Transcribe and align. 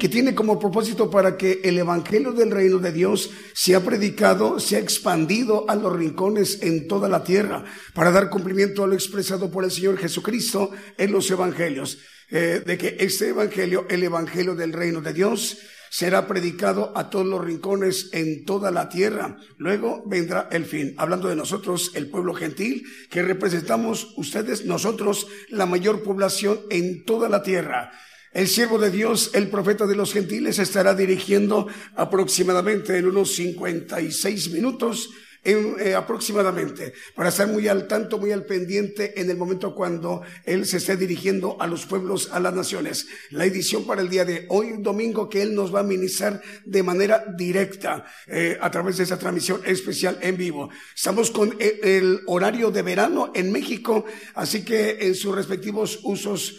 que 0.00 0.08
tiene 0.08 0.34
como 0.34 0.58
propósito 0.58 1.10
para 1.10 1.36
que 1.36 1.60
el 1.62 1.76
Evangelio 1.76 2.32
del 2.32 2.50
Reino 2.50 2.78
de 2.78 2.90
Dios 2.90 3.30
sea 3.52 3.84
predicado, 3.84 4.58
sea 4.58 4.78
expandido 4.78 5.66
a 5.68 5.76
los 5.76 5.94
rincones 5.94 6.62
en 6.62 6.88
toda 6.88 7.06
la 7.06 7.22
tierra, 7.22 7.66
para 7.92 8.10
dar 8.10 8.30
cumplimiento 8.30 8.82
a 8.82 8.86
lo 8.86 8.94
expresado 8.94 9.50
por 9.50 9.62
el 9.62 9.70
Señor 9.70 9.98
Jesucristo 9.98 10.70
en 10.96 11.12
los 11.12 11.30
Evangelios, 11.30 11.98
eh, 12.30 12.62
de 12.64 12.78
que 12.78 12.96
este 12.98 13.28
Evangelio, 13.28 13.84
el 13.90 14.02
Evangelio 14.02 14.54
del 14.54 14.72
Reino 14.72 15.02
de 15.02 15.12
Dios, 15.12 15.58
será 15.90 16.26
predicado 16.26 16.96
a 16.96 17.10
todos 17.10 17.26
los 17.26 17.44
rincones 17.44 18.08
en 18.12 18.46
toda 18.46 18.70
la 18.70 18.88
tierra. 18.88 19.36
Luego 19.58 20.02
vendrá 20.06 20.48
el 20.50 20.64
fin. 20.64 20.94
Hablando 20.96 21.28
de 21.28 21.36
nosotros, 21.36 21.90
el 21.94 22.08
pueblo 22.08 22.32
gentil, 22.32 22.84
que 23.10 23.22
representamos 23.22 24.14
ustedes, 24.16 24.64
nosotros, 24.64 25.26
la 25.50 25.66
mayor 25.66 26.02
población 26.02 26.58
en 26.70 27.04
toda 27.04 27.28
la 27.28 27.42
tierra. 27.42 27.92
El 28.32 28.46
siervo 28.46 28.78
de 28.78 28.90
Dios, 28.90 29.32
el 29.34 29.48
profeta 29.48 29.86
de 29.86 29.96
los 29.96 30.12
gentiles, 30.12 30.60
estará 30.60 30.94
dirigiendo 30.94 31.66
aproximadamente 31.96 32.96
en 32.96 33.06
unos 33.06 33.34
56 33.34 34.50
minutos 34.50 35.10
eh, 35.42 35.94
aproximadamente, 35.94 36.92
para 37.14 37.30
estar 37.30 37.48
muy 37.48 37.66
al 37.66 37.88
tanto, 37.88 38.18
muy 38.18 38.30
al 38.30 38.44
pendiente 38.44 39.18
en 39.18 39.30
el 39.30 39.38
momento 39.38 39.74
cuando 39.74 40.20
Él 40.44 40.66
se 40.66 40.76
esté 40.76 40.98
dirigiendo 40.98 41.56
a 41.58 41.66
los 41.66 41.86
pueblos, 41.86 42.28
a 42.30 42.40
las 42.40 42.52
naciones. 42.52 43.06
La 43.30 43.46
edición 43.46 43.86
para 43.86 44.02
el 44.02 44.10
día 44.10 44.26
de 44.26 44.44
hoy, 44.50 44.74
domingo, 44.80 45.30
que 45.30 45.40
Él 45.40 45.54
nos 45.54 45.74
va 45.74 45.80
a 45.80 45.82
ministrar 45.82 46.42
de 46.66 46.82
manera 46.82 47.24
directa 47.38 48.04
eh, 48.26 48.58
a 48.60 48.70
través 48.70 48.98
de 48.98 49.04
esa 49.04 49.18
transmisión 49.18 49.62
especial 49.64 50.18
en 50.20 50.36
vivo. 50.36 50.68
Estamos 50.94 51.30
con 51.30 51.56
eh, 51.58 51.80
el, 51.84 52.20
horario 52.26 52.70
de 52.70 52.82
verano 52.82 53.32
en 53.34 53.50
México, 53.50 54.04
así 54.34 54.62
que 54.62 54.98
en 55.00 55.14
sus 55.14 55.34
respectivos 55.34 56.00
usos 56.02 56.58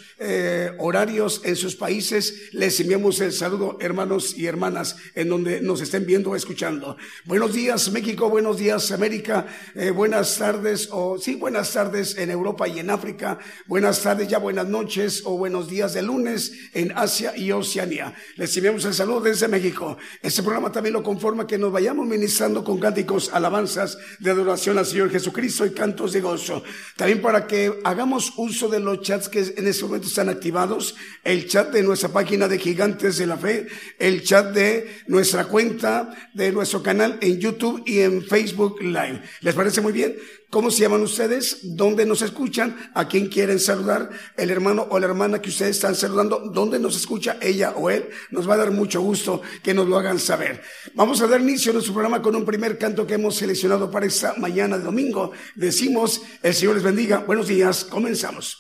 horarios 0.78 1.42
en 1.44 1.56
sus 1.56 1.76
países, 1.76 2.50
les 2.52 2.80
enviamos 2.80 3.20
el 3.22 3.32
saludo, 3.32 3.78
hermanos 3.82 4.38
y 4.38 4.46
hermanas, 4.46 4.96
en 5.16 5.30
donde 5.30 5.62
nos 5.62 5.82
estén 5.82 6.06
viendo 6.06 6.30
o 6.30 6.36
escuchando. 6.36 6.96
Buenos 7.26 7.54
días, 7.54 7.92
México, 7.92 8.30
buenos 8.30 8.60
días. 8.60 8.71
América, 8.72 9.48
eh, 9.76 9.92
buenas 9.92 10.38
tardes 10.38 10.88
o 10.92 11.18
sí, 11.18 11.36
buenas 11.36 11.74
tardes 11.74 12.18
en 12.18 12.32
Europa 12.32 12.70
y 12.70 12.80
en 12.80 12.90
África, 12.90 13.38
buenas 13.68 14.02
tardes 14.02 14.30
ya 14.30 14.38
buenas 14.38 14.66
noches 14.66 15.24
o 15.26 15.38
buenos 15.38 15.68
días 15.68 15.94
de 15.94 16.02
lunes 16.02 16.54
en 16.74 16.94
Asia 16.96 17.36
y 17.36 17.52
Oceanía. 17.52 18.14
Les 18.38 18.56
enviamos 18.56 18.86
el 18.86 18.94
saludo 18.94 19.20
desde 19.22 19.50
México. 19.50 19.98
Este 20.22 20.42
programa 20.42 20.72
también 20.72 20.94
lo 20.94 21.04
conforma 21.04 21.46
que 21.46 21.58
nos 21.58 21.74
vayamos 21.74 22.08
ministrando 22.08 22.64
con 22.64 22.80
cánticos, 22.80 23.30
alabanzas 23.34 23.98
de 24.20 24.32
adoración 24.32 24.78
al 24.78 24.86
Señor 24.86 25.10
Jesucristo 25.10 25.66
y 25.66 25.72
cantos 25.72 26.14
de 26.14 26.22
gozo. 26.22 26.64
También 26.96 27.22
para 27.22 27.48
que 27.48 27.78
hagamos 27.84 28.32
uso 28.38 28.70
de 28.70 28.80
los 28.80 29.02
chats 29.02 29.28
que 29.28 29.54
en 29.58 29.68
este 29.68 29.84
momento 29.84 30.08
están 30.08 30.30
activados, 30.30 30.96
el 31.26 31.46
chat 31.46 31.74
de 31.74 31.84
nuestra 31.84 32.08
página 32.08 32.48
de 32.48 32.58
Gigantes 32.58 33.18
de 33.18 33.28
la 33.28 33.36
Fe, 33.36 33.68
el 34.00 34.24
chat 34.24 34.54
de 34.54 35.02
nuestra 35.08 35.44
cuenta, 35.46 36.10
de 36.34 36.54
nuestro 36.54 36.82
canal 36.82 37.18
en 37.20 37.38
YouTube 37.38 37.84
y 37.86 38.00
en 38.00 38.22
Facebook 38.22 38.61
Live. 38.70 39.22
¿Les 39.42 39.56
parece 39.56 39.82
muy 39.82 39.94
bien? 39.94 40.16
¿Cómo 40.50 40.70
se 40.70 40.82
llaman 40.82 41.02
ustedes? 41.02 41.60
¿Dónde 41.64 42.06
nos 42.06 42.22
escuchan? 42.22 42.92
¿A 42.94 43.08
quién 43.08 43.28
quieren 43.28 43.60
saludar? 43.60 44.10
El 44.38 44.52
hermano 44.52 44.88
o 44.90 45.00
la 45.00 45.08
hermana 45.08 45.42
que 45.42 45.50
ustedes 45.50 45.78
están 45.78 45.96
saludando, 45.96 46.52
¿dónde 46.54 46.78
nos 46.78 46.96
escucha 46.96 47.38
ella 47.42 47.72
o 47.72 47.90
él? 47.90 48.10
Nos 48.32 48.50
va 48.50 48.56
a 48.56 48.58
dar 48.58 48.72
mucho 48.72 49.02
gusto 49.02 49.42
que 49.64 49.74
nos 49.74 49.88
lo 49.88 49.98
hagan 49.98 50.20
saber. 50.20 50.62
Vamos 50.94 51.22
a 51.22 51.28
dar 51.28 51.42
inicio 51.42 51.72
a 51.72 51.74
nuestro 51.74 51.94
programa 51.94 52.22
con 52.22 52.36
un 52.36 52.46
primer 52.46 52.78
canto 52.78 53.08
que 53.08 53.16
hemos 53.16 53.36
seleccionado 53.36 53.90
para 53.90 54.06
esta 54.06 54.36
mañana 54.38 54.78
de 54.78 54.84
domingo. 54.84 55.32
Decimos, 55.56 56.22
el 56.44 56.54
Señor 56.54 56.76
les 56.76 56.84
bendiga. 56.84 57.20
Buenos 57.20 57.48
días, 57.48 57.86
comenzamos. 57.86 58.58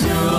Bendición. 0.00 0.37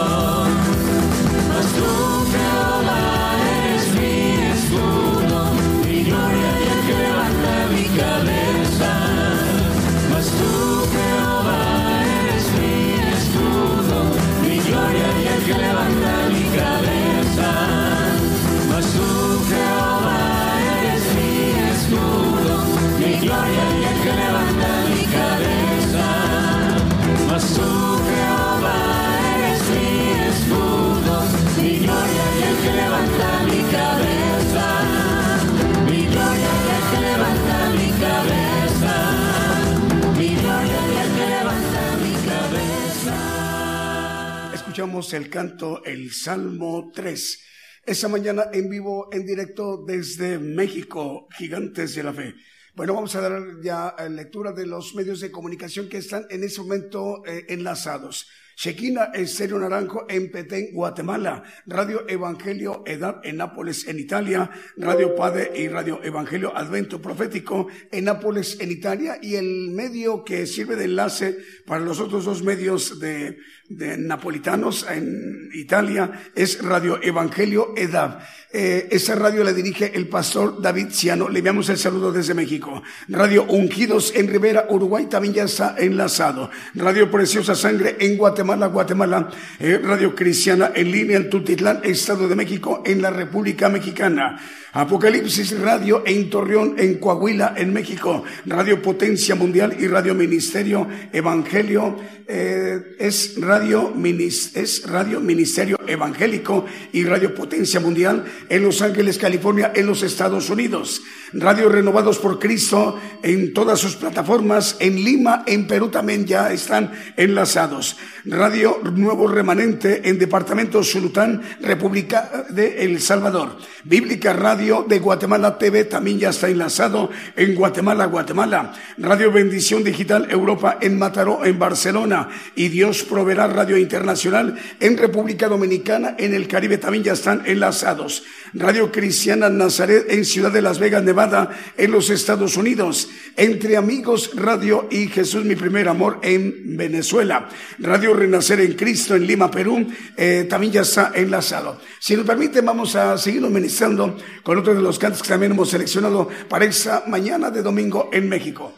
El 45.13 45.29
canto, 45.29 45.83
el 45.85 46.11
Salmo 46.11 46.91
3. 46.93 47.43
Esa 47.85 48.07
mañana 48.07 48.45
en 48.53 48.69
vivo, 48.69 49.09
en 49.11 49.25
directo 49.25 49.83
desde 49.87 50.37
México, 50.37 51.27
Gigantes 51.35 51.95
de 51.95 52.03
la 52.03 52.13
Fe. 52.13 52.35
Bueno, 52.75 52.93
vamos 52.93 53.15
a 53.15 53.21
dar 53.21 53.61
ya 53.63 53.95
eh, 53.97 54.09
lectura 54.09 54.51
de 54.51 54.67
los 54.67 54.93
medios 54.93 55.19
de 55.21 55.31
comunicación 55.31 55.89
que 55.89 55.97
están 55.97 56.27
en 56.29 56.43
ese 56.43 56.61
momento 56.61 57.23
eh, 57.25 57.45
enlazados. 57.49 58.27
Shekina 58.55 59.05
Estéreo 59.13 59.57
Naranjo 59.57 60.05
en 60.09 60.29
Petén, 60.29 60.73
Guatemala. 60.73 61.43
Radio 61.65 62.03
Evangelio 62.09 62.83
Edad 62.85 63.21
en 63.23 63.37
Nápoles, 63.37 63.87
en 63.87 63.99
Italia. 63.99 64.51
Radio 64.75 65.15
Padre 65.15 65.51
y 65.55 65.69
Radio 65.69 66.03
Evangelio 66.03 66.55
Advento 66.55 67.01
Profético 67.01 67.67
en 67.89 68.03
Nápoles, 68.03 68.59
en 68.59 68.69
Italia. 68.69 69.17
Y 69.21 69.35
el 69.35 69.71
medio 69.71 70.25
que 70.25 70.45
sirve 70.45 70.75
de 70.75 70.85
enlace 70.85 71.37
para 71.65 71.79
los 71.79 72.01
otros 72.01 72.25
dos 72.25 72.43
medios 72.43 72.99
de, 72.99 73.37
de 73.69 73.97
napolitanos 73.97 74.85
en 74.89 75.49
Italia 75.53 76.31
es 76.35 76.61
Radio 76.63 76.99
Evangelio 77.01 77.73
Edad. 77.77 78.19
Eh, 78.51 78.87
esa 78.89 79.13
radio 79.13 79.43
la 79.43 79.53
dirige 79.53 79.91
el 79.93 80.07
pastor 80.07 80.59
David 80.59 80.87
Ciano. 80.89 81.29
Le 81.29 81.37
enviamos 81.37 81.69
el 81.69 81.77
saludo 81.77 82.11
desde 82.11 82.33
México. 82.33 82.81
Radio 83.07 83.43
Ungidos 83.43 84.11
en 84.15 84.27
Rivera, 84.27 84.65
Uruguay 84.69 85.05
también 85.05 85.35
ya 85.35 85.43
está 85.43 85.75
enlazado. 85.77 86.49
Radio 86.73 87.11
Preciosa 87.11 87.53
Sangre 87.53 87.97
en 87.99 88.17
Guatemala, 88.17 88.65
Guatemala. 88.65 89.29
Eh, 89.59 89.79
Radio 89.83 90.15
Cristiana 90.15 90.71
en 90.73 90.91
línea 90.91 91.17
en 91.17 91.29
Tutitlán, 91.29 91.81
Estado 91.83 92.27
de 92.27 92.35
México, 92.35 92.81
en 92.83 93.03
la 93.03 93.11
República 93.11 93.69
Mexicana. 93.69 94.39
Apocalipsis 94.71 95.59
Radio 95.59 96.03
en 96.05 96.29
Torreón, 96.29 96.75
en 96.77 96.95
Coahuila, 96.99 97.53
en 97.55 97.71
México. 97.71 98.23
Radio 98.47 98.81
Potencia 98.81 99.35
Mundial 99.35 99.75
y 99.79 99.87
Radio 99.87 100.15
Ministerio 100.15 100.87
Evangelio. 101.13 101.95
eh, 102.31 102.95
es 102.99 103.35
Radio 103.41 103.58
Minis- 103.63 104.55
es 104.55 104.83
Radio 104.87 105.19
Ministerio 105.19 105.77
Evangélico 105.85 106.65
y 106.93 107.03
Radio 107.03 107.33
Potencia 107.35 107.79
Mundial 107.79 108.23
en 108.47 108.63
Los 108.63 108.81
Ángeles, 108.81 109.17
California, 109.17 109.71
en 109.75 109.85
los 109.85 110.01
Estados 110.03 110.49
Unidos. 110.49 111.01
Radio 111.33 111.69
Renovados 111.69 112.17
por 112.19 112.39
Cristo 112.39 112.99
en 113.21 113.53
todas 113.53 113.79
sus 113.79 113.95
plataformas. 113.95 114.77
En 114.79 114.95
Lima, 115.03 115.43
en 115.45 115.67
Perú 115.67 115.89
también 115.89 116.25
ya 116.25 116.51
están 116.51 116.91
enlazados. 117.17 117.97
Radio 118.25 118.79
Nuevo 118.95 119.27
Remanente 119.27 120.07
en 120.09 120.17
Departamento 120.17 120.83
Zulután, 120.83 121.41
República 121.61 122.45
de 122.49 122.83
El 122.83 122.99
Salvador. 123.01 123.57
Bíblica 123.83 124.33
Radio 124.33 124.85
de 124.87 124.99
Guatemala 124.99 125.57
TV 125.57 125.85
también 125.85 126.17
ya 126.19 126.29
está 126.29 126.49
enlazado 126.49 127.09
en 127.35 127.55
Guatemala, 127.55 128.05
Guatemala. 128.05 128.73
Radio 128.97 129.31
Bendición 129.31 129.83
Digital 129.83 130.27
Europa 130.31 130.77
en 130.81 130.97
Mataró, 130.97 131.45
en 131.45 131.59
Barcelona. 131.59 132.29
Y 132.55 132.69
Dios 132.69 133.03
Proveerá 133.03 133.47
Radio 133.49 133.77
Internacional 133.77 134.57
en 134.79 134.97
República 134.97 135.47
Dominicana, 135.47 136.15
en 136.17 136.33
el 136.33 136.47
Caribe 136.47 136.77
también 136.77 137.03
ya 137.03 137.13
están 137.13 137.43
enlazados. 137.45 138.23
Radio 138.53 138.91
Cristiana 138.91 139.49
Nazaret 139.49 140.05
en 140.09 140.25
Ciudad 140.25 140.51
de 140.51 140.61
Las 140.61 140.79
Vegas, 140.79 141.03
Nevada, 141.03 141.49
en 141.77 141.91
los 141.91 142.09
Estados 142.09 142.57
Unidos. 142.57 143.09
Entre 143.35 143.77
Amigos 143.77 144.31
Radio 144.35 144.87
y 144.89 145.07
Jesús 145.07 145.45
Mi 145.45 145.55
Primer 145.55 145.87
Amor 145.87 146.19
en 146.23 146.77
Venezuela. 146.77 147.49
Radio 147.79 148.13
Renacer 148.13 148.59
en 148.61 148.73
Cristo 148.73 149.15
en 149.15 149.27
Lima, 149.27 149.51
Perú, 149.51 149.87
eh, 150.17 150.45
también 150.49 150.73
ya 150.73 150.81
está 150.81 151.11
enlazado. 151.15 151.79
Si 151.99 152.15
nos 152.15 152.25
permite, 152.25 152.61
vamos 152.61 152.95
a 152.95 153.17
seguirnos 153.17 153.51
ministrando 153.51 154.17
con 154.43 154.57
otros 154.57 154.75
de 154.75 154.81
los 154.81 154.99
cantos 154.99 155.21
que 155.21 155.29
también 155.29 155.51
hemos 155.51 155.69
seleccionado 155.69 156.29
para 156.47 156.65
esta 156.65 157.03
mañana 157.07 157.51
de 157.51 157.61
domingo 157.61 158.09
en 158.11 158.27
México. 158.27 158.73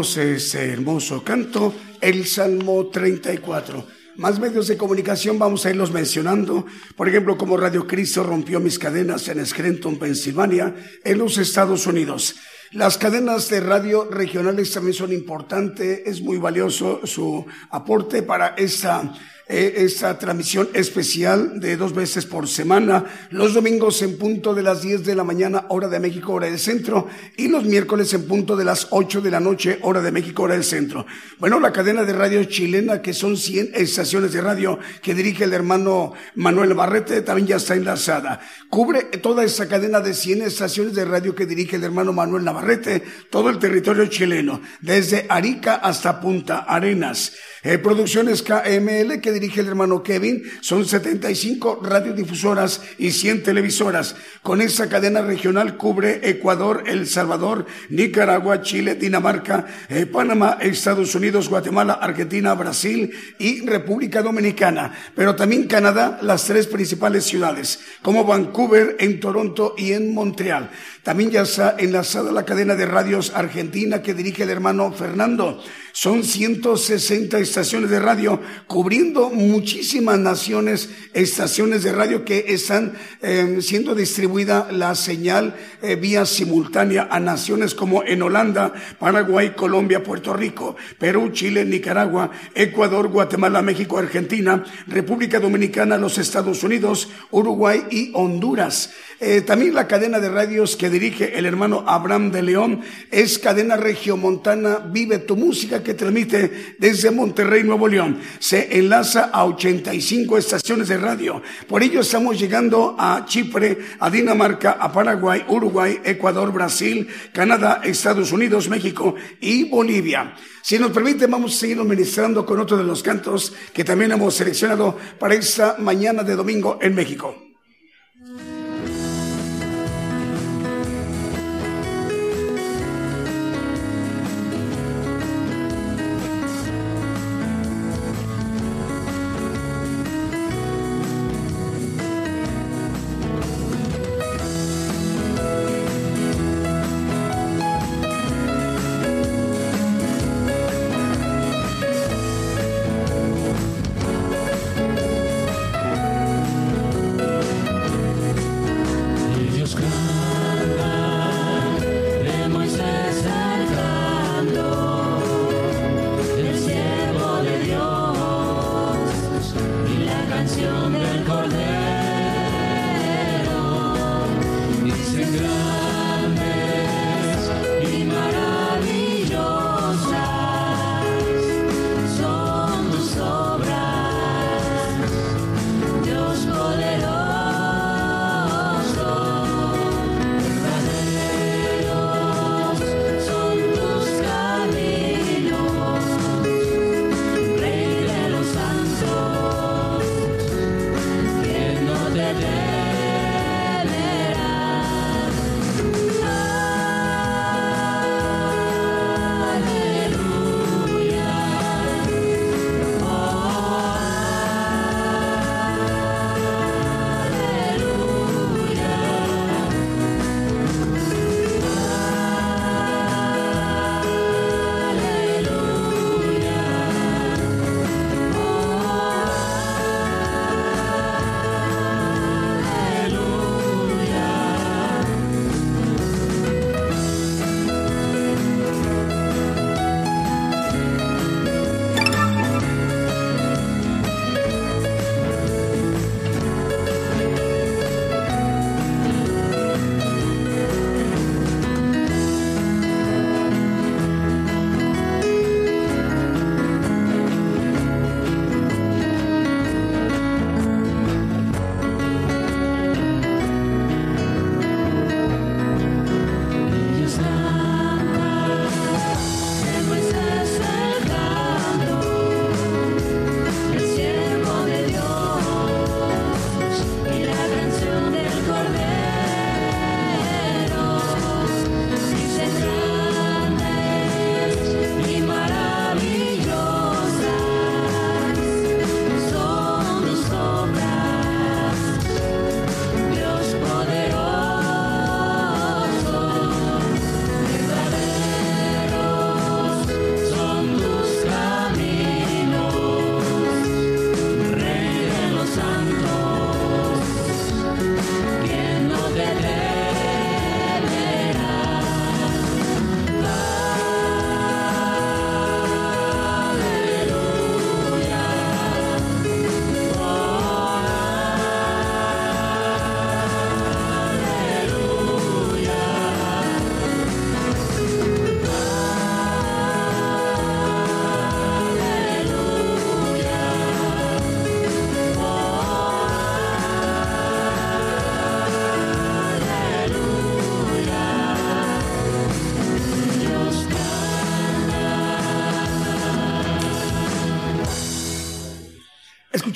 Ese 0.00 0.72
hermoso 0.72 1.22
canto, 1.22 1.74
el 2.00 2.24
Salmo 2.26 2.86
34. 2.86 3.86
Más 4.16 4.40
medios 4.40 4.66
de 4.66 4.78
comunicación 4.78 5.38
vamos 5.38 5.66
a 5.66 5.70
irlos 5.70 5.92
mencionando. 5.92 6.64
Por 6.96 7.06
ejemplo, 7.06 7.36
como 7.36 7.58
Radio 7.58 7.86
Cristo 7.86 8.22
rompió 8.22 8.60
mis 8.60 8.78
cadenas 8.78 9.28
en 9.28 9.44
Scranton, 9.44 9.98
Pensilvania, 9.98 10.74
en 11.04 11.18
los 11.18 11.36
Estados 11.36 11.86
Unidos. 11.86 12.36
Las 12.70 12.96
cadenas 12.96 13.50
de 13.50 13.60
radio 13.60 14.06
regionales 14.10 14.72
también 14.72 14.94
son 14.94 15.12
importantes. 15.12 16.00
Es 16.06 16.22
muy 16.22 16.38
valioso 16.38 17.06
su 17.06 17.44
aporte 17.68 18.22
para 18.22 18.54
esta 18.56 19.12
eh, 19.52 19.82
esta 19.84 20.16
transmisión 20.16 20.68
especial 20.74 21.58
de 21.58 21.76
dos 21.76 21.92
veces 21.92 22.24
por 22.24 22.46
semana, 22.46 23.04
los 23.30 23.52
domingos 23.52 24.00
en 24.02 24.16
punto 24.16 24.54
de 24.54 24.62
las 24.62 24.82
10 24.82 25.04
de 25.04 25.16
la 25.16 25.24
mañana, 25.24 25.66
hora 25.70 25.88
de 25.88 25.98
México, 25.98 26.34
hora 26.34 26.46
del 26.46 26.60
centro, 26.60 27.08
y 27.36 27.48
los 27.48 27.64
miércoles 27.64 28.14
en 28.14 28.28
punto 28.28 28.54
de 28.54 28.64
las 28.64 28.86
8 28.90 29.20
de 29.20 29.30
la 29.32 29.40
noche, 29.40 29.80
hora 29.82 30.00
de 30.02 30.12
México, 30.12 30.44
hora 30.44 30.54
del 30.54 30.62
centro. 30.62 31.04
Bueno, 31.40 31.58
la 31.58 31.72
cadena 31.72 32.04
de 32.04 32.12
radio 32.12 32.44
chilena, 32.44 33.02
que 33.02 33.12
son 33.12 33.36
100 33.36 33.72
estaciones 33.74 34.32
de 34.32 34.40
radio 34.40 34.78
que 35.02 35.14
dirige 35.14 35.42
el 35.42 35.52
hermano 35.52 36.12
Manuel 36.36 36.74
Barrete, 36.74 37.22
también 37.22 37.48
ya 37.48 37.56
está 37.56 37.74
enlazada. 37.74 38.40
Cubre 38.68 39.02
toda 39.02 39.42
esa 39.42 39.66
cadena 39.66 39.98
de 39.98 40.14
100 40.14 40.42
estaciones 40.42 40.94
de 40.94 41.04
radio 41.04 41.34
que 41.34 41.46
dirige 41.46 41.74
el 41.74 41.82
hermano 41.82 42.12
Manuel 42.12 42.44
Navarrete, 42.44 43.02
todo 43.30 43.50
el 43.50 43.58
territorio 43.58 44.06
chileno, 44.06 44.62
desde 44.80 45.26
Arica 45.28 45.74
hasta 45.74 46.20
Punta 46.20 46.58
Arenas. 46.58 47.32
Eh, 47.62 47.78
producciones 47.78 48.42
KML 48.42 49.20
que 49.20 49.32
dirige 49.32 49.39
el 49.46 49.68
hermano 49.68 50.02
Kevin 50.02 50.42
son 50.60 50.84
75 50.84 51.80
radiodifusoras 51.82 52.82
y 52.98 53.10
100 53.10 53.42
televisoras. 53.42 54.16
Con 54.42 54.60
esa 54.60 54.88
cadena 54.88 55.22
regional 55.22 55.76
cubre 55.76 56.28
Ecuador, 56.28 56.84
El 56.86 57.06
Salvador, 57.06 57.66
Nicaragua, 57.88 58.62
Chile, 58.62 58.94
Dinamarca, 58.94 59.66
eh, 59.88 60.06
Panamá, 60.06 60.58
Estados 60.60 61.14
Unidos, 61.14 61.48
Guatemala, 61.48 61.94
Argentina, 61.94 62.54
Brasil 62.54 63.10
y 63.38 63.66
República 63.66 64.22
Dominicana. 64.22 64.92
Pero 65.14 65.34
también 65.34 65.66
Canadá, 65.66 66.18
las 66.22 66.44
tres 66.44 66.66
principales 66.66 67.24
ciudades, 67.24 67.80
como 68.02 68.24
Vancouver, 68.24 68.96
en 68.98 69.20
Toronto 69.20 69.74
y 69.78 69.92
en 69.92 70.14
Montreal. 70.14 70.70
También 71.02 71.30
ya 71.30 71.42
está 71.42 71.76
enlazada 71.78 72.30
la 72.30 72.44
cadena 72.44 72.74
de 72.74 72.84
radios 72.84 73.32
argentina 73.34 74.02
que 74.02 74.12
dirige 74.12 74.42
el 74.42 74.50
hermano 74.50 74.92
Fernando. 74.92 75.62
Son 75.92 76.22
160 76.22 77.38
estaciones 77.38 77.90
de 77.90 77.98
radio 77.98 78.40
cubriendo 78.66 79.30
muchísimas 79.30 80.18
naciones, 80.18 80.90
estaciones 81.14 81.82
de 81.82 81.92
radio 81.92 82.24
que 82.24 82.44
están 82.48 82.92
eh, 83.22 83.58
siendo 83.60 83.94
distribuida 83.94 84.68
la 84.70 84.94
señal 84.94 85.56
eh, 85.82 85.96
vía 85.96 86.26
simultánea 86.26 87.08
a 87.10 87.18
naciones 87.18 87.74
como 87.74 88.04
en 88.04 88.22
Holanda, 88.22 88.72
Paraguay, 88.98 89.54
Colombia, 89.56 90.04
Puerto 90.04 90.34
Rico, 90.34 90.76
Perú, 90.98 91.30
Chile, 91.32 91.64
Nicaragua, 91.64 92.30
Ecuador, 92.54 93.08
Guatemala, 93.08 93.62
México, 93.62 93.98
Argentina, 93.98 94.62
República 94.86 95.40
Dominicana, 95.40 95.96
los 95.96 96.18
Estados 96.18 96.62
Unidos, 96.62 97.08
Uruguay 97.30 97.84
y 97.90 98.12
Honduras. 98.14 98.92
Eh, 99.22 99.42
también 99.42 99.74
la 99.74 99.86
cadena 99.86 100.18
de 100.18 100.30
radios 100.30 100.76
que 100.76 100.88
dirige 100.88 101.38
el 101.38 101.44
hermano 101.44 101.84
Abraham 101.86 102.32
de 102.32 102.42
León 102.42 102.80
es 103.10 103.38
cadena 103.38 103.76
regiomontana 103.76 104.78
Vive 104.78 105.18
tu 105.18 105.36
Música 105.36 105.82
que 105.82 105.92
transmite 105.92 106.74
desde 106.78 107.10
Monterrey, 107.10 107.62
Nuevo 107.62 107.86
León. 107.86 108.18
Se 108.38 108.78
enlaza 108.78 109.24
a 109.24 109.44
85 109.44 110.38
estaciones 110.38 110.88
de 110.88 110.96
radio. 110.96 111.42
Por 111.68 111.82
ello 111.82 112.00
estamos 112.00 112.40
llegando 112.40 112.96
a 112.98 113.26
Chipre, 113.26 113.76
a 113.98 114.08
Dinamarca, 114.08 114.78
a 114.80 114.90
Paraguay, 114.90 115.44
Uruguay, 115.48 116.00
Ecuador, 116.02 116.50
Brasil, 116.50 117.06
Canadá, 117.30 117.82
Estados 117.84 118.32
Unidos, 118.32 118.70
México 118.70 119.16
y 119.38 119.68
Bolivia. 119.68 120.34
Si 120.62 120.78
nos 120.78 120.92
permite, 120.92 121.26
vamos 121.26 121.54
a 121.54 121.58
seguir 121.58 121.76
ministrando 121.76 122.46
con 122.46 122.58
otro 122.58 122.78
de 122.78 122.84
los 122.84 123.02
cantos 123.02 123.52
que 123.74 123.84
también 123.84 124.12
hemos 124.12 124.34
seleccionado 124.34 124.96
para 125.18 125.34
esta 125.34 125.76
mañana 125.78 126.22
de 126.22 126.36
domingo 126.36 126.78
en 126.80 126.94
México. 126.94 127.49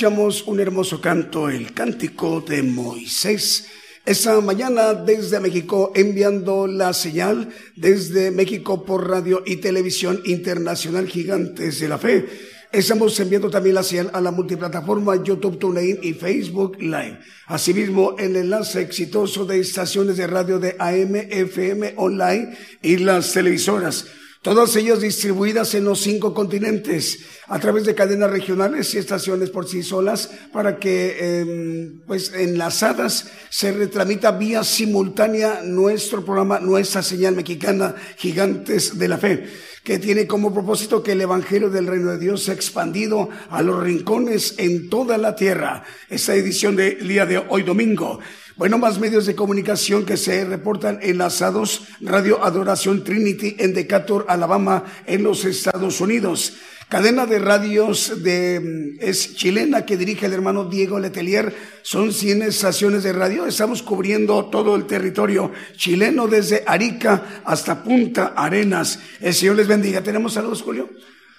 Escuchamos 0.04 0.42
un 0.46 0.60
hermoso 0.60 1.00
canto, 1.00 1.48
el 1.48 1.72
cántico 1.72 2.42
de 2.46 2.62
Moisés. 2.62 3.68
Esta 4.04 4.38
mañana 4.42 4.92
desde 4.92 5.40
México 5.40 5.92
enviando 5.94 6.66
la 6.66 6.92
señal 6.92 7.48
desde 7.74 8.30
México 8.30 8.84
por 8.84 9.08
radio 9.08 9.42
y 9.46 9.56
televisión 9.56 10.20
internacional 10.26 11.08
Gigantes 11.08 11.80
de 11.80 11.88
la 11.88 11.96
Fe. 11.96 12.26
Estamos 12.70 13.18
enviando 13.18 13.48
también 13.48 13.76
la 13.76 13.82
señal 13.82 14.10
a 14.12 14.20
la 14.20 14.30
multiplataforma 14.30 15.24
YouTube 15.24 15.58
TuneIn 15.58 16.00
y 16.02 16.12
Facebook 16.12 16.76
Live. 16.78 17.20
Asimismo, 17.46 18.14
el 18.18 18.36
enlace 18.36 18.82
exitoso 18.82 19.46
de 19.46 19.58
estaciones 19.58 20.18
de 20.18 20.26
radio 20.26 20.58
de 20.58 20.76
AM, 20.78 21.16
FM, 21.16 21.94
online 21.96 22.54
y 22.82 22.98
las 22.98 23.32
televisoras 23.32 24.04
todas 24.44 24.76
ellas 24.76 25.00
distribuidas 25.00 25.74
en 25.74 25.84
los 25.84 26.00
cinco 26.00 26.34
continentes 26.34 27.20
a 27.48 27.58
través 27.58 27.84
de 27.84 27.94
cadenas 27.94 28.30
regionales 28.30 28.94
y 28.94 28.98
estaciones 28.98 29.48
por 29.48 29.66
sí 29.66 29.82
solas 29.82 30.30
para 30.52 30.78
que 30.78 31.40
em, 31.40 32.00
pues 32.06 32.30
enlazadas 32.34 33.30
se 33.48 33.72
retramita 33.72 34.32
vía 34.32 34.62
simultánea 34.62 35.62
nuestro 35.64 36.22
programa, 36.22 36.60
nuestra 36.60 37.02
señal 37.02 37.34
mexicana 37.34 37.94
Gigantes 38.18 38.98
de 38.98 39.08
la 39.08 39.16
Fe 39.16 39.48
que 39.82 39.98
tiene 39.98 40.26
como 40.26 40.52
propósito 40.52 41.02
que 41.02 41.12
el 41.12 41.20
Evangelio 41.20 41.68
del 41.68 41.86
Reino 41.86 42.10
de 42.10 42.18
Dios 42.18 42.44
sea 42.44 42.54
expandido 42.54 43.28
a 43.50 43.62
los 43.62 43.82
rincones 43.82 44.54
en 44.56 44.88
toda 44.88 45.18
la 45.18 45.36
tierra. 45.36 45.84
Esta 46.08 46.34
edición 46.34 46.74
del 46.74 47.06
día 47.06 47.26
de 47.26 47.36
hoy 47.36 47.62
domingo 47.64 48.18
bueno, 48.56 48.78
más 48.78 49.00
medios 49.00 49.26
de 49.26 49.34
comunicación 49.34 50.04
que 50.04 50.16
se 50.16 50.44
reportan 50.44 51.00
enlazados. 51.02 51.88
Radio 52.00 52.44
Adoración 52.44 53.02
Trinity 53.02 53.56
en 53.58 53.74
Decatur, 53.74 54.26
Alabama, 54.28 54.84
en 55.06 55.24
los 55.24 55.44
Estados 55.44 56.00
Unidos. 56.00 56.54
Cadena 56.88 57.26
de 57.26 57.40
radios 57.40 58.22
de, 58.22 58.60
mm, 58.60 59.04
es 59.04 59.34
chilena 59.34 59.84
que 59.84 59.96
dirige 59.96 60.26
el 60.26 60.34
hermano 60.34 60.66
Diego 60.66 61.00
Letelier. 61.00 61.52
Son 61.82 62.12
100 62.12 62.42
estaciones 62.42 63.02
de 63.02 63.12
radio. 63.12 63.44
Estamos 63.46 63.82
cubriendo 63.82 64.44
todo 64.44 64.76
el 64.76 64.86
territorio 64.86 65.50
chileno 65.76 66.28
desde 66.28 66.62
Arica 66.64 67.42
hasta 67.44 67.82
Punta 67.82 68.34
Arenas. 68.36 69.00
El 69.20 69.34
Señor 69.34 69.56
les 69.56 69.66
bendiga. 69.66 70.00
¿Tenemos 70.00 70.34
saludos, 70.34 70.62
Julio? 70.62 70.90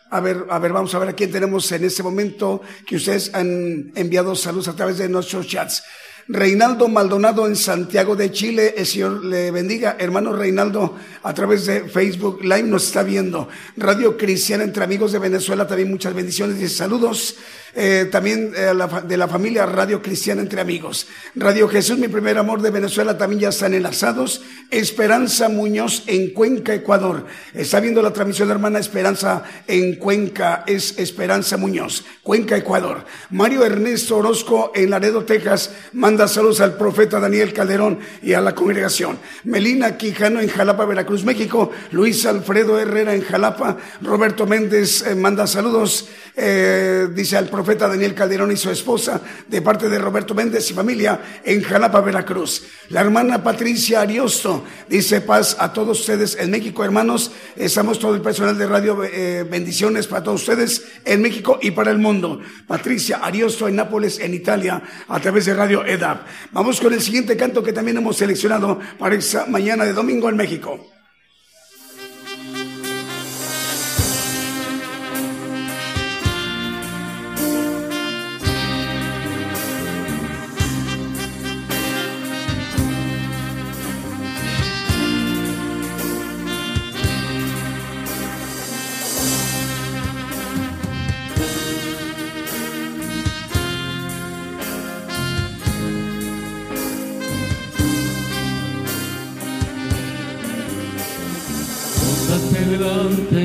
A 0.10 0.20
ver, 0.20 0.46
a 0.50 0.60
ver, 0.60 0.74
vamos 0.74 0.94
a 0.94 1.00
ver 1.00 1.10
a 1.10 1.14
quién 1.14 1.32
tenemos 1.32 1.72
en 1.72 1.86
este 1.86 2.04
momento 2.04 2.62
que 2.86 2.98
ustedes 2.98 3.34
han 3.34 3.94
enviado 3.96 4.36
saludos 4.36 4.68
a 4.68 4.76
través 4.76 4.98
de 4.98 5.08
nuestros 5.08 5.48
chats. 5.48 5.82
Reinaldo 6.28 6.88
Maldonado 6.88 7.46
en 7.46 7.56
Santiago 7.56 8.16
de 8.16 8.32
Chile. 8.32 8.74
El 8.78 8.88
Señor 8.88 9.24
le 9.24 9.52
bendiga. 9.52 9.96
Hermano 10.00 10.34
Reinaldo, 10.34 10.96
a 11.22 11.34
través 11.36 11.68
de 11.68 11.88
Facebook 11.88 12.44
Live 12.44 12.64
nos 12.64 12.88
está 12.88 13.04
viendo. 13.04 13.48
Radio 13.78 14.18
Cristiana 14.18 14.64
entre 14.64 14.84
amigos 14.84 15.12
de 15.12 15.20
Venezuela, 15.20 15.68
también 15.68 15.92
muchas 15.92 16.16
bendiciones 16.16 16.60
y 16.60 16.68
saludos. 16.68 17.36
Eh, 17.78 18.08
también 18.10 18.54
eh, 18.56 18.72
de 19.06 19.18
la 19.18 19.28
familia 19.28 19.66
Radio 19.66 20.02
Cristiana 20.02 20.42
entre 20.42 20.62
amigos. 20.62 21.08
Radio 21.36 21.68
Jesús, 21.68 21.98
mi 21.98 22.08
primer 22.08 22.38
amor 22.38 22.62
de 22.62 22.70
Venezuela, 22.70 23.18
también 23.18 23.42
ya 23.42 23.50
están 23.50 23.74
enlazados. 23.74 24.44
Esperanza 24.72 25.50
Muñoz 25.50 26.04
en 26.08 26.30
Cuenca, 26.30 26.74
Ecuador. 26.74 27.26
Está 27.54 27.82
viendo 27.82 28.02
la 28.02 28.14
transmisión 28.14 28.50
hermana 28.50 28.80
Esperanza 28.80 29.44
en 29.68 29.96
Cuenca, 29.98 30.64
es 30.66 30.98
Esperanza 30.98 31.58
Muñoz, 31.58 32.06
Cuenca, 32.24 32.56
Ecuador. 32.56 33.04
Mario 33.32 33.66
Ernesto 33.66 34.18
Orozco 34.18 34.72
en 34.74 34.90
Laredo, 34.90 35.26
Texas, 35.26 35.72
manda 35.92 36.30
saludos 36.30 36.62
al 36.62 36.78
profeta 36.78 37.20
Daniel 37.20 37.52
Calderón 37.52 38.00
y 38.22 38.32
a 38.34 38.42
la 38.42 38.56
congregación. 38.56 39.20
Melina 39.44 39.98
Quijano 39.98 40.40
en 40.40 40.48
Jalapa, 40.48 40.86
Veracruz, 40.86 41.26
México. 41.26 41.72
Luis 41.92 42.26
Alfredo 42.26 42.80
Herrera 42.80 43.14
en 43.14 43.22
Jalapa. 43.22 43.76
Roberto 44.02 44.46
Méndez 44.46 45.06
eh, 45.06 45.14
manda 45.14 45.46
saludos, 45.46 46.08
dice 46.36 47.38
al 47.38 47.50
profeta 47.50 47.65
profeta 47.66 47.88
Daniel 47.88 48.14
Calderón 48.14 48.52
y 48.52 48.58
su 48.58 48.70
esposa, 48.70 49.20
de 49.48 49.60
parte 49.60 49.90
de 49.90 49.98
Roberto 49.98 50.36
Méndez 50.36 50.70
y 50.70 50.76
familia 50.76 51.42
en 51.44 51.64
Jalapa, 51.64 52.00
Veracruz. 52.00 52.62
La 52.90 53.02
hermana 53.02 53.44
Patricia 53.44 54.02
Ariosto 54.02 54.64
dice 54.88 55.20
paz 55.22 55.58
a 55.60 55.74
todos 55.74 56.00
ustedes 56.02 56.38
en 56.40 56.52
México, 56.52 56.84
hermanos. 56.84 57.32
Estamos 57.56 57.98
todo 57.98 58.14
el 58.14 58.22
personal 58.22 58.56
de 58.56 58.68
radio, 58.68 59.04
eh, 59.04 59.44
bendiciones 59.50 60.06
para 60.06 60.22
todos 60.22 60.42
ustedes 60.42 60.86
en 61.06 61.24
México 61.24 61.58
y 61.60 61.72
para 61.72 61.90
el 61.90 61.98
mundo. 61.98 62.40
Patricia 62.68 63.18
Ariosto 63.18 63.68
en 63.68 63.78
Nápoles, 63.78 64.20
en 64.20 64.36
Italia, 64.36 64.84
a 65.08 65.20
través 65.20 65.46
de 65.46 65.56
Radio 65.56 65.84
EDAP. 65.84 66.28
Vamos 66.52 66.80
con 66.80 66.94
el 66.94 67.02
siguiente 67.02 67.36
canto 67.36 67.64
que 67.64 67.74
también 67.74 67.98
hemos 67.98 68.18
seleccionado 68.18 68.80
para 69.00 69.16
esta 69.16 69.48
mañana 69.48 69.86
de 69.86 69.94
domingo 69.94 70.30
en 70.30 70.38
México. 70.38 70.95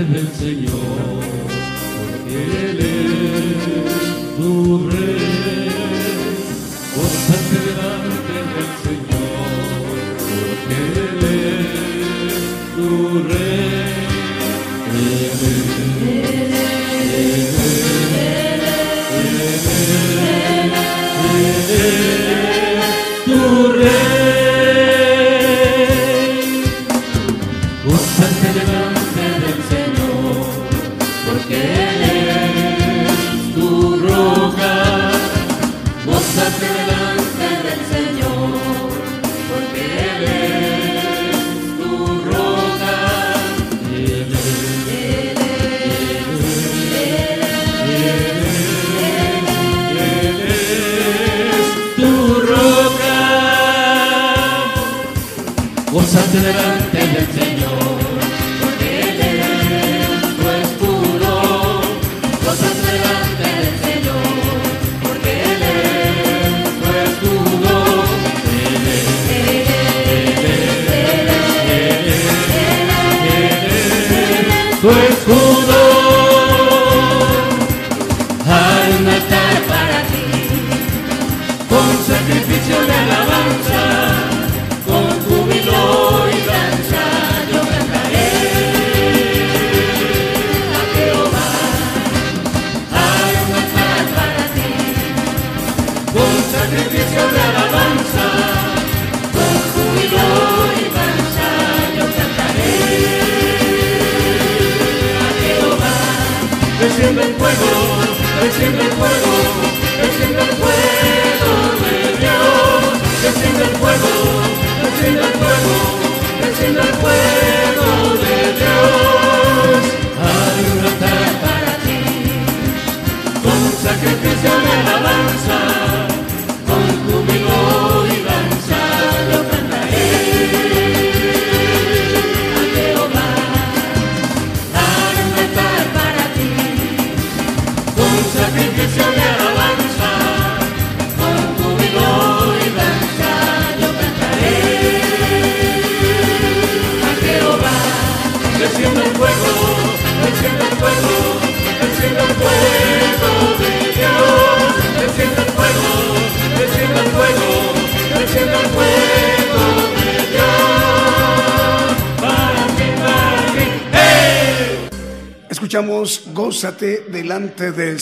Sacrificio 0.01 0.57
de 0.57 0.67
la 0.67 0.90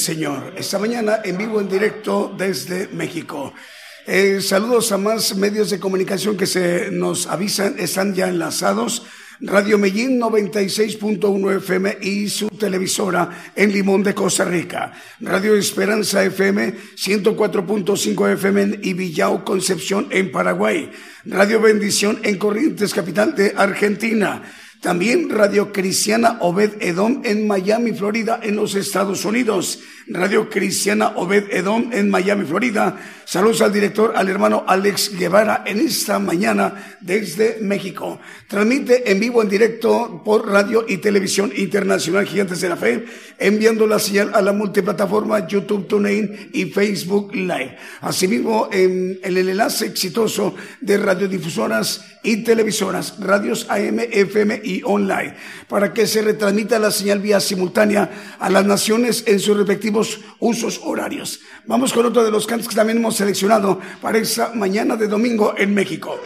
Señor. 0.08 0.54
Esta 0.56 0.78
mañana 0.78 1.20
en 1.22 1.36
vivo, 1.36 1.60
en 1.60 1.68
directo 1.68 2.34
desde 2.34 2.88
México. 2.88 3.52
Eh, 4.06 4.40
saludos 4.40 4.90
a 4.90 4.96
más 4.96 5.36
medios 5.36 5.68
de 5.68 5.78
comunicación 5.78 6.34
que 6.34 6.46
se 6.46 6.90
nos 6.90 7.26
avisan, 7.26 7.74
están 7.78 8.14
ya 8.14 8.26
enlazados. 8.26 9.02
Radio 9.42 9.76
Medellín 9.76 10.18
96.1 10.18 11.56
FM 11.58 11.98
y 12.00 12.30
su 12.30 12.48
televisora 12.48 13.52
en 13.54 13.70
Limón 13.70 14.02
de 14.02 14.14
Costa 14.14 14.46
Rica. 14.46 14.94
Radio 15.20 15.54
Esperanza 15.54 16.24
FM 16.24 16.72
104.5 16.96 18.32
FM 18.32 18.62
en 18.62 18.80
Ibillao, 18.82 19.44
Concepción 19.44 20.08
en 20.10 20.32
Paraguay. 20.32 20.90
Radio 21.26 21.60
Bendición 21.60 22.18
en 22.22 22.38
Corrientes, 22.38 22.94
capital 22.94 23.36
de 23.36 23.52
Argentina. 23.54 24.42
También 24.80 25.28
Radio 25.28 25.72
Cristiana 25.72 26.38
Obed 26.40 26.80
Edom 26.80 27.22
en 27.24 27.48
Miami, 27.48 27.92
Florida, 27.92 28.38
en 28.40 28.54
los 28.54 28.76
Estados 28.76 29.24
Unidos. 29.24 29.80
Radio 30.10 30.48
Cristiana 30.48 31.12
Obed 31.16 31.50
Edom 31.50 31.90
en 31.92 32.08
Miami, 32.08 32.46
Florida. 32.46 32.98
Saludos 33.26 33.60
al 33.60 33.72
director, 33.72 34.14
al 34.16 34.28
hermano 34.30 34.64
Alex 34.66 35.14
Guevara 35.14 35.64
en 35.66 35.80
esta 35.80 36.18
mañana 36.18 36.96
desde 37.02 37.58
México. 37.60 38.18
Transmite 38.48 39.10
en 39.10 39.20
vivo, 39.20 39.42
en 39.42 39.50
directo 39.50 40.22
por 40.24 40.48
radio 40.50 40.86
y 40.88 40.96
televisión 40.96 41.52
internacional 41.54 42.26
Gigantes 42.26 42.62
de 42.62 42.70
la 42.70 42.76
Fe, 42.76 43.04
enviando 43.38 43.86
la 43.86 43.98
señal 43.98 44.30
a 44.32 44.40
la 44.40 44.54
multiplataforma 44.54 45.46
YouTube 45.46 45.86
TuneIn 45.86 46.50
y 46.54 46.64
Facebook 46.66 47.34
Live. 47.34 47.76
Asimismo, 48.00 48.70
en, 48.72 49.20
el 49.22 49.36
enlace 49.36 49.84
exitoso 49.84 50.54
de 50.80 50.96
radiodifusoras 50.96 52.17
y 52.22 52.44
televisoras, 52.44 53.18
radios 53.20 53.66
AM, 53.68 54.00
FM 54.00 54.60
y 54.64 54.82
online, 54.84 55.34
para 55.68 55.92
que 55.92 56.06
se 56.06 56.22
retransmita 56.22 56.78
la 56.78 56.90
señal 56.90 57.20
vía 57.20 57.40
simultánea 57.40 58.36
a 58.38 58.50
las 58.50 58.64
naciones 58.64 59.24
en 59.26 59.40
sus 59.40 59.56
respectivos 59.56 60.20
usos 60.38 60.80
horarios. 60.84 61.40
Vamos 61.66 61.92
con 61.92 62.06
otro 62.06 62.24
de 62.24 62.30
los 62.30 62.46
cantos 62.46 62.68
que 62.68 62.74
también 62.74 62.98
hemos 62.98 63.16
seleccionado 63.16 63.80
para 64.00 64.18
esa 64.18 64.52
mañana 64.54 64.96
de 64.96 65.08
domingo 65.08 65.54
en 65.56 65.74
México. 65.74 66.18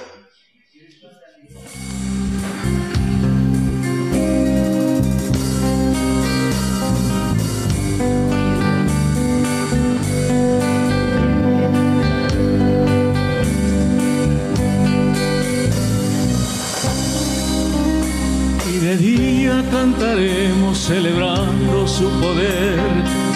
Cantaremos 19.71 20.79
celebrando 20.79 21.87
su 21.87 22.09
poder 22.21 22.79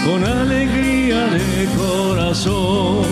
con 0.05 0.23
alegría 0.23 1.29
de 1.29 1.67
corazón, 1.79 3.05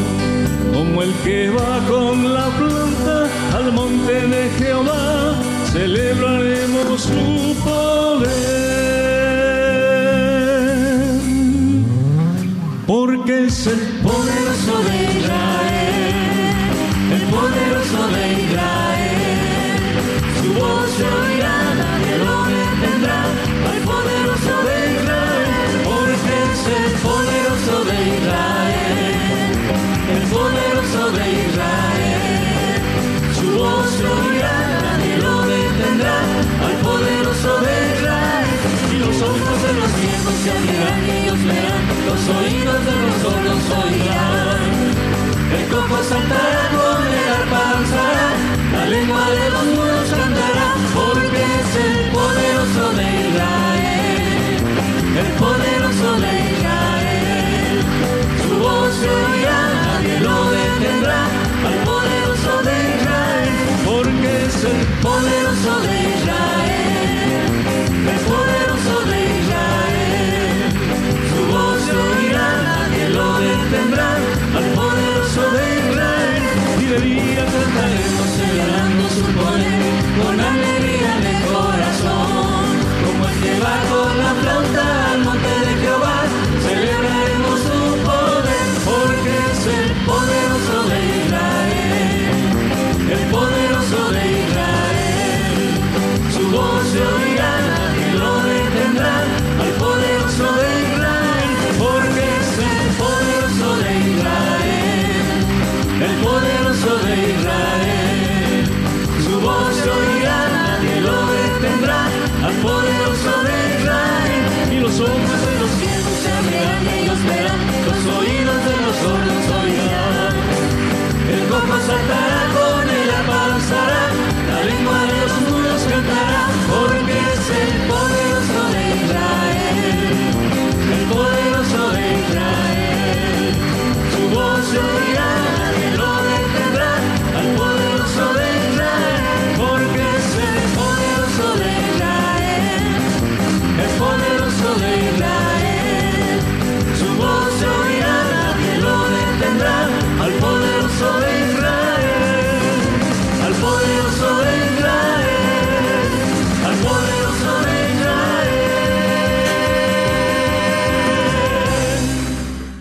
como 0.75 1.03
el 1.03 1.13
que 1.25 1.49
va 1.49 1.79
con 1.89 2.35
la 2.35 2.49
planta 2.59 3.29
al 3.57 3.73
monte 3.73 4.27
de 4.27 4.51
Jehová, 4.59 5.35
celebraremos 5.73 7.01
su 7.01 7.34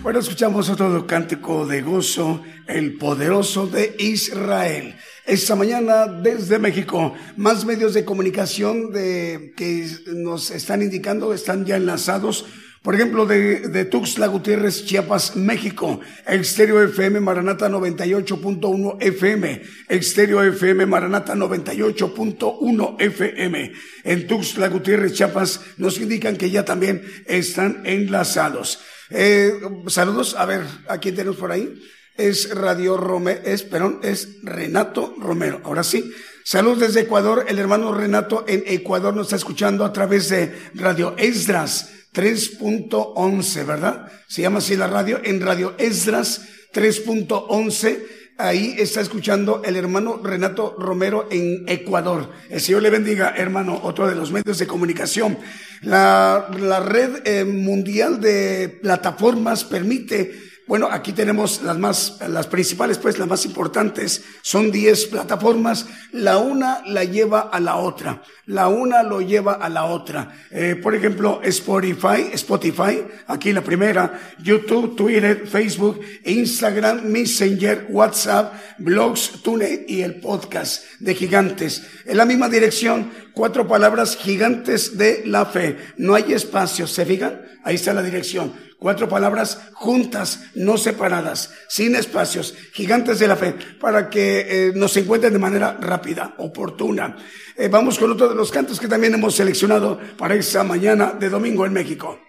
Bueno, 0.04 0.18
escuchamos 0.18 0.68
otro 0.68 1.06
cántico 1.06 1.66
de 1.66 1.80
gozo, 1.80 2.42
el 2.66 2.98
poderoso 2.98 3.66
de 3.66 3.96
Israel. 3.98 4.96
Esta 5.24 5.56
mañana 5.56 6.04
desde 6.06 6.58
México, 6.58 7.14
más 7.38 7.64
medios 7.64 7.94
de 7.94 8.04
comunicación 8.04 8.92
de, 8.92 9.54
que 9.56 9.88
nos 10.08 10.50
están 10.50 10.82
indicando, 10.82 11.32
están 11.32 11.64
ya 11.64 11.76
enlazados. 11.76 12.44
Por 12.82 12.94
ejemplo, 12.94 13.24
de, 13.24 13.60
de 13.60 13.86
Tuxtla 13.86 14.26
Gutiérrez, 14.26 14.84
Chiapas, 14.84 15.36
México, 15.36 16.00
Exterior 16.26 16.86
FM 16.90 17.20
Maranata 17.20 17.70
98.1 17.70 18.98
FM, 19.00 19.62
Exterior 19.88 20.46
FM 20.48 20.84
Maranata 20.84 21.34
98.1 21.34 22.96
FM. 22.98 23.72
En 24.04 24.26
Tuxtla 24.26 24.68
Gutiérrez, 24.68 25.14
Chiapas, 25.14 25.62
nos 25.78 25.98
indican 25.98 26.36
que 26.36 26.50
ya 26.50 26.66
también 26.66 27.02
están 27.24 27.80
enlazados. 27.86 28.80
Eh, 29.10 29.60
saludos, 29.88 30.34
a 30.36 30.46
ver, 30.46 30.62
¿a 30.88 30.98
quién 30.98 31.14
tenemos 31.14 31.38
por 31.38 31.52
ahí? 31.52 31.82
Es 32.16 32.50
Radio 32.54 32.96
Romero, 32.96 33.40
es, 33.44 33.62
perdón, 33.62 34.00
es 34.02 34.40
Renato 34.42 35.14
Romero. 35.18 35.60
Ahora 35.64 35.82
sí. 35.82 36.12
Saludos 36.44 36.80
desde 36.80 37.00
Ecuador. 37.00 37.46
El 37.48 37.58
hermano 37.58 37.94
Renato 37.94 38.44
en 38.46 38.62
Ecuador 38.66 39.14
nos 39.14 39.28
está 39.28 39.36
escuchando 39.36 39.84
a 39.84 39.92
través 39.92 40.28
de 40.28 40.54
Radio 40.74 41.14
Esdras 41.16 41.90
3.11, 42.12 43.66
¿verdad? 43.66 44.12
Se 44.28 44.42
llama 44.42 44.58
así 44.58 44.76
la 44.76 44.86
radio, 44.86 45.20
en 45.24 45.40
Radio 45.40 45.74
Esdras 45.78 46.42
3.11. 46.72 48.06
Ahí 48.36 48.74
está 48.78 49.00
escuchando 49.00 49.62
el 49.64 49.76
hermano 49.76 50.20
Renato 50.20 50.74
Romero 50.76 51.28
en 51.30 51.68
Ecuador. 51.68 52.32
El 52.50 52.60
Señor 52.60 52.82
le 52.82 52.90
bendiga, 52.90 53.32
hermano, 53.36 53.78
otro 53.84 54.08
de 54.08 54.16
los 54.16 54.32
medios 54.32 54.58
de 54.58 54.66
comunicación. 54.66 55.38
La, 55.82 56.48
la 56.58 56.80
red 56.80 57.24
eh, 57.24 57.44
mundial 57.44 58.20
de 58.20 58.80
plataformas 58.82 59.62
permite 59.62 60.34
bueno, 60.66 60.88
aquí 60.90 61.12
tenemos 61.12 61.62
las 61.62 61.78
más, 61.78 62.18
las 62.26 62.46
principales, 62.46 62.96
pues 62.96 63.18
las 63.18 63.28
más 63.28 63.44
importantes. 63.44 64.24
Son 64.40 64.70
10 64.70 65.06
plataformas. 65.06 65.86
La 66.12 66.38
una 66.38 66.82
la 66.86 67.04
lleva 67.04 67.40
a 67.40 67.60
la 67.60 67.76
otra. 67.76 68.22
La 68.46 68.68
una 68.68 69.02
lo 69.02 69.20
lleva 69.20 69.54
a 69.54 69.68
la 69.68 69.84
otra. 69.84 70.46
Eh, 70.50 70.76
por 70.82 70.94
ejemplo, 70.94 71.40
Spotify, 71.42 72.30
Spotify, 72.32 73.04
aquí 73.26 73.52
la 73.52 73.62
primera, 73.62 74.18
YouTube, 74.38 74.96
Twitter, 74.96 75.46
Facebook, 75.46 76.00
Instagram, 76.24 77.04
Messenger, 77.04 77.86
WhatsApp, 77.90 78.54
blogs, 78.78 79.42
TuneIn 79.42 79.84
y 79.86 80.00
el 80.00 80.14
podcast 80.16 80.84
de 80.98 81.14
gigantes. 81.14 81.86
En 82.06 82.16
la 82.16 82.24
misma 82.24 82.48
dirección, 82.48 83.10
cuatro 83.34 83.68
palabras 83.68 84.16
gigantes 84.16 84.96
de 84.96 85.22
la 85.26 85.44
fe. 85.46 85.76
No 85.96 86.14
hay 86.14 86.32
espacio, 86.32 86.86
¿se 86.86 87.04
fijan? 87.04 87.42
Ahí 87.64 87.76
está 87.76 87.92
la 87.92 88.02
dirección 88.02 88.52
Cuatro 88.84 89.08
palabras 89.08 89.70
juntas, 89.72 90.40
no 90.54 90.76
separadas, 90.76 91.50
sin 91.70 91.96
espacios, 91.96 92.54
gigantes 92.74 93.18
de 93.18 93.26
la 93.26 93.34
fe, 93.34 93.54
para 93.80 94.10
que 94.10 94.40
eh, 94.40 94.72
nos 94.74 94.94
encuentren 94.98 95.32
de 95.32 95.38
manera 95.38 95.78
rápida, 95.80 96.34
oportuna. 96.36 97.16
Eh, 97.56 97.68
vamos 97.68 97.98
con 97.98 98.12
otro 98.12 98.28
de 98.28 98.34
los 98.34 98.50
cantos 98.50 98.78
que 98.78 98.86
también 98.86 99.14
hemos 99.14 99.36
seleccionado 99.36 99.98
para 100.18 100.34
esta 100.34 100.62
mañana 100.64 101.14
de 101.18 101.30
domingo 101.30 101.64
en 101.64 101.72
México. 101.72 102.20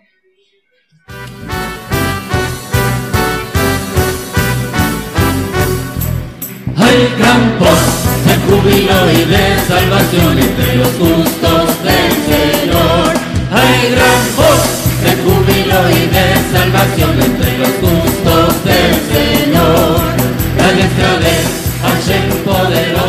Hay 6.77 7.15
gran 7.17 7.59
júbilo 8.47 9.11
y 9.11 9.25
de 9.25 9.45
salvación 9.67 10.39
entre 10.39 10.75
los 10.75 10.89
justos 10.99 11.83
del 11.83 12.11
Señor. 12.31 13.13
Hay 13.51 13.91
gran 13.91 14.21
voz 14.35 14.67
de 15.03 15.11
júbilo 15.23 15.79
y 15.89 16.01
de 16.15 16.27
salvación 16.51 17.21
entre 17.21 17.57
los 17.57 17.73
justos 17.83 18.63
del 18.65 18.93
Señor. 19.13 20.01
La 20.57 20.71
diestra 20.73 21.11
de 21.19 21.35
Hashem 21.83 22.25
poderosa 22.43 23.04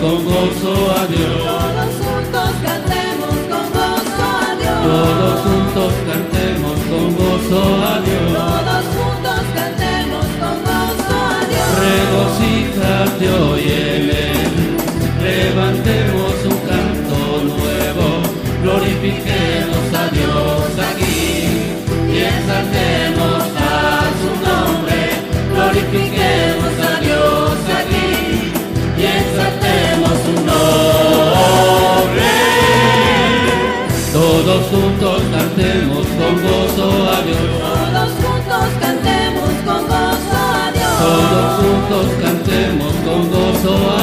con 0.00 0.24
gozo 0.24 0.72
a 0.92 1.06
Dios. 1.06 1.42
Todos 1.42 1.92
juntos 2.06 2.50
cantemos 2.62 3.34
con 3.50 3.64
gozo 3.76 4.22
a 4.22 4.54
Dios. 4.60 4.78
Todos 4.84 5.40
juntos 5.46 5.92
cantemos 6.06 6.78
con 6.90 7.06
gozo 7.16 7.60
a 7.82 8.00
Dios. 8.06 8.28
Todos 8.38 8.84
juntos 8.94 9.40
cantemos 9.58 10.26
con 10.40 10.56
gozo 10.68 11.14
a 11.18 11.40
Dios. 11.50 11.68
Regocíjate 11.88 13.24
hoy 13.42 13.62
en 13.62 14.04
Él. 14.10 14.52
Levantemos 15.22 16.34
un 16.44 16.58
canto 16.70 17.18
nuevo. 17.54 18.06
Glorifiquemos 18.62 19.86
a 19.94 20.04
Dios 20.14 20.70
aquí. 20.90 21.18
Y 22.12 22.18
exaltemos 22.18 23.37
Todos 34.12 34.66
juntos 34.70 35.22
cantemos 35.30 36.06
con 36.18 36.34
gozo 36.42 36.86
a 37.08 37.22
Dios. 37.22 37.38
Todos 37.60 38.10
juntos 38.22 38.68
cantemos 38.80 39.52
con 39.64 39.80
gozo 39.86 40.34
a 40.34 40.72
Dios. 40.72 40.94
Todos 40.98 41.48
juntos 41.60 42.06
cantemos 42.22 42.92
con 43.04 43.20
gozo 43.30 43.72
a 43.74 43.96
Dios. 43.96 43.97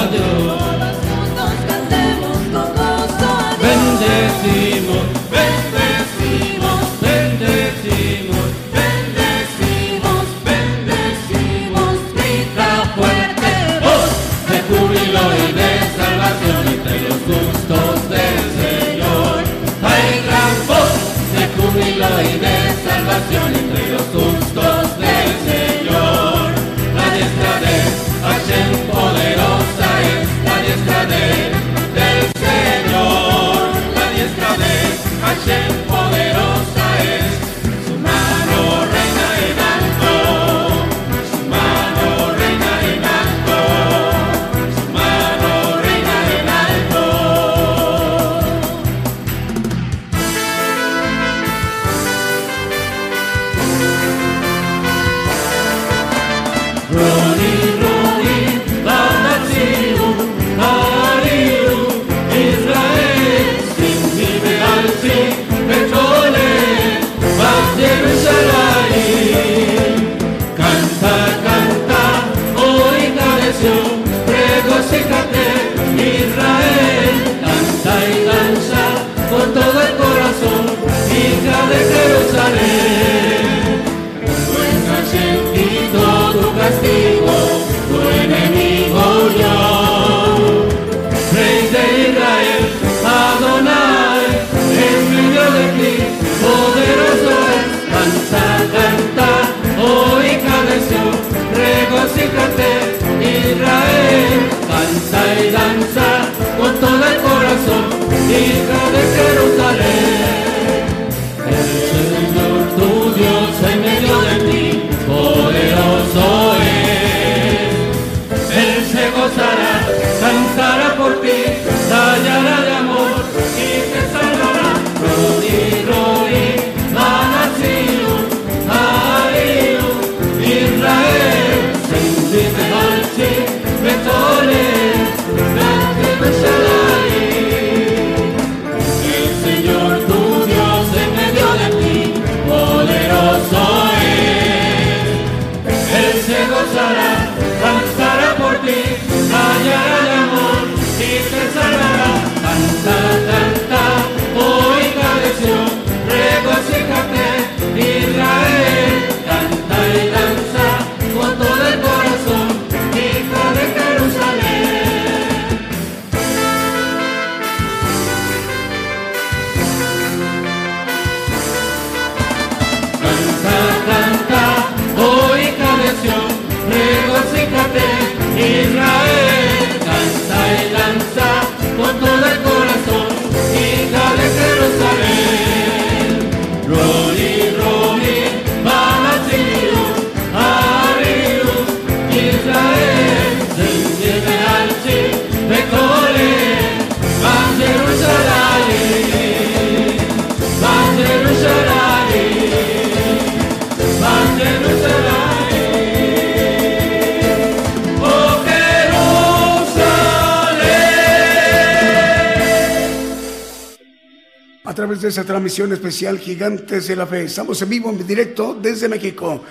Transmisión 215.45 215.73
especial 215.73 216.17
Gigantes 216.17 216.87
de 216.87 216.95
la 216.95 217.05
Fe. 217.05 217.25
Estamos 217.25 217.61
en 217.61 217.69
vivo, 217.69 217.91
en 217.91 218.07
directo 218.07 218.57
desde 218.59 218.89
México. 218.89 219.43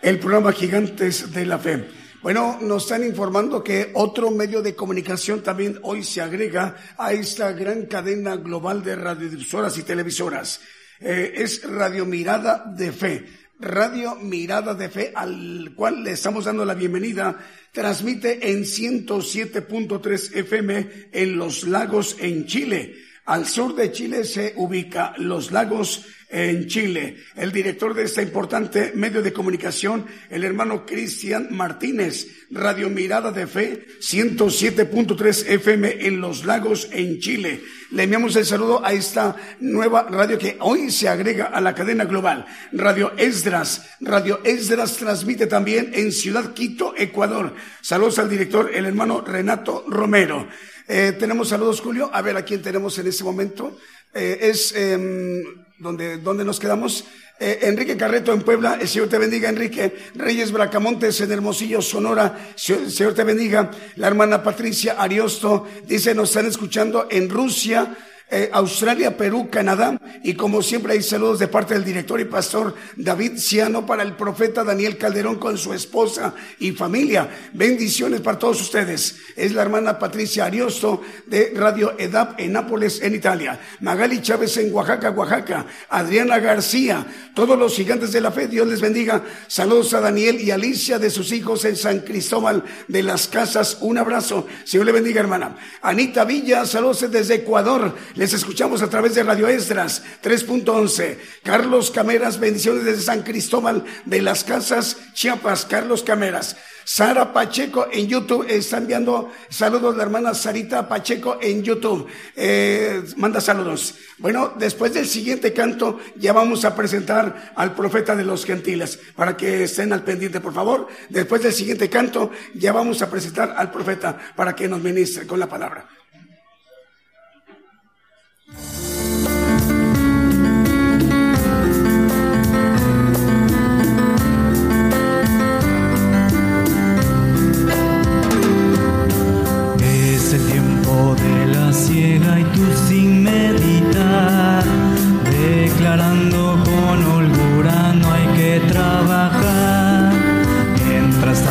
El 0.00 0.18
programa 0.18 0.50
Gigantes 0.50 1.30
de 1.30 1.44
la 1.44 1.58
Fe. 1.58 1.90
Bueno, 2.22 2.56
nos 2.62 2.84
están 2.84 3.04
informando 3.04 3.62
que 3.62 3.90
otro 3.92 4.30
medio 4.30 4.62
de 4.62 4.74
comunicación 4.74 5.42
también 5.42 5.78
hoy 5.82 6.04
se 6.04 6.22
agrega 6.22 6.74
a 6.96 7.12
esta 7.12 7.52
gran 7.52 7.84
cadena 7.84 8.36
global 8.36 8.82
de 8.82 8.96
radiodifusoras 8.96 9.76
y 9.76 9.82
televisoras. 9.82 10.58
Eh, 10.98 11.34
es 11.36 11.62
Radio 11.64 12.06
Mirada 12.06 12.64
de 12.74 12.90
Fe. 12.90 13.26
Radio 13.60 14.14
Mirada 14.14 14.72
de 14.72 14.88
Fe, 14.88 15.12
al 15.14 15.74
cual 15.76 16.02
le 16.02 16.12
estamos 16.12 16.46
dando 16.46 16.64
la 16.64 16.72
bienvenida, 16.72 17.38
transmite 17.72 18.50
en 18.50 18.62
107.3 18.62 20.34
FM 20.34 20.90
en 21.12 21.36
Los 21.36 21.64
Lagos, 21.64 22.16
en 22.20 22.46
Chile. 22.46 23.11
Al 23.24 23.46
sur 23.46 23.76
de 23.76 23.92
Chile 23.92 24.24
se 24.24 24.52
ubica 24.56 25.14
Los 25.16 25.52
Lagos 25.52 26.04
en 26.28 26.66
Chile. 26.66 27.18
El 27.36 27.52
director 27.52 27.94
de 27.94 28.04
este 28.04 28.22
importante 28.22 28.92
medio 28.96 29.22
de 29.22 29.32
comunicación, 29.32 30.06
el 30.28 30.42
hermano 30.42 30.84
Cristian 30.84 31.48
Martínez, 31.50 32.26
Radio 32.50 32.90
Mirada 32.90 33.30
de 33.30 33.46
Fe, 33.46 33.86
107.3 34.00 35.46
FM 35.46 36.06
en 36.06 36.20
Los 36.20 36.44
Lagos 36.44 36.88
en 36.90 37.20
Chile. 37.20 37.62
Le 37.92 38.02
enviamos 38.04 38.34
el 38.34 38.44
saludo 38.44 38.84
a 38.84 38.92
esta 38.92 39.36
nueva 39.60 40.02
radio 40.10 40.36
que 40.36 40.56
hoy 40.58 40.90
se 40.90 41.08
agrega 41.08 41.46
a 41.46 41.60
la 41.60 41.76
cadena 41.76 42.06
global. 42.06 42.46
Radio 42.72 43.12
Esdras. 43.18 43.88
Radio 44.00 44.40
Esdras 44.42 44.96
transmite 44.96 45.46
también 45.46 45.92
en 45.94 46.10
Ciudad 46.10 46.54
Quito, 46.54 46.94
Ecuador. 46.96 47.54
Saludos 47.82 48.18
al 48.18 48.30
director, 48.30 48.70
el 48.74 48.86
hermano 48.86 49.20
Renato 49.20 49.84
Romero. 49.86 50.48
Eh, 50.88 51.12
tenemos 51.18 51.48
saludos, 51.48 51.80
Julio. 51.80 52.10
A 52.12 52.22
ver 52.22 52.36
a 52.36 52.44
quién 52.44 52.62
tenemos 52.62 52.98
en 52.98 53.06
este 53.06 53.24
momento. 53.24 53.76
Eh, 54.14 54.38
es 54.42 54.74
eh, 54.76 55.42
donde, 55.78 56.18
donde 56.18 56.44
nos 56.44 56.60
quedamos. 56.60 57.04
Eh, 57.40 57.58
Enrique 57.62 57.96
Carreto 57.96 58.32
en 58.32 58.42
Puebla, 58.42 58.78
el 58.80 58.86
Señor 58.86 59.08
te 59.08 59.18
bendiga, 59.18 59.48
Enrique. 59.48 59.92
Reyes 60.14 60.52
Bracamontes 60.52 61.20
en 61.22 61.32
Hermosillo, 61.32 61.82
Sonora, 61.82 62.52
Señor, 62.54 62.90
Señor 62.90 63.14
te 63.14 63.24
bendiga. 63.24 63.70
La 63.96 64.06
hermana 64.06 64.44
Patricia 64.44 64.94
Ariosto 64.96 65.66
dice, 65.86 66.14
nos 66.14 66.28
están 66.28 66.46
escuchando 66.46 67.08
en 67.10 67.28
Rusia. 67.28 67.96
Eh, 68.34 68.48
Australia, 68.54 69.14
Perú, 69.14 69.50
Canadá 69.50 70.00
y 70.22 70.32
como 70.32 70.62
siempre 70.62 70.94
hay 70.94 71.02
saludos 71.02 71.38
de 71.38 71.48
parte 71.48 71.74
del 71.74 71.84
director 71.84 72.18
y 72.18 72.24
pastor 72.24 72.74
David 72.96 73.36
Ciano 73.36 73.84
para 73.84 74.02
el 74.02 74.16
profeta 74.16 74.64
Daniel 74.64 74.96
Calderón 74.96 75.38
con 75.38 75.58
su 75.58 75.74
esposa 75.74 76.34
y 76.58 76.72
familia. 76.72 77.28
Bendiciones 77.52 78.22
para 78.22 78.38
todos 78.38 78.62
ustedes. 78.62 79.16
Es 79.36 79.52
la 79.52 79.60
hermana 79.60 79.98
Patricia 79.98 80.46
Ariosto 80.46 81.02
de 81.26 81.52
Radio 81.54 81.92
EDAP 81.98 82.40
en 82.40 82.52
Nápoles, 82.52 83.02
en 83.02 83.14
Italia. 83.14 83.60
Magali 83.80 84.22
Chávez 84.22 84.56
en 84.56 84.72
Oaxaca, 84.72 85.10
Oaxaca. 85.10 85.66
Adriana 85.90 86.38
García. 86.38 87.06
Todos 87.34 87.58
los 87.58 87.76
gigantes 87.76 88.12
de 88.12 88.22
la 88.22 88.32
fe, 88.32 88.48
Dios 88.48 88.66
les 88.66 88.80
bendiga. 88.80 89.22
Saludos 89.46 89.92
a 89.92 90.00
Daniel 90.00 90.40
y 90.40 90.50
Alicia 90.50 90.98
de 90.98 91.10
sus 91.10 91.32
hijos 91.32 91.66
en 91.66 91.76
San 91.76 92.00
Cristóbal 92.00 92.64
de 92.88 93.02
las 93.02 93.28
Casas. 93.28 93.76
Un 93.82 93.98
abrazo. 93.98 94.46
Señor 94.64 94.86
le 94.86 94.92
bendiga, 94.92 95.20
hermana. 95.20 95.56
Anita 95.82 96.24
Villa, 96.24 96.64
saludos 96.64 97.10
desde 97.10 97.34
Ecuador. 97.34 97.94
Les 98.22 98.34
escuchamos 98.34 98.82
a 98.82 98.88
través 98.88 99.16
de 99.16 99.24
Radio 99.24 99.48
Estras 99.48 100.00
3.11. 100.22 101.18
Carlos 101.42 101.90
Cameras, 101.90 102.38
bendiciones 102.38 102.84
desde 102.84 103.02
San 103.02 103.22
Cristóbal 103.22 103.84
de 104.04 104.22
las 104.22 104.44
Casas, 104.44 104.96
Chiapas. 105.12 105.66
Carlos 105.66 106.04
Cameras. 106.04 106.56
Sara 106.84 107.32
Pacheco 107.32 107.88
en 107.90 108.06
YouTube 108.06 108.46
está 108.48 108.78
enviando 108.78 109.32
saludos 109.48 109.96
la 109.96 110.04
hermana 110.04 110.34
Sarita 110.34 110.88
Pacheco 110.88 111.38
en 111.42 111.64
YouTube. 111.64 112.06
Eh, 112.36 113.02
manda 113.16 113.40
saludos. 113.40 113.96
Bueno, 114.18 114.52
después 114.56 114.94
del 114.94 115.08
siguiente 115.08 115.52
canto 115.52 115.98
ya 116.14 116.32
vamos 116.32 116.64
a 116.64 116.76
presentar 116.76 117.52
al 117.56 117.74
profeta 117.74 118.14
de 118.14 118.22
los 118.22 118.44
gentiles 118.44 119.00
para 119.16 119.36
que 119.36 119.64
estén 119.64 119.92
al 119.92 120.04
pendiente, 120.04 120.38
por 120.38 120.54
favor. 120.54 120.86
Después 121.08 121.42
del 121.42 121.52
siguiente 121.52 121.90
canto 121.90 122.30
ya 122.54 122.72
vamos 122.72 123.02
a 123.02 123.10
presentar 123.10 123.52
al 123.56 123.72
profeta 123.72 124.16
para 124.36 124.54
que 124.54 124.68
nos 124.68 124.80
ministre 124.80 125.26
con 125.26 125.40
la 125.40 125.48
palabra. 125.48 126.01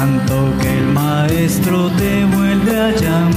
Tanto 0.02 0.54
que 0.60 0.78
el 0.80 0.88
maestro 0.88 1.90
te 1.92 2.26
vuelve 2.26 2.80
a 2.80 2.92
llamar, 2.92 3.31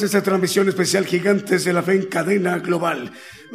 de 0.00 0.06
esta 0.06 0.22
transmisión 0.22 0.68
especial 0.68 1.04
Gigantes 1.06 1.64
de 1.64 1.72
la 1.72 1.82
Fe 1.82 1.94
en 1.94 2.06
cadena 2.06 2.58
global. 2.58 3.10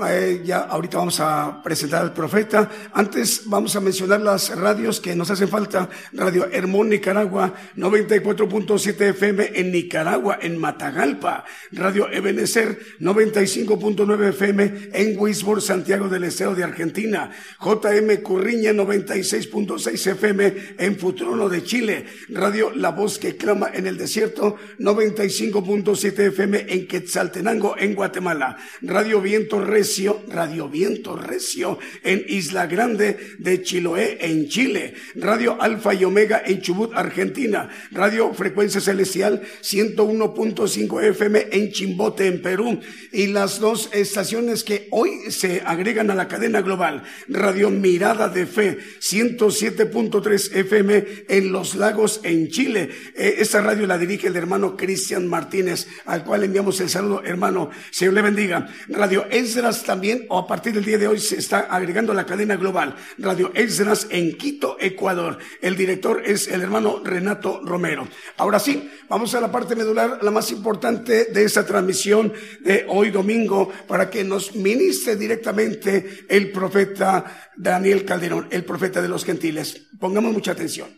Eh, 0.07 0.41
ya 0.43 0.59
ahorita 0.59 0.97
vamos 0.97 1.19
a 1.19 1.61
presentar 1.63 2.01
al 2.01 2.13
profeta. 2.13 2.69
Antes 3.03 3.41
vamos 3.47 3.75
a 3.75 3.81
mencionar 3.81 4.21
las 4.21 4.57
radios 4.57 5.01
que 5.01 5.13
nos 5.13 5.29
hacen 5.29 5.49
falta. 5.49 5.89
Radio 6.13 6.47
Hermón 6.49 6.87
Nicaragua, 6.87 7.53
94.7 7.75 9.09
FM 9.09 9.51
en 9.55 9.73
Nicaragua, 9.73 10.39
en 10.41 10.57
Matagalpa. 10.57 11.43
Radio 11.73 12.09
Ebenecer, 12.09 12.79
95.9 13.01 14.29
FM 14.29 14.89
en 14.93 15.19
Wisborne, 15.19 15.61
Santiago 15.61 16.07
del 16.07 16.23
Estero 16.23 16.55
de 16.55 16.63
Argentina. 16.63 17.29
JM 17.59 18.21
Curriña, 18.23 18.71
96.6 18.71 20.07
FM 20.11 20.53
en 20.77 20.97
Futrono 20.97 21.49
de 21.49 21.61
Chile. 21.61 22.05
Radio 22.29 22.71
La 22.73 22.91
Voz 22.91 23.19
que 23.19 23.35
clama 23.35 23.69
en 23.73 23.85
el 23.85 23.97
desierto, 23.97 24.55
95.7 24.79 26.27
FM 26.27 26.67
en 26.69 26.87
Quetzaltenango, 26.87 27.75
en 27.77 27.95
Guatemala. 27.95 28.55
Radio 28.81 29.19
Viento 29.19 29.59
Recio, 29.59 30.23
Radio 30.29 30.69
Viento 30.69 31.17
Recio 31.17 31.79
en 32.01 32.23
Isla 32.29 32.65
Grande 32.65 32.92
de 32.97 33.61
Chiloé, 33.63 34.17
en 34.21 34.47
Chile. 34.47 34.93
Radio 35.15 35.61
Alfa 35.61 35.93
y 35.93 36.03
Omega 36.03 36.41
en 36.45 36.61
Chubut, 36.61 36.91
Argentina. 36.95 37.69
Radio 37.91 38.33
Frecuencia 38.33 38.81
Celestial, 38.81 39.41
101.5 39.61 41.03
FM 41.03 41.47
en 41.51 41.71
Chimbote, 41.71 42.27
en 42.27 42.41
Perú. 42.41 42.79
Y 43.11 43.27
las 43.27 43.59
dos 43.59 43.89
estaciones 43.93 44.63
que 44.63 44.87
hoy 44.91 45.31
se 45.31 45.61
agregan 45.65 46.11
a 46.11 46.15
la 46.15 46.27
cadena 46.27 46.61
global. 46.61 47.03
Radio 47.27 47.69
Mirada 47.69 48.29
de 48.29 48.45
Fe, 48.45 48.77
107.3 48.99 50.55
FM 50.55 51.05
en 51.29 51.51
Los 51.51 51.75
Lagos, 51.75 52.21
en 52.23 52.49
Chile. 52.49 52.89
Eh, 53.15 53.35
esta 53.39 53.61
radio 53.61 53.87
la 53.87 53.97
dirige 53.97 54.27
el 54.27 54.35
hermano 54.35 54.75
Cristian 54.75 55.27
Martínez, 55.27 55.87
al 56.05 56.23
cual 56.23 56.43
enviamos 56.43 56.79
el 56.81 56.89
saludo, 56.89 57.23
hermano. 57.23 57.69
Señor 57.91 58.13
le 58.13 58.21
bendiga. 58.21 58.67
Radio 58.89 59.25
Esdras 59.29 59.83
también, 59.83 60.25
o 60.29 60.37
a 60.37 60.47
partir 60.47 60.73
del 60.73 60.85
día 60.85 60.97
de 60.97 61.07
hoy, 61.07 61.19
se 61.19 61.37
está 61.37 61.59
agregando 61.59 62.11
a 62.11 62.15
la 62.15 62.25
cadena 62.25 62.55
global. 62.55 62.72
Radio 63.17 63.51
Esdras 63.53 64.07
en 64.09 64.37
Quito, 64.37 64.77
Ecuador. 64.79 65.37
El 65.61 65.75
director 65.75 66.21
es 66.25 66.47
el 66.47 66.61
hermano 66.61 67.01
Renato 67.03 67.61
Romero. 67.63 68.07
Ahora 68.37 68.59
sí, 68.59 68.89
vamos 69.07 69.35
a 69.35 69.41
la 69.41 69.51
parte 69.51 69.75
medular, 69.75 70.19
la 70.21 70.31
más 70.31 70.51
importante 70.51 71.25
de 71.25 71.43
esta 71.43 71.65
transmisión 71.65 72.33
de 72.61 72.85
hoy 72.89 73.11
domingo, 73.11 73.71
para 73.87 74.09
que 74.09 74.23
nos 74.23 74.55
ministre 74.55 75.15
directamente 75.15 76.25
el 76.29 76.51
profeta 76.51 77.51
Daniel 77.55 78.05
Calderón, 78.05 78.47
el 78.51 78.65
profeta 78.65 79.01
de 79.01 79.09
los 79.09 79.23
gentiles. 79.23 79.89
Pongamos 79.99 80.33
mucha 80.33 80.51
atención. 80.51 80.89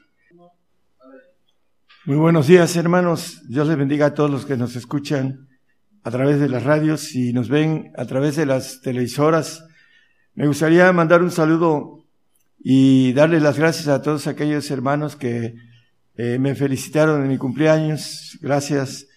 Muy 2.06 2.18
buenos 2.18 2.48
días, 2.48 2.76
hermanos. 2.76 3.42
Dios 3.48 3.68
les 3.68 3.78
bendiga 3.78 4.06
a 4.06 4.14
todos 4.14 4.30
los 4.30 4.46
que 4.46 4.58
nos 4.58 4.76
escuchan 4.76 5.48
a 6.04 6.12
través 6.12 6.40
de 6.40 6.48
las 6.48 6.64
radios 6.64 7.16
y 7.16 7.34
nos 7.34 7.50
ven 7.50 7.92
a 7.98 8.06
través 8.06 8.36
de 8.36 8.46
las 8.46 8.82
televisoras. 8.82 9.66
Me 10.36 10.48
gustaría 10.48 10.92
mandar 10.92 11.24
un 11.24 11.32
saludo 11.32 12.06
y 12.62 13.14
darle 13.14 13.40
las 13.40 13.58
gracias 13.58 13.88
a 13.88 14.02
todos 14.02 14.28
aquellos 14.28 14.70
hermanos 14.70 15.16
que 15.16 15.56
eh, 16.18 16.38
me 16.40 16.56
felicitaron 16.56 17.22
en 17.24 17.30
mi 17.30 17.38
cumpleaños. 17.38 18.38
Gracias, 18.42 19.08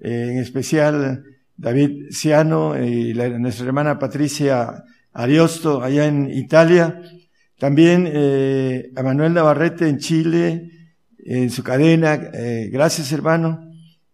eh, 0.00 0.28
en 0.30 0.38
especial 0.38 1.24
David 1.56 2.10
Ciano 2.12 2.80
y 2.80 3.12
la- 3.14 3.28
nuestra 3.38 3.66
hermana 3.66 3.98
Patricia 3.98 4.84
Ariosto 5.12 5.82
allá 5.82 6.06
en 6.06 6.30
Italia. 6.30 7.02
También 7.58 8.08
eh, 8.12 8.92
a 8.94 9.02
Manuel 9.02 9.34
Navarrete 9.34 9.88
en 9.88 9.98
Chile, 9.98 10.70
en 11.18 11.50
su 11.50 11.64
cadena. 11.64 12.14
eh, 12.32 12.68
gracias, 12.72 13.10
hermano. 13.12 13.68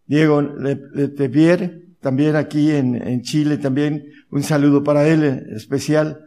Diego 0.06 0.40
Le- 0.40 0.80
Letevier, 0.94 1.82
también 2.00 2.36
aquí 2.36 2.70
en, 2.70 3.20
Chile, 3.22 3.58
también 3.58 4.06
un 4.30 4.42
saludo 4.42 4.82
para 4.82 5.06
él 5.08 5.24
especial. 5.54 6.20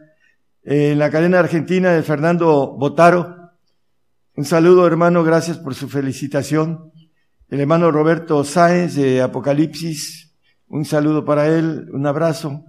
Eh, 0.62 0.92
en 0.92 0.98
la 0.98 1.10
cadena 1.10 1.38
argentina 1.38 1.92
de 1.92 2.02
Fernando 2.02 2.76
Botaro, 2.76 3.36
un 4.34 4.44
saludo, 4.44 4.86
hermano, 4.86 5.24
gracias 5.24 5.58
por 5.58 5.74
su 5.74 5.88
felicitación. 5.88 6.92
El 7.48 7.60
hermano 7.60 7.90
Roberto 7.90 8.44
Sáenz 8.44 8.94
de 8.94 9.20
Apocalipsis, 9.22 10.34
un 10.68 10.84
saludo 10.84 11.24
para 11.24 11.48
él, 11.48 11.88
un 11.92 12.06
abrazo. 12.06 12.64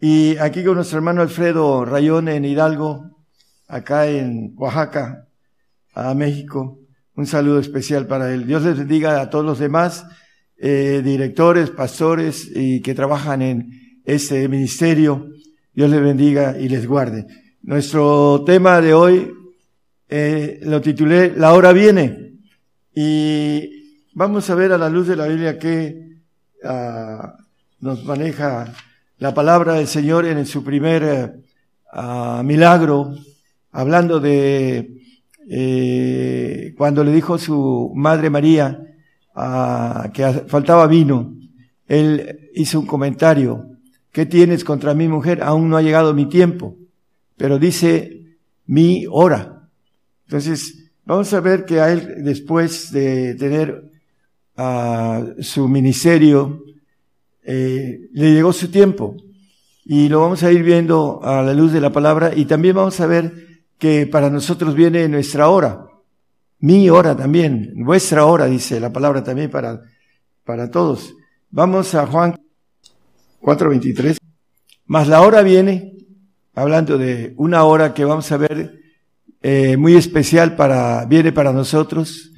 Y 0.00 0.36
aquí 0.38 0.64
con 0.64 0.74
nuestro 0.74 0.98
hermano 0.98 1.22
Alfredo 1.22 1.84
Rayón 1.84 2.28
en 2.28 2.44
Hidalgo, 2.44 3.24
acá 3.68 4.06
en 4.06 4.52
Oaxaca, 4.56 5.28
a 5.94 6.14
México. 6.14 6.78
Un 7.14 7.26
saludo 7.26 7.58
especial 7.58 8.06
para 8.06 8.32
él. 8.32 8.46
Dios 8.46 8.62
les 8.62 8.78
bendiga 8.78 9.20
a 9.20 9.30
todos 9.30 9.44
los 9.44 9.58
demás 9.58 10.06
eh, 10.56 11.02
directores, 11.04 11.70
pastores 11.70 12.50
y 12.54 12.80
que 12.82 12.94
trabajan 12.94 13.42
en 13.42 14.00
este 14.04 14.48
ministerio. 14.48 15.28
Dios 15.78 15.90
les 15.90 16.02
bendiga 16.02 16.58
y 16.58 16.68
les 16.68 16.88
guarde. 16.88 17.24
Nuestro 17.62 18.42
tema 18.44 18.80
de 18.80 18.94
hoy 18.94 19.32
eh, 20.08 20.58
lo 20.64 20.80
titulé 20.80 21.34
La 21.36 21.52
hora 21.52 21.72
viene 21.72 22.32
y 22.92 24.02
vamos 24.12 24.50
a 24.50 24.56
ver 24.56 24.72
a 24.72 24.76
la 24.78 24.88
luz 24.88 25.06
de 25.06 25.14
la 25.14 25.28
Biblia 25.28 25.56
que 25.56 26.16
ah, 26.64 27.36
nos 27.78 28.04
maneja 28.04 28.74
la 29.18 29.32
palabra 29.32 29.74
del 29.74 29.86
Señor 29.86 30.26
en 30.26 30.44
su 30.46 30.64
primer 30.64 31.44
ah, 31.92 32.42
milagro, 32.44 33.14
hablando 33.70 34.18
de 34.18 35.00
eh, 35.48 36.74
cuando 36.76 37.04
le 37.04 37.12
dijo 37.12 37.38
su 37.38 37.92
madre 37.94 38.30
María 38.30 38.82
ah, 39.32 40.10
que 40.12 40.24
faltaba 40.48 40.88
vino, 40.88 41.36
él 41.86 42.50
hizo 42.56 42.80
un 42.80 42.86
comentario, 42.86 43.77
¿qué 44.12 44.26
tienes 44.26 44.64
contra 44.64 44.94
mi 44.94 45.08
mujer? 45.08 45.42
Aún 45.42 45.68
no 45.68 45.76
ha 45.76 45.82
llegado 45.82 46.14
mi 46.14 46.26
tiempo, 46.26 46.76
pero 47.36 47.58
dice 47.58 48.36
mi 48.66 49.06
hora. 49.10 49.68
Entonces, 50.26 50.90
vamos 51.04 51.32
a 51.32 51.40
ver 51.40 51.64
que 51.64 51.80
a 51.80 51.90
él, 51.92 52.24
después 52.24 52.92
de 52.92 53.34
tener 53.34 53.90
ah, 54.56 55.24
su 55.40 55.68
ministerio, 55.68 56.62
eh, 57.42 58.08
le 58.12 58.34
llegó 58.34 58.52
su 58.52 58.70
tiempo. 58.70 59.16
Y 59.84 60.10
lo 60.10 60.20
vamos 60.20 60.42
a 60.42 60.52
ir 60.52 60.62
viendo 60.62 61.20
a 61.22 61.42
la 61.42 61.54
luz 61.54 61.72
de 61.72 61.80
la 61.80 61.90
palabra 61.90 62.34
y 62.36 62.44
también 62.44 62.76
vamos 62.76 63.00
a 63.00 63.06
ver 63.06 63.62
que 63.78 64.06
para 64.06 64.28
nosotros 64.28 64.74
viene 64.74 65.08
nuestra 65.08 65.48
hora, 65.48 65.86
mi 66.58 66.90
hora 66.90 67.16
también, 67.16 67.72
vuestra 67.76 68.26
hora, 68.26 68.46
dice 68.46 68.80
la 68.80 68.92
palabra 68.92 69.24
también 69.24 69.50
para, 69.50 69.80
para 70.44 70.70
todos. 70.70 71.14
Vamos 71.50 71.94
a 71.94 72.06
Juan 72.06 72.36
4:23. 73.40 74.18
Mas 74.86 75.08
la 75.08 75.20
hora 75.20 75.42
viene, 75.42 75.96
hablando 76.54 76.98
de 76.98 77.34
una 77.36 77.64
hora 77.64 77.94
que 77.94 78.04
vamos 78.04 78.30
a 78.32 78.36
ver 78.36 78.80
eh, 79.42 79.76
muy 79.76 79.94
especial 79.94 80.56
para, 80.56 81.04
viene 81.06 81.32
para 81.32 81.52
nosotros. 81.52 82.32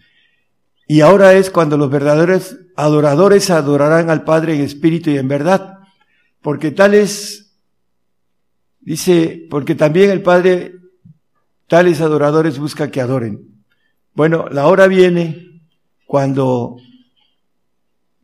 Y 0.86 1.01
ahora 1.01 1.34
es 1.34 1.51
cuando 1.51 1.76
los 1.76 1.90
verdaderos 1.90 2.57
adoradores 2.76 3.51
adorarán 3.51 4.11
al 4.11 4.24
Padre 4.24 4.57
en 4.57 4.62
espíritu 4.62 5.11
y 5.11 5.18
en 5.18 5.28
verdad. 5.28 5.78
Porque 6.42 6.72
tales, 6.72 7.55
dice, 8.80 9.46
porque 9.48 9.74
también 9.74 10.11
el 10.11 10.22
Padre, 10.22 10.74
tales 11.68 12.01
adoradores 12.01 12.59
busca 12.59 12.90
que 12.90 13.01
adoren. 13.01 13.62
Bueno, 14.14 14.46
la 14.51 14.66
hora 14.66 14.88
viene 14.88 15.62
cuando 16.05 16.76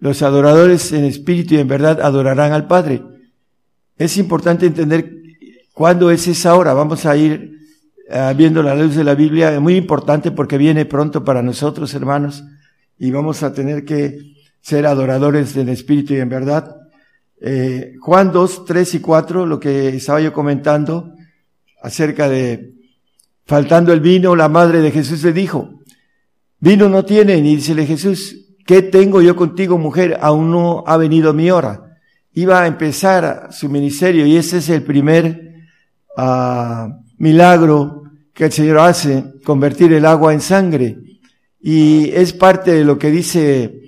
los 0.06 0.22
adoradores 0.22 0.92
en 0.92 1.04
espíritu 1.04 1.54
y 1.54 1.58
en 1.58 1.66
verdad 1.66 2.00
adorarán 2.00 2.52
al 2.52 2.68
Padre. 2.68 3.02
Es 3.98 4.16
importante 4.16 4.64
entender 4.66 5.12
cuándo 5.72 6.12
es 6.12 6.28
esa 6.28 6.54
hora. 6.54 6.74
Vamos 6.74 7.06
a 7.06 7.16
ir 7.16 7.58
uh, 8.08 8.34
viendo 8.36 8.62
la 8.62 8.76
luz 8.76 8.94
de 8.94 9.02
la 9.02 9.16
Biblia. 9.16 9.52
Es 9.52 9.60
muy 9.60 9.74
importante 9.74 10.30
porque 10.30 10.58
viene 10.58 10.84
pronto 10.84 11.24
para 11.24 11.42
nosotros, 11.42 11.92
hermanos, 11.94 12.44
y 12.98 13.10
vamos 13.10 13.42
a 13.42 13.52
tener 13.52 13.84
que 13.84 14.36
ser 14.60 14.86
adoradores 14.86 15.56
en 15.56 15.70
espíritu 15.70 16.14
y 16.14 16.18
en 16.18 16.28
verdad. 16.28 16.76
Eh, 17.40 17.96
Juan 18.00 18.30
2, 18.30 18.64
3 18.64 18.94
y 18.94 19.00
4, 19.00 19.44
lo 19.44 19.58
que 19.58 19.88
estaba 19.88 20.20
yo 20.20 20.32
comentando 20.32 21.14
acerca 21.82 22.28
de 22.28 22.74
faltando 23.44 23.92
el 23.92 24.00
vino, 24.00 24.36
la 24.36 24.48
madre 24.48 24.80
de 24.80 24.92
Jesús 24.92 25.24
le 25.24 25.32
dijo, 25.32 25.80
vino 26.60 26.88
no 26.88 27.04
tienen, 27.04 27.44
y 27.44 27.56
dícele 27.56 27.86
Jesús, 27.86 28.45
¿qué 28.66 28.82
tengo 28.82 29.22
yo 29.22 29.36
contigo, 29.36 29.78
mujer? 29.78 30.18
Aún 30.20 30.50
no 30.50 30.84
ha 30.86 30.96
venido 30.96 31.32
mi 31.32 31.50
hora. 31.50 31.98
Iba 32.34 32.62
a 32.62 32.66
empezar 32.66 33.48
su 33.50 33.68
ministerio 33.68 34.26
y 34.26 34.36
ese 34.36 34.58
es 34.58 34.68
el 34.68 34.82
primer 34.82 35.54
uh, 36.18 36.88
milagro 37.18 38.02
que 38.34 38.44
el 38.44 38.52
Señor 38.52 38.78
hace, 38.80 39.24
convertir 39.44 39.92
el 39.94 40.04
agua 40.04 40.34
en 40.34 40.42
sangre. 40.42 40.98
Y 41.58 42.10
es 42.10 42.34
parte 42.34 42.72
de 42.72 42.84
lo 42.84 42.98
que 42.98 43.10
dice 43.10 43.80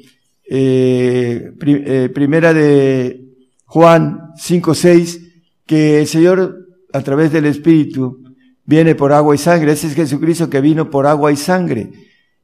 eh, 0.49 1.53
eh, 1.61 2.11
primera 2.15 2.55
de 2.55 3.27
Juan 3.67 4.33
5, 4.37 4.75
6, 4.75 5.21
que 5.67 6.01
el 6.01 6.07
Señor 6.07 6.67
a 6.95 7.03
través 7.03 7.31
del 7.31 7.45
Espíritu 7.45 8.25
viene 8.65 8.95
por 8.95 9.13
agua 9.13 9.35
y 9.35 9.39
sangre. 9.39 9.73
Ese 9.73 9.89
es 9.89 9.95
Jesucristo 9.95 10.49
que 10.49 10.63
vino 10.63 10.89
por 10.89 11.07
agua 11.07 11.31
y 11.31 11.37
sangre. 11.37 11.91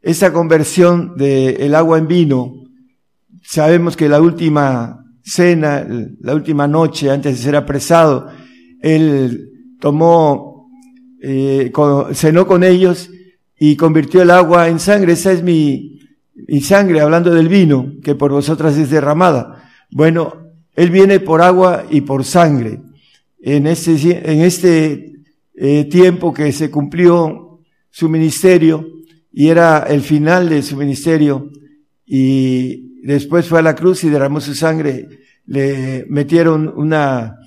Esa 0.04 0.34
conversión 0.34 1.16
del 1.16 1.58
el 1.58 1.74
agua 1.74 1.96
en 1.96 2.06
vino, 2.06 2.52
sabemos 3.42 3.96
que 3.96 4.06
la 4.06 4.20
última 4.20 5.02
cena, 5.22 5.82
la 6.20 6.34
última 6.34 6.68
noche 6.68 7.10
antes 7.10 7.38
de 7.38 7.42
ser 7.42 7.56
apresado, 7.56 8.28
él 8.82 9.48
tomó, 9.80 10.68
eh, 11.22 11.72
cenó 12.12 12.46
con 12.46 12.64
ellos 12.64 13.08
y 13.58 13.76
convirtió 13.76 14.20
el 14.20 14.30
agua 14.30 14.68
en 14.68 14.78
sangre. 14.78 15.14
Esa 15.14 15.32
es 15.32 15.42
mi, 15.42 16.00
mi 16.48 16.60
sangre, 16.60 17.00
hablando 17.00 17.32
del 17.32 17.48
vino, 17.48 17.94
que 18.02 18.14
por 18.14 18.30
vosotras 18.30 18.76
es 18.76 18.90
derramada. 18.90 19.70
Bueno, 19.90 20.34
él 20.76 20.90
viene 20.90 21.18
por 21.18 21.40
agua 21.40 21.86
y 21.88 22.02
por 22.02 22.24
sangre. 22.24 22.82
En 23.40 23.66
este, 23.66 24.30
en 24.30 24.42
este 24.42 25.14
eh, 25.54 25.84
tiempo 25.86 26.34
que 26.34 26.52
se 26.52 26.70
cumplió 26.70 27.60
su 27.90 28.10
ministerio 28.10 28.86
y 29.34 29.48
era 29.48 29.80
el 29.80 30.00
final 30.00 30.48
de 30.48 30.62
su 30.62 30.76
ministerio 30.76 31.50
y 32.06 33.02
después 33.02 33.48
fue 33.48 33.58
a 33.58 33.62
la 33.62 33.74
cruz 33.74 34.04
y 34.04 34.08
derramó 34.08 34.40
su 34.40 34.54
sangre, 34.54 35.08
le 35.46 36.06
metieron 36.08 36.72
una 36.76 37.38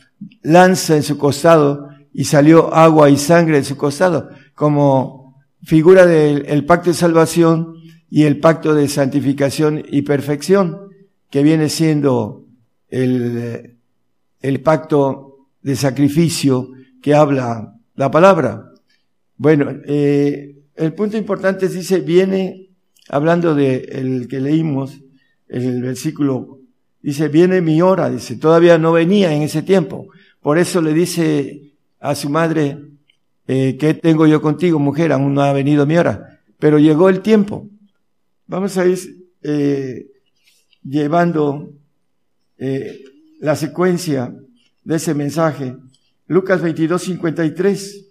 lanza 0.41 0.97
en 0.97 1.03
su 1.03 1.17
costado 1.17 1.87
y 2.13 2.25
salió 2.25 2.73
agua 2.73 3.09
y 3.09 3.15
sangre 3.15 3.59
en 3.59 3.63
su 3.63 3.77
costado 3.77 4.29
como 4.53 5.37
figura 5.63 6.05
del 6.05 6.65
pacto 6.65 6.89
de 6.89 6.95
salvación 6.95 7.75
y 8.09 8.23
el 8.23 8.39
pacto 8.41 8.73
de 8.75 8.89
santificación 8.89 9.81
y 9.89 10.01
perfección 10.01 10.89
que 11.29 11.41
viene 11.41 11.69
siendo 11.69 12.45
el, 12.89 13.77
el 14.41 14.61
pacto 14.61 15.47
de 15.61 15.75
sacrificio 15.77 16.69
que 17.01 17.15
habla 17.15 17.75
la 17.95 18.11
palabra. 18.11 18.73
Bueno, 19.37 19.71
eh, 19.85 20.56
el 20.77 20.93
punto 20.93 21.17
importante 21.17 21.65
es, 21.65 21.73
dice, 21.73 22.01
viene, 22.01 22.69
hablando 23.09 23.55
de 23.55 23.77
el 23.91 24.27
que 24.27 24.39
leímos, 24.39 24.99
el 25.47 25.81
versículo, 25.81 26.59
dice, 27.01 27.29
viene 27.29 27.61
mi 27.61 27.81
hora, 27.81 28.09
dice, 28.09 28.35
todavía 28.35 28.77
no 28.77 28.91
venía 28.91 29.33
en 29.33 29.41
ese 29.41 29.63
tiempo. 29.63 30.07
Por 30.41 30.57
eso 30.57 30.81
le 30.81 30.93
dice 30.93 31.73
a 31.99 32.13
su 32.15 32.29
madre, 32.29 32.77
eh, 33.47 33.77
¿qué 33.79 33.93
tengo 33.93 34.27
yo 34.27 34.41
contigo, 34.41 34.77
mujer? 34.77 35.11
Aún 35.11 35.33
no 35.33 35.41
ha 35.41 35.51
venido 35.51 35.85
mi 35.85 35.97
hora. 35.97 36.41
Pero 36.59 36.79
llegó 36.79 37.09
el 37.09 37.21
tiempo. 37.21 37.67
Vamos 38.45 38.77
a 38.77 38.85
ir 38.85 38.99
eh, 39.41 40.07
llevando 40.83 41.73
eh, 42.57 42.99
la 43.39 43.55
secuencia 43.55 44.33
de 44.83 44.95
ese 44.95 45.13
mensaje. 45.13 45.75
Lucas 46.27 46.61
22, 46.61 47.01
53. 47.01 48.06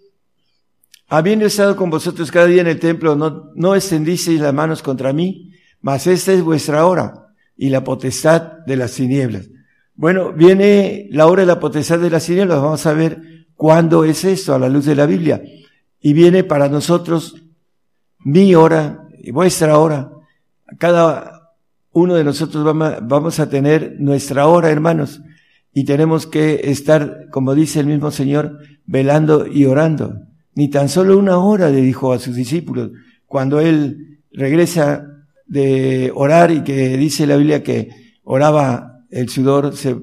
Habiendo 1.09 1.45
estado 1.45 1.75
con 1.75 1.89
vosotros 1.89 2.31
cada 2.31 2.47
día 2.47 2.61
en 2.61 2.67
el 2.67 2.79
templo, 2.79 3.15
no, 3.15 3.51
no 3.55 3.75
extendisteis 3.75 4.41
las 4.41 4.53
manos 4.53 4.81
contra 4.81 5.13
mí, 5.13 5.53
mas 5.81 6.05
esta 6.05 6.33
es 6.33 6.43
vuestra 6.43 6.85
hora 6.85 7.27
y 7.55 7.69
la 7.69 7.83
potestad 7.83 8.65
de 8.65 8.75
las 8.75 8.93
tinieblas. 8.93 9.49
Bueno, 9.95 10.33
viene 10.33 11.07
la 11.11 11.27
hora 11.27 11.41
de 11.41 11.47
la 11.47 11.59
potestad 11.59 11.99
de 11.99 12.09
las 12.09 12.25
tinieblas. 12.25 12.61
Vamos 12.61 12.85
a 12.85 12.93
ver 12.93 13.45
cuándo 13.55 14.03
es 14.03 14.23
esto 14.25 14.53
a 14.53 14.59
la 14.59 14.69
luz 14.69 14.85
de 14.85 14.95
la 14.95 15.05
Biblia. 15.05 15.41
Y 15.99 16.13
viene 16.13 16.43
para 16.43 16.69
nosotros 16.69 17.41
mi 18.19 18.53
hora 18.53 19.07
y 19.17 19.31
vuestra 19.31 19.79
hora. 19.79 20.11
Cada 20.77 21.53
uno 21.91 22.13
de 22.13 22.23
nosotros 22.23 22.63
vamos 23.01 23.39
a 23.39 23.49
tener 23.49 23.95
nuestra 23.97 24.45
hora, 24.45 24.69
hermanos. 24.69 25.21
Y 25.73 25.85
tenemos 25.85 26.27
que 26.27 26.61
estar, 26.65 27.29
como 27.31 27.55
dice 27.55 27.79
el 27.79 27.87
mismo 27.87 28.11
Señor, 28.11 28.59
velando 28.85 29.47
y 29.47 29.65
orando. 29.65 30.26
Ni 30.57 30.69
tan 30.71 30.89
solo 30.89 31.19
una 31.19 31.37
hora 31.37 31.69
le 31.69 31.81
dijo 31.81 32.11
a 32.11 32.17
sus 32.17 32.35
discípulos 32.35 32.89
cuando 33.27 33.59
él 33.59 34.21
regresa 34.31 35.05
de 35.45 36.11
orar 36.15 36.49
y 36.49 36.63
que 36.63 36.97
dice 36.97 37.27
la 37.27 37.37
Biblia 37.37 37.61
que 37.61 37.91
oraba 38.23 39.03
el 39.11 39.29
sudor 39.29 39.77
se, 39.77 39.95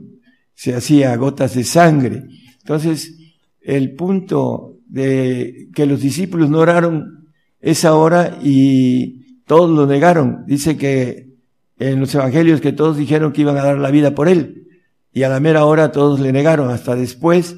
se 0.55 0.77
hacía 0.77 1.17
gotas 1.17 1.57
de 1.57 1.65
sangre. 1.65 2.23
Entonces, 2.61 3.17
el 3.63 3.97
punto 3.97 4.79
de 4.87 5.71
que 5.75 5.87
los 5.87 6.01
discípulos 6.01 6.49
no 6.49 6.59
oraron 6.61 7.27
esa 7.61 7.97
hora 7.97 8.39
y 8.41 9.41
todos 9.47 9.77
lo 9.77 9.89
negaron. 9.89 10.45
Dice 10.47 10.77
que 10.77 11.35
en 11.81 11.99
los 11.99 12.15
evangelios 12.15 12.61
que 12.61 12.71
todos 12.71 12.97
dijeron 12.97 13.33
que 13.33 13.41
iban 13.41 13.57
a 13.57 13.65
dar 13.65 13.79
la 13.79 13.91
vida 13.91 14.15
por 14.15 14.29
él 14.29 14.69
y 15.13 15.25
a 15.25 15.29
la 15.29 15.41
mera 15.41 15.65
hora 15.65 15.91
todos 15.91 16.21
le 16.21 16.31
negaron, 16.31 16.71
hasta 16.71 16.95
después 16.95 17.57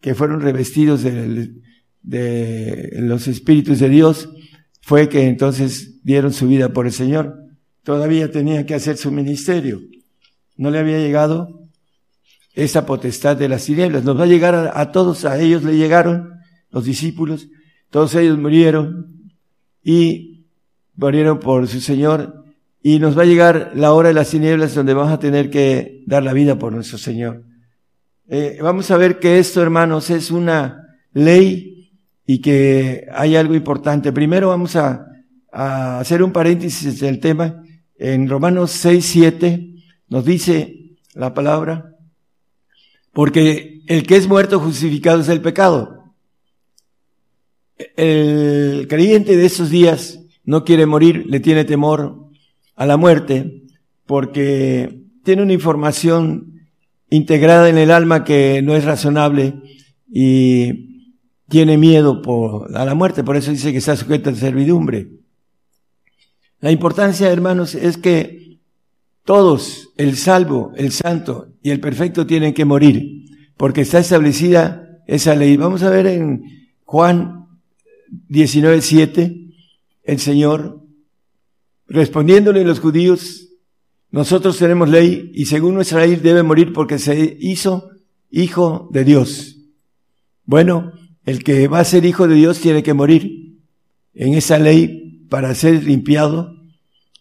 que 0.00 0.14
fueron 0.14 0.40
revestidos 0.40 1.02
de, 1.02 1.50
de 2.06 2.92
los 3.00 3.28
espíritus 3.28 3.80
de 3.80 3.90
Dios, 3.90 4.30
fue 4.80 5.08
que 5.08 5.26
entonces 5.26 6.02
dieron 6.04 6.32
su 6.32 6.46
vida 6.46 6.72
por 6.72 6.86
el 6.86 6.92
Señor. 6.92 7.42
Todavía 7.82 8.30
tenía 8.30 8.64
que 8.64 8.74
hacer 8.74 8.96
su 8.96 9.10
ministerio. 9.10 9.82
No 10.56 10.70
le 10.70 10.78
había 10.78 10.98
llegado 10.98 11.68
esa 12.54 12.86
potestad 12.86 13.36
de 13.36 13.48
las 13.48 13.64
tinieblas. 13.64 14.04
Nos 14.04 14.18
va 14.18 14.22
a 14.22 14.28
llegar 14.28 14.72
a, 14.72 14.92
todos, 14.92 15.24
a 15.24 15.38
ellos 15.38 15.64
le 15.64 15.76
llegaron, 15.76 16.34
los 16.70 16.84
discípulos, 16.84 17.48
todos 17.90 18.14
ellos 18.14 18.38
murieron 18.38 19.30
y 19.82 20.46
murieron 20.94 21.40
por 21.40 21.66
su 21.66 21.80
Señor 21.80 22.44
y 22.82 22.98
nos 22.98 23.18
va 23.18 23.22
a 23.22 23.26
llegar 23.26 23.72
la 23.74 23.92
hora 23.92 24.08
de 24.08 24.14
las 24.14 24.30
tinieblas 24.30 24.74
donde 24.74 24.94
vamos 24.94 25.12
a 25.12 25.18
tener 25.18 25.50
que 25.50 26.04
dar 26.06 26.22
la 26.22 26.32
vida 26.32 26.58
por 26.58 26.72
nuestro 26.72 26.98
Señor. 26.98 27.42
Eh, 28.28 28.58
vamos 28.62 28.90
a 28.90 28.96
ver 28.96 29.18
que 29.18 29.38
esto, 29.38 29.60
hermanos, 29.60 30.10
es 30.10 30.30
una 30.30 30.98
ley 31.12 31.75
y 32.26 32.40
que 32.40 33.06
hay 33.12 33.36
algo 33.36 33.54
importante. 33.54 34.12
Primero 34.12 34.48
vamos 34.48 34.76
a, 34.76 35.06
a 35.52 36.00
hacer 36.00 36.22
un 36.22 36.32
paréntesis 36.32 37.00
del 37.00 37.20
tema. 37.20 37.62
En 37.98 38.28
Romanos 38.28 38.72
6, 38.72 39.04
7 39.04 39.74
nos 40.08 40.24
dice 40.24 40.96
la 41.14 41.32
palabra, 41.32 41.94
porque 43.12 43.80
el 43.86 44.06
que 44.06 44.16
es 44.16 44.28
muerto 44.28 44.60
justificado 44.60 45.20
es 45.20 45.28
el 45.28 45.40
pecado. 45.40 46.12
El 47.96 48.86
creyente 48.88 49.36
de 49.36 49.46
esos 49.46 49.70
días 49.70 50.20
no 50.44 50.64
quiere 50.64 50.86
morir, 50.86 51.24
le 51.26 51.40
tiene 51.40 51.64
temor, 51.64 52.26
a 52.76 52.86
la 52.86 52.96
muerte 52.96 53.62
porque 54.04 55.02
tiene 55.24 55.42
una 55.42 55.54
información 55.54 56.60
integrada 57.10 57.68
en 57.68 57.78
el 57.78 57.90
alma 57.90 58.22
que 58.22 58.62
no 58.62 58.76
es 58.76 58.84
razonable 58.84 59.54
y 60.08 60.95
tiene 61.48 61.76
miedo 61.78 62.22
por, 62.22 62.76
a 62.76 62.84
la 62.84 62.94
muerte, 62.94 63.24
por 63.24 63.36
eso 63.36 63.50
dice 63.50 63.72
que 63.72 63.78
está 63.78 63.96
sujeto 63.96 64.30
a 64.30 64.34
servidumbre. 64.34 65.08
La 66.60 66.70
importancia, 66.70 67.30
hermanos, 67.30 67.74
es 67.74 67.96
que 67.96 68.58
todos, 69.24 69.90
el 69.96 70.16
salvo, 70.16 70.72
el 70.76 70.92
santo 70.92 71.48
y 71.62 71.70
el 71.70 71.80
perfecto 71.80 72.26
tienen 72.26 72.54
que 72.54 72.64
morir, 72.64 73.26
porque 73.56 73.82
está 73.82 73.98
establecida 73.98 75.02
esa 75.06 75.34
ley. 75.34 75.56
Vamos 75.56 75.82
a 75.82 75.90
ver 75.90 76.06
en 76.06 76.42
Juan 76.84 77.46
19.7, 78.28 79.54
el 80.04 80.18
Señor 80.18 80.86
Respondiéndole 81.88 82.64
los 82.64 82.80
judíos, 82.80 83.48
nosotros 84.10 84.58
tenemos 84.58 84.88
ley 84.88 85.30
y 85.34 85.46
según 85.46 85.74
nuestra 85.74 86.04
ley 86.04 86.16
debe 86.16 86.42
morir 86.42 86.72
porque 86.72 86.98
se 86.98 87.36
hizo 87.40 87.90
hijo 88.30 88.88
de 88.92 89.04
Dios. 89.04 89.56
Bueno, 90.44 90.92
el 91.26 91.44
que 91.44 91.68
va 91.68 91.80
a 91.80 91.84
ser 91.84 92.04
hijo 92.06 92.26
de 92.26 92.36
Dios 92.36 92.60
tiene 92.60 92.82
que 92.82 92.94
morir. 92.94 93.58
En 94.14 94.32
esa 94.32 94.58
ley 94.58 95.26
para 95.28 95.54
ser 95.54 95.84
limpiado 95.84 96.56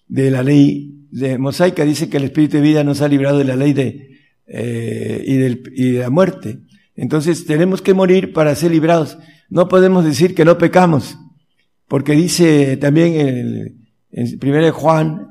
de 0.08 0.32
la 0.32 0.44
ley 0.44 1.08
de 1.12 1.38
mosaica. 1.38 1.84
Dice 1.84 2.10
que 2.10 2.18
el 2.18 2.24
Espíritu 2.24 2.58
de 2.58 2.64
vida 2.64 2.84
nos 2.84 3.02
ha 3.02 3.08
librado 3.08 3.40
de 3.40 3.44
la 3.44 3.56
ley 3.56 3.74
de, 3.74 4.20
eh, 4.48 5.24
y, 5.26 5.92
de 5.92 6.00
la 6.00 6.10
muerte. 6.10 6.60
Entonces 6.96 7.46
tenemos 7.46 7.82
que 7.82 7.94
morir 7.94 8.32
para 8.32 8.56
ser 8.56 8.72
librados. 8.72 9.18
No 9.50 9.68
podemos 9.68 10.06
decir 10.06 10.34
que 10.36 10.46
no 10.46 10.58
pecamos, 10.58 11.18
porque 11.88 12.14
dice 12.14 12.78
también 12.78 13.14
en, 13.16 13.88
en 14.12 14.40
1 14.42 14.72
Juan 14.72 15.28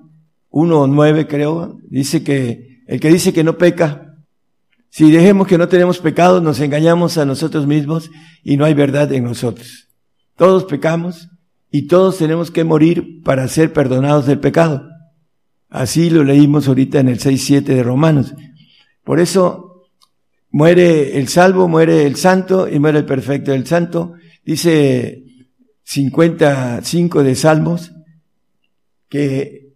1.9 0.51 1.27
creo, 1.27 1.79
dice 1.89 2.23
que 2.23 2.83
el 2.87 3.01
que 3.01 3.09
dice 3.09 3.33
que 3.33 3.43
no 3.43 3.59
peca, 3.59 4.14
si 4.95 5.11
dejemos 5.11 5.49
que 5.49 5.59
no 5.59 5.67
tenemos 5.67 5.99
pecado, 5.99 6.41
nos 6.41 6.61
engañamos 6.61 7.19
a 7.19 7.25
nosotros 7.25 7.67
mismos 7.67 8.13
y 8.45 8.57
no 8.57 8.65
hay 8.65 8.75
verdad 8.75 9.13
en 9.13 9.25
nosotros. 9.25 9.89
Todos 10.37 10.67
pecamos 10.67 11.31
y 11.69 11.89
todos 11.89 12.19
tenemos 12.19 12.53
que 12.53 12.63
morir 12.63 13.21
para 13.25 13.49
ser 13.49 13.73
perdonados 13.73 14.27
del 14.27 14.39
pecado. 14.39 14.89
Así 15.69 16.11
lo 16.11 16.23
leímos 16.23 16.69
ahorita 16.69 17.01
en 17.01 17.09
el 17.09 17.19
6.7 17.19 17.65
de 17.65 17.83
Romanos. 17.83 18.37
Por 19.03 19.19
eso 19.19 19.89
muere 20.53 21.19
el 21.19 21.27
salvo, 21.27 21.67
muere 21.67 22.07
el 22.07 22.15
santo 22.15 22.69
y 22.69 22.79
muere 22.79 23.01
el 23.01 23.05
perfecto. 23.05 23.53
El 23.53 23.67
santo 23.67 24.13
dice 24.45 25.25
55 25.83 27.25
de 27.25 27.35
Salmos 27.35 27.91
que 29.09 29.75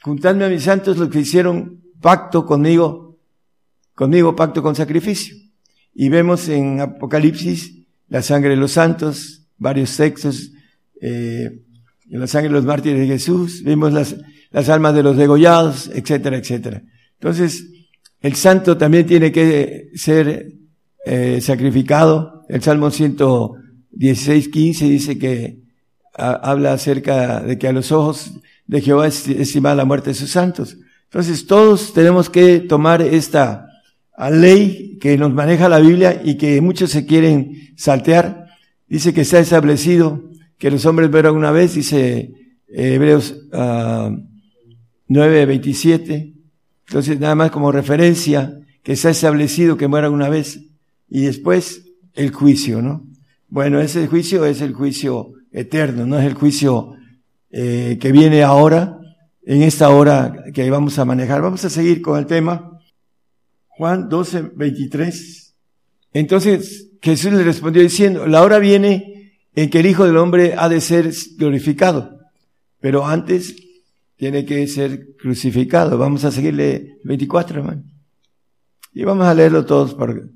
juntadme 0.00 0.44
a 0.44 0.48
mis 0.48 0.62
santos 0.62 0.96
los 0.96 1.08
que 1.08 1.18
hicieron 1.18 1.82
pacto 2.00 2.46
conmigo, 2.46 3.11
conmigo 4.02 4.34
pacto 4.34 4.64
con 4.64 4.74
sacrificio. 4.74 5.36
Y 5.94 6.08
vemos 6.08 6.48
en 6.48 6.80
Apocalipsis 6.80 7.84
la 8.08 8.20
sangre 8.20 8.50
de 8.50 8.56
los 8.56 8.72
santos, 8.72 9.46
varios 9.58 9.96
textos, 9.96 10.50
eh, 11.00 11.60
la 12.08 12.26
sangre 12.26 12.48
de 12.48 12.54
los 12.54 12.64
mártires 12.64 12.98
de 12.98 13.06
Jesús, 13.06 13.62
vimos 13.62 13.92
las, 13.92 14.16
las 14.50 14.68
almas 14.68 14.96
de 14.96 15.04
los 15.04 15.16
degollados, 15.16 15.88
etcétera, 15.94 16.36
etcétera. 16.36 16.82
Entonces, 17.14 17.64
el 18.20 18.34
santo 18.34 18.76
también 18.76 19.06
tiene 19.06 19.30
que 19.30 19.90
ser 19.94 20.52
eh, 21.06 21.40
sacrificado. 21.40 22.44
El 22.48 22.60
Salmo 22.60 22.90
116, 22.90 24.48
15 24.48 24.84
dice 24.86 25.16
que 25.16 25.60
habla 26.12 26.72
acerca 26.72 27.40
de 27.40 27.56
que 27.56 27.68
a 27.68 27.72
los 27.72 27.92
ojos 27.92 28.32
de 28.66 28.80
Jehová 28.80 29.06
es 29.06 29.28
estimada 29.28 29.76
la 29.76 29.84
muerte 29.84 30.10
de 30.10 30.14
sus 30.14 30.30
santos. 30.30 30.76
Entonces, 31.04 31.46
todos 31.46 31.92
tenemos 31.92 32.28
que 32.28 32.58
tomar 32.58 33.00
esta 33.00 33.68
ley 34.30 34.98
que 35.00 35.16
nos 35.16 35.32
maneja 35.32 35.68
la 35.68 35.78
Biblia 35.78 36.20
y 36.24 36.36
que 36.36 36.60
muchos 36.60 36.90
se 36.90 37.06
quieren 37.06 37.72
saltear. 37.76 38.46
Dice 38.88 39.12
que 39.14 39.22
está 39.22 39.38
establecido 39.38 40.30
que 40.58 40.70
los 40.70 40.86
hombres 40.86 41.10
mueran 41.10 41.34
una 41.34 41.50
vez, 41.50 41.74
dice 41.74 42.32
eh, 42.68 42.94
Hebreos 42.94 43.34
uh, 43.52 44.16
9, 45.08 45.46
27. 45.46 46.34
Entonces, 46.86 47.18
nada 47.18 47.34
más 47.34 47.50
como 47.50 47.72
referencia, 47.72 48.58
que 48.82 48.92
está 48.92 49.10
establecido 49.10 49.76
que 49.76 49.88
mueran 49.88 50.12
una 50.12 50.28
vez 50.28 50.60
y 51.08 51.22
después 51.22 51.84
el 52.14 52.30
juicio, 52.32 52.82
¿no? 52.82 53.06
Bueno, 53.48 53.80
ese 53.80 54.06
juicio 54.06 54.44
es 54.44 54.60
el 54.60 54.72
juicio 54.72 55.32
eterno, 55.50 56.06
no 56.06 56.18
es 56.18 56.24
el 56.24 56.34
juicio 56.34 56.94
eh, 57.50 57.98
que 58.00 58.12
viene 58.12 58.42
ahora, 58.42 58.98
en 59.44 59.62
esta 59.62 59.90
hora 59.90 60.44
que 60.54 60.70
vamos 60.70 60.98
a 60.98 61.04
manejar. 61.04 61.42
Vamos 61.42 61.64
a 61.64 61.70
seguir 61.70 62.00
con 62.00 62.18
el 62.18 62.26
tema. 62.26 62.71
Juan 63.76 64.08
12, 64.08 64.52
23. 64.54 65.54
Entonces 66.12 66.90
Jesús 67.00 67.32
le 67.32 67.42
respondió 67.42 67.82
diciendo, 67.82 68.26
la 68.26 68.42
hora 68.42 68.58
viene 68.58 69.38
en 69.54 69.70
que 69.70 69.80
el 69.80 69.86
Hijo 69.86 70.04
del 70.04 70.16
Hombre 70.16 70.54
ha 70.56 70.68
de 70.68 70.80
ser 70.80 71.10
glorificado, 71.36 72.18
pero 72.80 73.06
antes 73.06 73.54
tiene 74.16 74.44
que 74.44 74.66
ser 74.68 75.16
crucificado. 75.16 75.98
Vamos 75.98 76.24
a 76.24 76.30
seguirle 76.30 76.98
24, 77.04 77.58
hermano. 77.58 77.82
Y 78.94 79.04
vamos 79.04 79.26
a 79.26 79.34
leerlo 79.34 79.66
todos. 79.66 79.94
Por... 79.94 80.30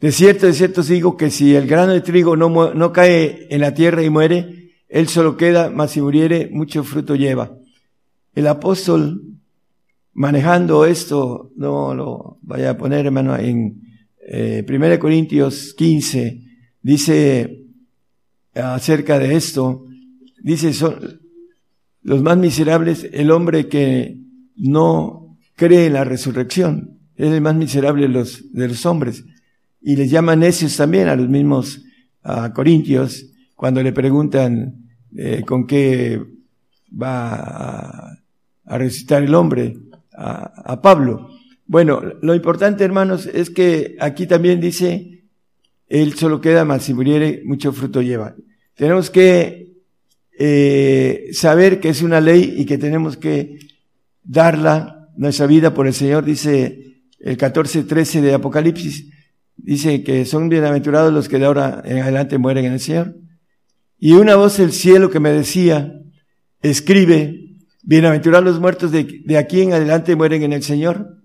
De 0.00 0.12
cierto, 0.12 0.46
de 0.46 0.54
cierto 0.54 0.82
digo 0.82 1.16
que 1.16 1.30
si 1.30 1.54
el 1.54 1.66
grano 1.66 1.92
de 1.92 2.00
trigo 2.00 2.36
no, 2.36 2.72
no 2.72 2.92
cae 2.92 3.46
en 3.50 3.60
la 3.60 3.74
tierra 3.74 4.02
y 4.02 4.10
muere, 4.10 4.72
él 4.88 5.08
solo 5.08 5.36
queda, 5.36 5.70
mas 5.70 5.90
si 5.90 6.00
muriere, 6.00 6.48
mucho 6.50 6.84
fruto 6.84 7.16
lleva. 7.16 7.54
El 8.34 8.46
apóstol, 8.46 9.22
manejando 10.18 10.84
esto, 10.84 11.52
no 11.54 11.94
lo 11.94 12.38
vaya 12.42 12.70
a 12.70 12.76
poner, 12.76 13.06
hermano, 13.06 13.36
en 13.36 13.82
eh, 14.26 14.66
1 14.68 14.98
Corintios 14.98 15.74
15, 15.74 16.42
dice, 16.82 17.62
acerca 18.52 19.20
de 19.20 19.36
esto. 19.36 19.86
Dice, 20.42 20.72
son 20.72 21.20
los 22.02 22.20
más 22.20 22.36
miserables, 22.36 23.08
el 23.12 23.30
hombre 23.30 23.68
que 23.68 24.18
no 24.56 25.38
cree 25.54 25.86
en 25.86 25.92
la 25.92 26.02
resurrección. 26.02 26.98
Es 27.14 27.30
el 27.30 27.40
más 27.40 27.54
miserable 27.54 28.02
de 28.02 28.08
los, 28.08 28.52
de 28.52 28.66
los 28.66 28.86
hombres. 28.86 29.24
Y 29.80 29.94
les 29.94 30.10
llaman 30.10 30.40
necios 30.40 30.76
también 30.76 31.06
a 31.06 31.14
los 31.14 31.28
mismos 31.28 31.84
corintios 32.56 33.24
cuando 33.54 33.84
le 33.84 33.92
preguntan 33.92 34.88
eh, 35.16 35.44
con 35.46 35.64
qué 35.64 36.20
va 36.90 37.34
a, 37.34 38.18
a 38.64 38.78
recitar 38.78 39.22
el 39.22 39.34
hombre 39.36 39.76
a, 40.18 40.72
a 40.72 40.82
Pablo. 40.82 41.30
Bueno, 41.66 42.02
lo 42.22 42.34
importante, 42.34 42.84
hermanos, 42.84 43.26
es 43.26 43.50
que 43.50 43.96
aquí 44.00 44.26
también 44.26 44.60
dice, 44.60 45.24
él 45.86 46.14
solo 46.14 46.40
queda, 46.40 46.64
mas 46.64 46.84
si 46.84 46.94
muriere, 46.94 47.42
mucho 47.44 47.72
fruto 47.72 48.02
lleva. 48.02 48.34
Tenemos 48.74 49.10
que 49.10 49.68
eh, 50.38 51.30
saber 51.32 51.80
que 51.80 51.88
es 51.88 52.02
una 52.02 52.20
ley 52.20 52.54
y 52.58 52.64
que 52.64 52.78
tenemos 52.78 53.16
que 53.16 53.58
darla 54.22 55.08
nuestra 55.16 55.46
vida 55.46 55.74
por 55.74 55.86
el 55.86 55.94
Señor, 55.94 56.24
dice 56.24 57.02
el 57.18 57.36
14-13 57.36 58.20
de 58.20 58.34
Apocalipsis, 58.34 59.08
dice 59.56 60.04
que 60.04 60.24
son 60.24 60.48
bienaventurados 60.48 61.12
los 61.12 61.28
que 61.28 61.38
de 61.38 61.46
ahora 61.46 61.82
en 61.84 61.98
adelante 61.98 62.38
mueren 62.38 62.66
en 62.66 62.74
el 62.74 62.80
Señor. 62.80 63.16
Y 63.98 64.12
una 64.12 64.36
voz 64.36 64.58
del 64.58 64.72
cielo 64.72 65.10
que 65.10 65.18
me 65.18 65.32
decía, 65.32 65.92
escribe, 66.62 67.47
bienaventurados 67.88 68.44
los 68.44 68.60
muertos 68.60 68.92
de, 68.92 69.22
de 69.24 69.38
aquí 69.38 69.62
en 69.62 69.72
adelante 69.72 70.14
mueren 70.14 70.42
en 70.42 70.52
el 70.52 70.62
Señor. 70.62 71.22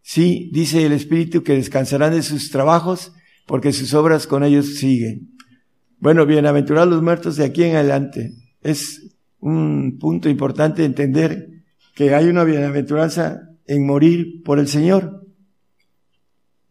Sí, 0.00 0.48
dice 0.54 0.86
el 0.86 0.92
Espíritu 0.92 1.42
que 1.42 1.52
descansarán 1.52 2.14
de 2.14 2.22
sus 2.22 2.50
trabajos 2.50 3.12
porque 3.46 3.74
sus 3.74 3.92
obras 3.92 4.26
con 4.26 4.42
ellos 4.42 4.78
siguen. 4.78 5.36
Bueno, 5.98 6.24
bienaventurados 6.24 6.88
los 6.88 7.02
muertos 7.02 7.36
de 7.36 7.44
aquí 7.44 7.64
en 7.64 7.76
adelante. 7.76 8.32
Es 8.62 9.14
un 9.40 9.98
punto 10.00 10.30
importante 10.30 10.82
entender 10.82 11.50
que 11.94 12.14
hay 12.14 12.28
una 12.28 12.44
bienaventuranza 12.44 13.42
en 13.66 13.84
morir 13.84 14.42
por 14.44 14.58
el 14.58 14.68
Señor. 14.68 15.26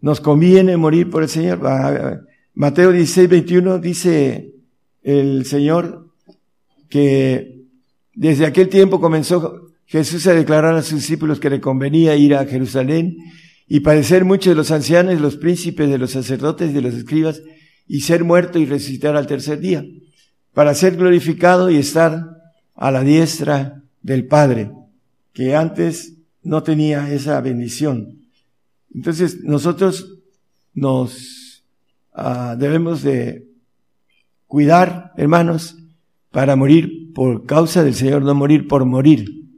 Nos 0.01 0.19
conviene 0.19 0.77
morir 0.77 1.11
por 1.11 1.21
el 1.21 1.29
Señor. 1.29 1.59
Mateo 2.55 2.91
16, 2.91 3.29
21 3.29 3.77
dice 3.77 4.55
el 5.03 5.45
Señor 5.45 6.11
que 6.89 7.56
desde 8.17 8.47
aquel 8.47 8.67
tiempo 8.67 8.99
comenzó 8.99 9.67
Jesús 9.85 10.25
a 10.25 10.33
declarar 10.33 10.73
a 10.73 10.81
sus 10.81 10.95
discípulos 11.01 11.39
que 11.39 11.51
le 11.51 11.61
convenía 11.61 12.15
ir 12.15 12.33
a 12.33 12.47
Jerusalén 12.47 13.15
y 13.67 13.81
padecer 13.81 14.25
muchos 14.25 14.53
de 14.53 14.55
los 14.55 14.71
ancianos, 14.71 15.21
los 15.21 15.37
príncipes, 15.37 15.87
de 15.87 15.99
los 15.99 16.11
sacerdotes, 16.11 16.73
de 16.73 16.81
los 16.81 16.95
escribas, 16.95 17.43
y 17.85 18.01
ser 18.01 18.23
muerto 18.23 18.57
y 18.57 18.65
resucitar 18.65 19.15
al 19.15 19.27
tercer 19.27 19.59
día, 19.59 19.85
para 20.51 20.73
ser 20.73 20.97
glorificado 20.97 21.69
y 21.69 21.75
estar 21.75 22.25
a 22.73 22.89
la 22.89 23.03
diestra 23.03 23.83
del 24.01 24.25
Padre, 24.25 24.71
que 25.31 25.55
antes 25.55 26.15
no 26.41 26.63
tenía 26.63 27.13
esa 27.13 27.39
bendición. 27.41 28.23
Entonces 28.95 29.43
nosotros 29.43 30.17
nos 30.73 31.63
uh, 32.15 32.57
debemos 32.57 33.03
de 33.03 33.45
cuidar, 34.47 35.11
hermanos, 35.17 35.77
para 36.31 36.55
morir 36.55 36.96
por 37.17 37.47
causa 37.47 37.83
del 37.83 37.95
Señor, 37.95 38.21
no 38.21 38.35
morir 38.35 38.67
por 38.67 38.85
morir. 38.85 39.49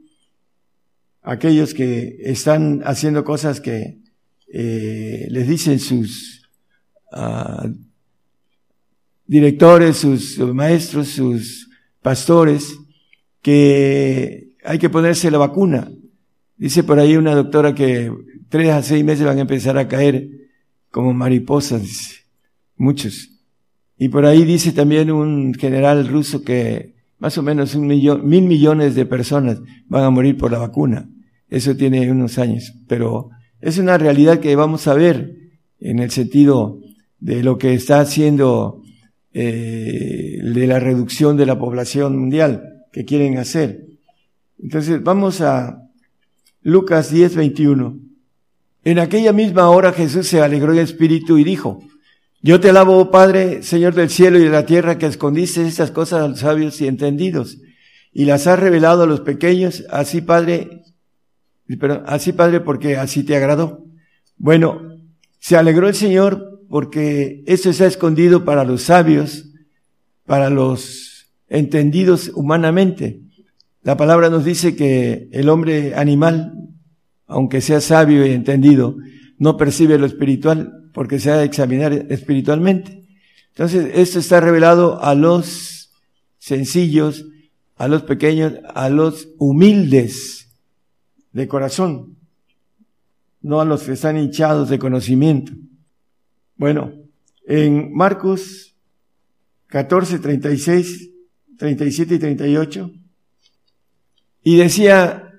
Aquellos 1.20 1.74
que 1.74 2.16
están 2.20 2.80
haciendo 2.86 3.22
cosas 3.22 3.60
que 3.60 3.98
eh, 4.50 5.26
les 5.28 5.46
dicen 5.46 5.78
sus 5.78 6.48
uh, 7.12 7.68
directores, 9.26 9.98
sus 9.98 10.38
maestros, 10.54 11.08
sus 11.08 11.68
pastores, 12.00 12.78
que 13.42 14.56
hay 14.64 14.78
que 14.78 14.88
ponerse 14.88 15.30
la 15.30 15.36
vacuna. 15.36 15.92
Dice 16.56 16.82
por 16.82 16.98
ahí 16.98 17.14
una 17.18 17.34
doctora 17.34 17.74
que 17.74 18.10
tres 18.48 18.70
a 18.70 18.82
seis 18.82 19.04
meses 19.04 19.26
van 19.26 19.36
a 19.36 19.42
empezar 19.42 19.76
a 19.76 19.86
caer 19.86 20.30
como 20.90 21.12
mariposas. 21.12 22.24
Muchos. 22.78 23.28
Y 23.98 24.08
por 24.08 24.24
ahí 24.24 24.46
dice 24.46 24.72
también 24.72 25.10
un 25.10 25.52
general 25.52 26.08
ruso 26.08 26.42
que 26.42 26.98
más 27.20 27.38
o 27.38 27.42
menos 27.42 27.74
un 27.74 27.86
millón, 27.86 28.26
mil 28.28 28.42
millones 28.42 28.94
de 28.94 29.06
personas 29.06 29.60
van 29.86 30.04
a 30.04 30.10
morir 30.10 30.36
por 30.36 30.50
la 30.50 30.58
vacuna. 30.58 31.08
Eso 31.48 31.76
tiene 31.76 32.10
unos 32.10 32.38
años, 32.38 32.72
pero 32.88 33.30
es 33.60 33.78
una 33.78 33.98
realidad 33.98 34.40
que 34.40 34.56
vamos 34.56 34.88
a 34.88 34.94
ver 34.94 35.36
en 35.78 35.98
el 35.98 36.10
sentido 36.10 36.80
de 37.18 37.42
lo 37.42 37.58
que 37.58 37.74
está 37.74 38.00
haciendo 38.00 38.82
eh, 39.32 40.38
de 40.42 40.66
la 40.66 40.80
reducción 40.80 41.36
de 41.36 41.46
la 41.46 41.58
población 41.58 42.18
mundial. 42.18 42.66
que 42.92 43.04
quieren 43.04 43.38
hacer. 43.38 43.86
Entonces 44.58 45.00
vamos 45.00 45.40
a 45.40 45.78
Lucas 46.60 47.12
10, 47.12 47.36
21. 47.36 48.00
En 48.82 48.98
aquella 48.98 49.32
misma 49.32 49.70
hora 49.70 49.92
Jesús 49.92 50.26
se 50.26 50.40
alegró 50.40 50.72
en 50.72 50.80
espíritu 50.80 51.38
y 51.38 51.44
dijo, 51.44 51.84
yo 52.42 52.58
te 52.58 52.70
alabo, 52.70 53.10
Padre, 53.10 53.62
Señor 53.62 53.94
del 53.94 54.08
cielo 54.08 54.38
y 54.38 54.44
de 54.44 54.50
la 54.50 54.64
tierra, 54.64 54.96
que 54.96 55.04
escondiste 55.04 55.66
estas 55.66 55.90
cosas 55.90 56.22
a 56.22 56.28
los 56.28 56.40
sabios 56.40 56.80
y 56.80 56.86
entendidos, 56.86 57.58
y 58.12 58.24
las 58.24 58.46
has 58.46 58.58
revelado 58.58 59.02
a 59.02 59.06
los 59.06 59.20
pequeños, 59.20 59.84
así 59.90 60.22
Padre, 60.22 60.84
pero 61.78 62.02
así 62.06 62.32
Padre, 62.32 62.60
porque 62.60 62.96
así 62.96 63.24
te 63.24 63.36
agradó. 63.36 63.84
Bueno, 64.38 64.80
se 65.38 65.56
alegró 65.56 65.86
el 65.86 65.94
Señor 65.94 66.62
porque 66.70 67.44
esto 67.46 67.68
ha 67.68 67.86
escondido 67.86 68.44
para 68.44 68.64
los 68.64 68.82
sabios, 68.82 69.50
para 70.24 70.48
los 70.48 71.30
entendidos 71.48 72.30
humanamente. 72.34 73.20
La 73.82 73.98
palabra 73.98 74.30
nos 74.30 74.46
dice 74.46 74.76
que 74.76 75.28
el 75.32 75.50
hombre 75.50 75.94
animal, 75.94 76.54
aunque 77.26 77.60
sea 77.60 77.82
sabio 77.82 78.24
y 78.24 78.30
entendido, 78.30 78.96
no 79.36 79.56
percibe 79.58 79.98
lo 79.98 80.06
espiritual 80.06 80.79
porque 80.92 81.18
se 81.18 81.30
ha 81.30 81.36
de 81.36 81.44
examinar 81.44 81.92
espiritualmente. 82.10 83.04
Entonces, 83.48 83.90
esto 83.94 84.18
está 84.18 84.40
revelado 84.40 85.02
a 85.02 85.14
los 85.14 85.90
sencillos, 86.38 87.26
a 87.76 87.88
los 87.88 88.02
pequeños, 88.02 88.54
a 88.74 88.88
los 88.88 89.28
humildes 89.38 90.48
de 91.32 91.48
corazón, 91.48 92.16
no 93.42 93.60
a 93.60 93.64
los 93.64 93.82
que 93.82 93.92
están 93.92 94.18
hinchados 94.18 94.68
de 94.68 94.78
conocimiento. 94.78 95.52
Bueno, 96.56 96.92
en 97.46 97.92
Marcos 97.94 98.74
14, 99.68 100.18
36, 100.18 101.10
37 101.58 102.14
y 102.14 102.18
38, 102.18 102.90
y 104.42 104.56
decía, 104.56 105.30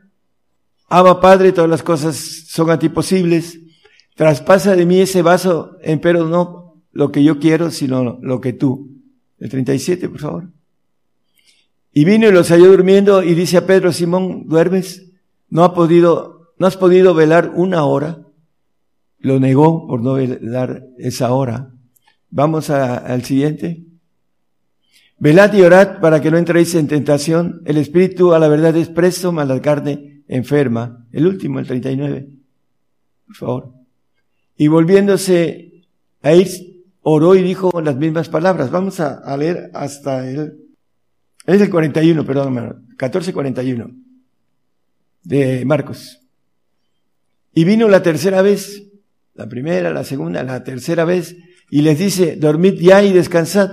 Abba 0.88 1.20
Padre, 1.20 1.52
todas 1.52 1.70
las 1.70 1.84
cosas 1.84 2.16
son 2.16 2.70
a 2.70 2.78
ti 2.78 2.90
posibles, 2.90 3.60
Traspasa 4.16 4.76
de 4.76 4.86
mí 4.86 5.00
ese 5.00 5.22
vaso, 5.22 5.78
pero 6.02 6.28
no 6.28 6.84
lo 6.92 7.12
que 7.12 7.24
yo 7.24 7.40
quiero, 7.40 7.72
sino 7.72 8.20
lo 8.22 8.42
que 8.42 8.54
tú. 8.54 8.90
El 9.40 9.50
37, 9.50 10.10
por 10.10 10.20
favor. 10.20 10.50
Y 11.94 12.06
vino 12.06 12.28
y 12.28 12.32
los 12.32 12.50
halló 12.50 12.68
durmiendo 12.68 13.24
y 13.24 13.34
dice 13.34 13.58
a 13.58 13.66
Pedro, 13.66 13.92
Simón, 13.92 14.48
¿duermes? 14.48 15.12
No 15.50 15.64
ha 15.64 15.74
podido, 15.74 16.54
no 16.58 16.68
has 16.68 16.78
podido 16.78 17.14
velar 17.14 17.52
una 17.56 17.84
hora. 17.84 18.22
Lo 19.20 19.40
negó 19.40 19.88
por 19.88 20.02
no 20.02 20.14
velar 20.14 20.86
esa 20.98 21.34
hora. 21.34 21.72
Vamos 22.30 22.70
al 22.70 23.24
siguiente. 23.24 23.84
Velad 25.18 25.54
y 25.54 25.62
orad 25.62 26.00
para 26.00 26.22
que 26.22 26.32
no 26.32 26.38
entréis 26.38 26.74
en 26.76 26.88
tentación. 26.88 27.62
El 27.66 27.78
espíritu 27.78 28.34
a 28.34 28.40
la 28.40 28.48
verdad 28.48 28.76
es 28.78 28.90
presto, 28.90 29.32
mas 29.32 29.48
la 29.48 29.62
carne 29.62 30.24
enferma. 30.28 31.06
El 31.12 31.28
último, 31.28 31.60
el 31.60 31.68
39. 31.68 32.30
Por 33.28 33.36
favor. 33.36 33.81
Y 34.58 34.68
volviéndose 34.68 35.84
a 36.22 36.34
ir, 36.34 36.48
oró 37.02 37.36
y 37.36 37.42
dijo 37.42 37.82
las 37.82 37.96
mismas 37.96 38.30
palabras. 38.30 38.72
Vamos 38.72 39.00
a, 39.00 39.36
leer 39.38 39.72
hasta 39.74 40.30
el, 40.30 40.58
es 41.46 41.62
el 41.62 41.70
41, 41.70 42.26
perdón, 42.26 42.54
1441 42.54 43.92
de 45.24 45.66
Marcos. 45.66 46.20
Y 47.54 47.64
vino 47.64 47.88
la 47.88 48.02
tercera 48.02 48.42
vez, 48.42 48.88
la 49.34 49.48
primera, 49.48 49.92
la 49.92 50.04
segunda, 50.04 50.44
la 50.44 50.64
tercera 50.64 51.06
vez, 51.06 51.36
y 51.70 51.82
les 51.82 52.00
dice, 52.00 52.36
dormid 52.36 52.76
ya 52.80 53.04
y 53.04 53.12
descansad, 53.12 53.72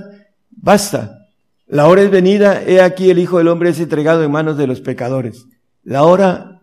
basta. 0.51 1.29
La 1.67 1.87
hora 1.87 2.03
es 2.03 2.11
venida, 2.11 2.63
he 2.63 2.81
aquí 2.81 3.11
el 3.11 3.19
Hijo 3.19 3.39
del 3.39 3.49
Hombre 3.49 3.71
es 3.71 3.81
entregado 3.81 4.25
en 4.25 4.31
manos 4.31 4.57
de 4.57 4.67
los 4.67 4.81
pecadores. 4.81 5.47
La 5.83 6.05
hora 6.05 6.61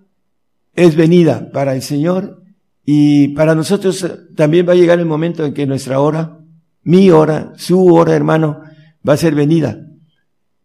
es 0.73 0.95
venida 0.95 1.51
para 1.51 1.75
el 1.75 1.81
Señor 1.81 2.41
y 2.85 3.29
para 3.29 3.55
nosotros 3.55 4.03
eh, 4.03 4.15
también 4.35 4.67
va 4.67 4.73
a 4.73 4.75
llegar 4.75 4.99
el 4.99 5.05
momento 5.05 5.43
en 5.43 5.53
que 5.53 5.65
nuestra 5.65 5.99
hora, 5.99 6.39
mi 6.83 7.09
hora, 7.09 7.53
su 7.57 7.83
hora, 7.93 8.15
hermano, 8.15 8.61
va 9.07 9.13
a 9.13 9.17
ser 9.17 9.33
venida. 9.33 9.81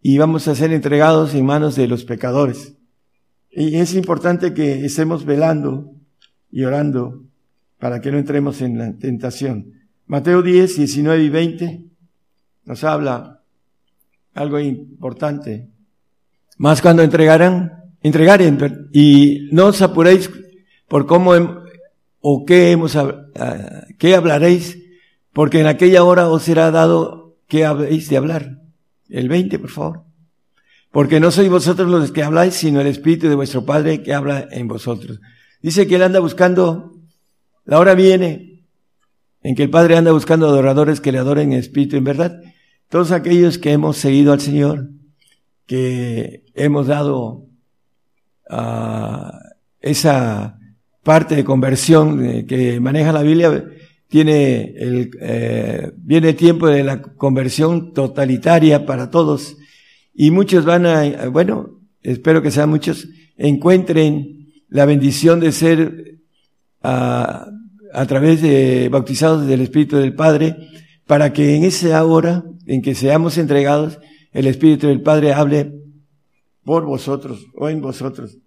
Y 0.02 0.18
vamos 0.18 0.46
a 0.46 0.54
ser 0.54 0.72
entregados 0.72 1.34
en 1.34 1.46
manos 1.46 1.76
de 1.76 1.88
los 1.88 2.04
pecadores. 2.04 2.76
Y 3.50 3.76
es 3.76 3.94
importante 3.94 4.54
que 4.54 4.84
estemos 4.84 5.24
velando 5.24 5.92
y 6.50 6.64
orando 6.64 7.24
para 7.78 8.00
que 8.00 8.12
no 8.12 8.18
entremos 8.18 8.60
en 8.60 8.78
la 8.78 8.96
tentación. 8.96 9.72
Mateo 10.06 10.42
10, 10.42 10.76
19 10.76 11.24
y 11.24 11.28
20 11.28 11.84
nos 12.64 12.84
habla 12.84 13.42
algo 14.34 14.58
importante. 14.60 15.70
Más 16.58 16.82
cuando 16.82 17.02
entregarán, 17.02 17.94
entregaren, 18.02 18.88
y 18.92 19.48
no 19.52 19.66
os 19.66 19.80
apuréis 19.82 20.30
por 20.88 21.06
cómo 21.06 21.34
¿O 22.20 22.44
qué 22.44 22.70
hemos, 22.70 22.96
ah, 22.96 23.86
qué 23.98 24.14
hablaréis? 24.14 24.78
Porque 25.32 25.60
en 25.60 25.66
aquella 25.66 26.04
hora 26.04 26.28
os 26.28 26.42
será 26.42 26.70
dado 26.70 27.36
qué 27.48 27.64
habéis 27.64 28.08
de 28.10 28.16
hablar. 28.16 28.58
El 29.08 29.28
20, 29.28 29.58
por 29.58 29.70
favor. 29.70 30.04
Porque 30.92 31.20
no 31.20 31.30
sois 31.30 31.48
vosotros 31.48 31.88
los 31.90 32.12
que 32.12 32.22
habláis, 32.22 32.54
sino 32.54 32.80
el 32.80 32.86
Espíritu 32.86 33.28
de 33.28 33.36
vuestro 33.36 33.64
Padre 33.64 34.02
que 34.02 34.12
habla 34.12 34.48
en 34.50 34.68
vosotros. 34.68 35.20
Dice 35.62 35.86
que 35.86 35.96
Él 35.96 36.02
anda 36.02 36.20
buscando, 36.20 36.92
la 37.64 37.78
hora 37.78 37.94
viene 37.94 38.64
en 39.42 39.54
que 39.54 39.62
el 39.62 39.70
Padre 39.70 39.96
anda 39.96 40.12
buscando 40.12 40.46
adoradores 40.46 41.00
que 41.00 41.12
le 41.12 41.18
adoren 41.18 41.52
en 41.52 41.58
espíritu 41.58 41.96
en 41.96 42.04
verdad. 42.04 42.40
Todos 42.88 43.12
aquellos 43.12 43.58
que 43.58 43.72
hemos 43.72 43.96
seguido 43.96 44.32
al 44.32 44.40
Señor, 44.40 44.90
que 45.66 46.44
hemos 46.54 46.88
dado 46.88 47.46
a 48.48 49.38
esa 49.80 50.59
parte 51.02 51.34
de 51.36 51.44
conversión 51.44 52.24
eh, 52.24 52.46
que 52.46 52.80
maneja 52.80 53.12
la 53.12 53.22
Biblia, 53.22 53.64
tiene 54.08 54.74
el, 54.76 55.10
eh, 55.20 55.92
viene 55.96 56.30
el 56.30 56.36
tiempo 56.36 56.66
de 56.66 56.82
la 56.82 57.00
conversión 57.00 57.92
totalitaria 57.92 58.84
para 58.84 59.10
todos. 59.10 59.56
Y 60.12 60.30
muchos 60.30 60.64
van 60.64 60.86
a, 60.86 61.28
bueno, 61.28 61.80
espero 62.02 62.42
que 62.42 62.50
sean 62.50 62.68
muchos, 62.68 63.08
encuentren 63.36 64.48
la 64.68 64.84
bendición 64.84 65.40
de 65.40 65.52
ser 65.52 66.18
a, 66.82 67.46
a 67.92 68.06
través 68.06 68.42
de 68.42 68.88
bautizados 68.90 69.46
del 69.46 69.60
Espíritu 69.60 69.96
del 69.96 70.14
Padre 70.14 70.56
para 71.06 71.32
que 71.32 71.56
en 71.56 71.64
esa 71.64 72.04
hora 72.04 72.44
en 72.66 72.82
que 72.82 72.94
seamos 72.94 73.38
entregados, 73.38 73.98
el 74.32 74.46
Espíritu 74.46 74.88
del 74.88 75.02
Padre 75.02 75.32
hable 75.32 75.72
por 76.64 76.84
vosotros 76.84 77.46
o 77.54 77.68
en 77.68 77.80
vosotros 77.80 78.38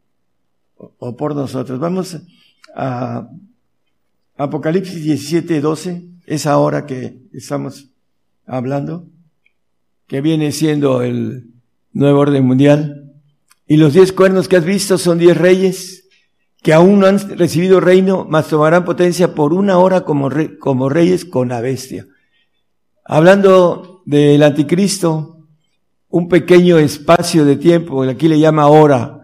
o 0.98 1.16
por 1.16 1.36
nosotros. 1.36 1.80
Vamos 1.80 2.18
a 2.76 3.28
Apocalipsis 4.38 5.04
17, 5.04 5.62
12, 5.62 6.04
esa 6.26 6.58
hora 6.58 6.86
que 6.86 7.20
estamos 7.34 7.90
hablando, 8.46 9.08
que 10.08 10.22
viene 10.22 10.52
siendo 10.52 11.02
el 11.02 11.48
nuevo 11.92 12.20
orden 12.20 12.46
mundial. 12.46 13.12
Y 13.68 13.78
los 13.78 13.94
diez 13.94 14.12
cuernos 14.12 14.48
que 14.48 14.58
has 14.58 14.66
visto 14.66 14.98
son 14.98 15.18
diez 15.18 15.38
reyes 15.38 16.04
que 16.64 16.74
aún 16.74 17.00
no 17.00 17.08
han 17.08 17.38
recibido 17.38 17.82
reino, 17.82 18.26
mas 18.28 18.48
tomarán 18.48 18.86
potencia 18.86 19.36
por 19.36 19.54
una 19.54 19.78
hora 19.78 20.02
como, 20.02 20.30
como 20.60 20.88
reyes 20.88 21.26
con 21.26 21.50
la 21.50 21.60
bestia. 21.60 22.08
Hablando 23.04 24.02
del 24.06 24.42
anticristo, 24.42 25.46
un 26.10 26.30
pequeño 26.30 26.78
espacio 26.78 27.44
de 27.44 27.58
tiempo, 27.58 28.04
aquí 28.04 28.30
le 28.30 28.40
llama 28.40 28.68
hora, 28.68 29.23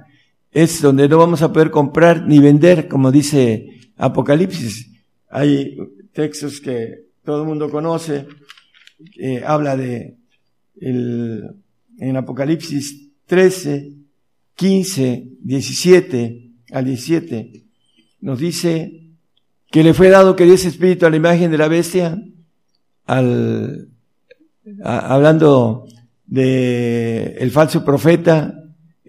es 0.52 0.82
donde 0.82 1.08
no 1.08 1.18
vamos 1.18 1.42
a 1.42 1.54
poder 1.54 1.70
comprar 1.72 2.26
ni 2.28 2.40
vender, 2.40 2.88
como 2.88 3.12
dice 3.12 3.92
Apocalipsis. 3.98 4.90
Hay 5.30 5.78
textos 6.14 6.60
que 6.60 7.06
todo 7.24 7.44
el 7.44 7.48
mundo 7.48 7.70
conoce, 7.70 8.28
que 9.14 9.44
habla 9.46 9.78
de 9.78 10.18
el, 10.82 11.44
en 12.00 12.18
Apocalipsis 12.18 13.12
13, 13.26 13.94
15, 14.56 15.28
17 15.42 16.52
al 16.72 16.86
17, 16.86 17.64
nos 18.22 18.40
dice 18.40 19.10
que 19.72 19.84
le 19.84 19.94
fue 19.94 20.10
dado 20.10 20.36
que 20.36 20.46
diese 20.46 20.68
espíritu 20.68 21.06
a 21.06 21.10
la 21.10 21.18
imagen 21.18 21.52
de 21.52 21.58
la 21.58 21.68
bestia, 21.68 22.22
al, 23.06 23.90
hablando 24.84 25.86
de 26.26 27.36
el 27.40 27.52
falso 27.52 27.86
profeta, 27.86 28.59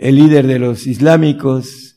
el 0.01 0.17
líder 0.17 0.47
de 0.47 0.59
los 0.59 0.87
islámicos, 0.87 1.97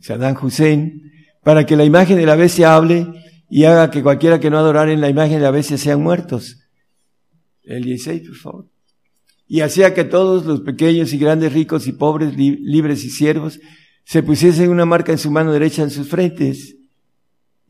Saddam 0.00 0.36
Hussein, 0.42 1.12
para 1.44 1.64
que 1.64 1.76
la 1.76 1.84
imagen 1.84 2.16
de 2.16 2.26
la 2.26 2.34
bestia 2.34 2.74
hable 2.74 3.06
y 3.48 3.62
haga 3.62 3.92
que 3.92 4.02
cualquiera 4.02 4.40
que 4.40 4.50
no 4.50 4.58
adorara 4.58 4.90
en 4.90 5.00
la 5.00 5.08
imagen 5.08 5.36
de 5.36 5.44
la 5.44 5.52
bestia 5.52 5.78
sean 5.78 6.02
muertos. 6.02 6.58
El 7.62 7.84
16, 7.84 8.22
por 8.26 8.36
favor. 8.36 8.66
Y 9.46 9.60
hacía 9.60 9.94
que 9.94 10.02
todos 10.02 10.44
los 10.46 10.62
pequeños 10.62 11.12
y 11.12 11.18
grandes, 11.18 11.52
ricos 11.52 11.86
y 11.86 11.92
pobres, 11.92 12.36
libres 12.36 13.04
y 13.04 13.10
siervos, 13.10 13.60
se 14.04 14.24
pusiesen 14.24 14.70
una 14.70 14.84
marca 14.84 15.12
en 15.12 15.18
su 15.18 15.30
mano 15.30 15.52
derecha 15.52 15.84
en 15.84 15.90
sus 15.90 16.08
frentes, 16.08 16.74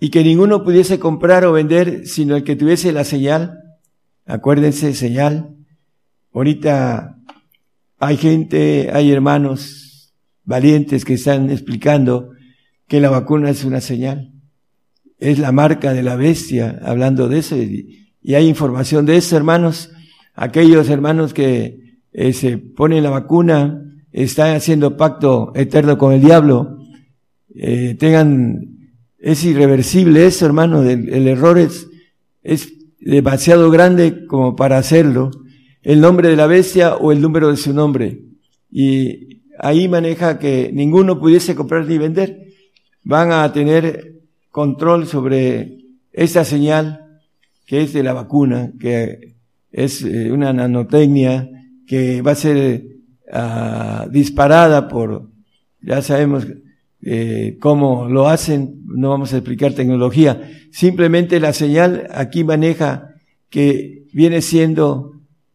y 0.01 0.09
que 0.09 0.24
ninguno 0.24 0.64
pudiese 0.64 0.99
comprar 0.99 1.45
o 1.45 1.53
vender 1.53 2.07
sino 2.07 2.37
el 2.37 2.45
que 2.45 2.57
tuviese 2.57 2.91
la 2.91 3.05
señal. 3.05 3.59
Acuérdense, 4.24 4.95
señal. 4.95 5.55
Ahorita 6.32 7.18
hay 8.05 8.16
gente, 8.18 8.90
hay 8.92 9.11
hermanos 9.11 10.12
valientes 10.44 11.05
que 11.05 11.14
están 11.14 11.50
explicando 11.50 12.30
que 12.86 13.00
la 13.00 13.09
vacuna 13.09 13.50
es 13.50 13.64
una 13.64 13.80
señal. 13.80 14.32
Es 15.18 15.38
la 15.38 15.52
marca 15.52 15.94
de 15.94 16.02
la 16.02 16.16
bestia, 16.16 16.80
hablando 16.82 17.28
de 17.28 17.38
eso. 17.38 17.57
Y, 17.57 18.00
hay 18.34 18.46
información 18.46 19.07
de 19.07 19.16
eso, 19.16 19.36
hermanos. 19.36 19.90
Aquellos 20.34 20.88
hermanos 20.88 21.32
que 21.32 21.98
eh, 22.12 22.32
se 22.32 22.59
ponen 22.59 23.02
la 23.02 23.11
vacuna, 23.11 23.80
están 24.12 24.55
haciendo 24.55 24.96
pacto 24.96 25.52
eterno 25.55 25.98
con 25.98 26.12
el 26.12 26.20
diablo, 26.20 26.78
eh, 27.55 27.96
tengan, 27.98 28.90
es 29.18 29.44
irreversible 29.44 30.26
eso, 30.26 30.46
hermano, 30.46 30.82
el, 30.82 31.09
el 31.12 31.26
error 31.26 31.59
es 31.59 31.88
demasiado 33.00 33.70
grande 33.70 34.26
como 34.26 34.57
para 34.57 34.78
hacerlo. 34.78 35.30
El 35.85 36.01
nombre 36.01 36.30
de 36.30 36.37
la 36.37 36.47
bestia 36.47 36.97
o 36.97 37.12
el 37.12 37.20
número 37.20 37.51
de 37.51 37.59
su 37.59 37.74
nombre. 37.74 38.22
Y 38.72 39.43
ahí 39.59 39.87
maneja 39.87 40.39
que 40.39 40.70
ninguno 40.72 41.20
pudiese 41.20 41.55
comprar 41.55 41.87
ni 41.87 41.99
vender. 41.99 42.49
Van 43.03 43.30
a 43.32 43.53
tener 43.53 44.22
control 44.51 45.07
sobre 45.07 45.78
esta 46.12 46.45
señal 46.45 47.20
que 47.66 47.82
es 47.82 47.93
de 47.93 48.03
la 48.03 48.14
vacuna, 48.14 48.72
que 48.80 49.35
es 49.72 50.03
eh, 50.03 50.32
una 50.32 50.53
nanotecnia 50.53 51.51
que 51.87 52.22
va 52.22 52.32
a 52.32 52.37
ser 52.37 52.85
ah, 53.32 54.07
disparada 54.11 54.89
por, 54.89 55.28
ya 55.82 56.01
sabemos 56.03 56.47
eh, 57.03 57.59
cómo 57.61 58.09
lo 58.09 58.28
hacen, 58.28 58.82
no 58.87 59.11
vamos 59.11 59.32
a 59.32 59.39
explicar 59.39 59.74
tecnología, 59.74 60.51
simplemente 60.72 61.41
la 61.41 61.53
señal 61.53 62.07
aquí 62.12 62.45
maneja 62.45 63.14
que 63.51 64.07
viene 64.12 64.41
siendo 64.41 65.13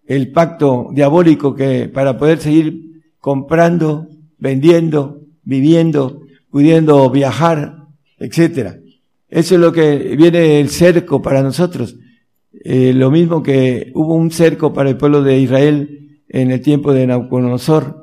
el 0.09 0.31
pacto 0.31 0.89
diabólico 0.91 1.53
que 1.53 1.87
para 1.87 2.17
poder 2.17 2.39
seguir 2.39 3.03
comprando, 3.19 4.07
vendiendo, 4.39 5.21
viviendo, 5.43 6.23
pudiendo 6.49 7.07
viajar, 7.11 7.75
etcétera. 8.17 8.79
Eso 9.29 9.53
es 9.53 9.61
lo 9.61 9.71
que 9.71 10.15
viene 10.17 10.59
el 10.59 10.69
cerco 10.69 11.21
para 11.21 11.43
nosotros. 11.43 11.95
Eh, 12.51 12.91
lo 12.91 13.11
mismo 13.11 13.43
que 13.43 13.91
hubo 13.93 14.15
un 14.15 14.31
cerco 14.31 14.73
para 14.73 14.89
el 14.89 14.97
pueblo 14.97 15.21
de 15.21 15.37
Israel 15.37 16.21
en 16.27 16.49
el 16.49 16.61
tiempo 16.61 16.91
de 16.91 17.05
Nabucodonosor, 17.05 17.95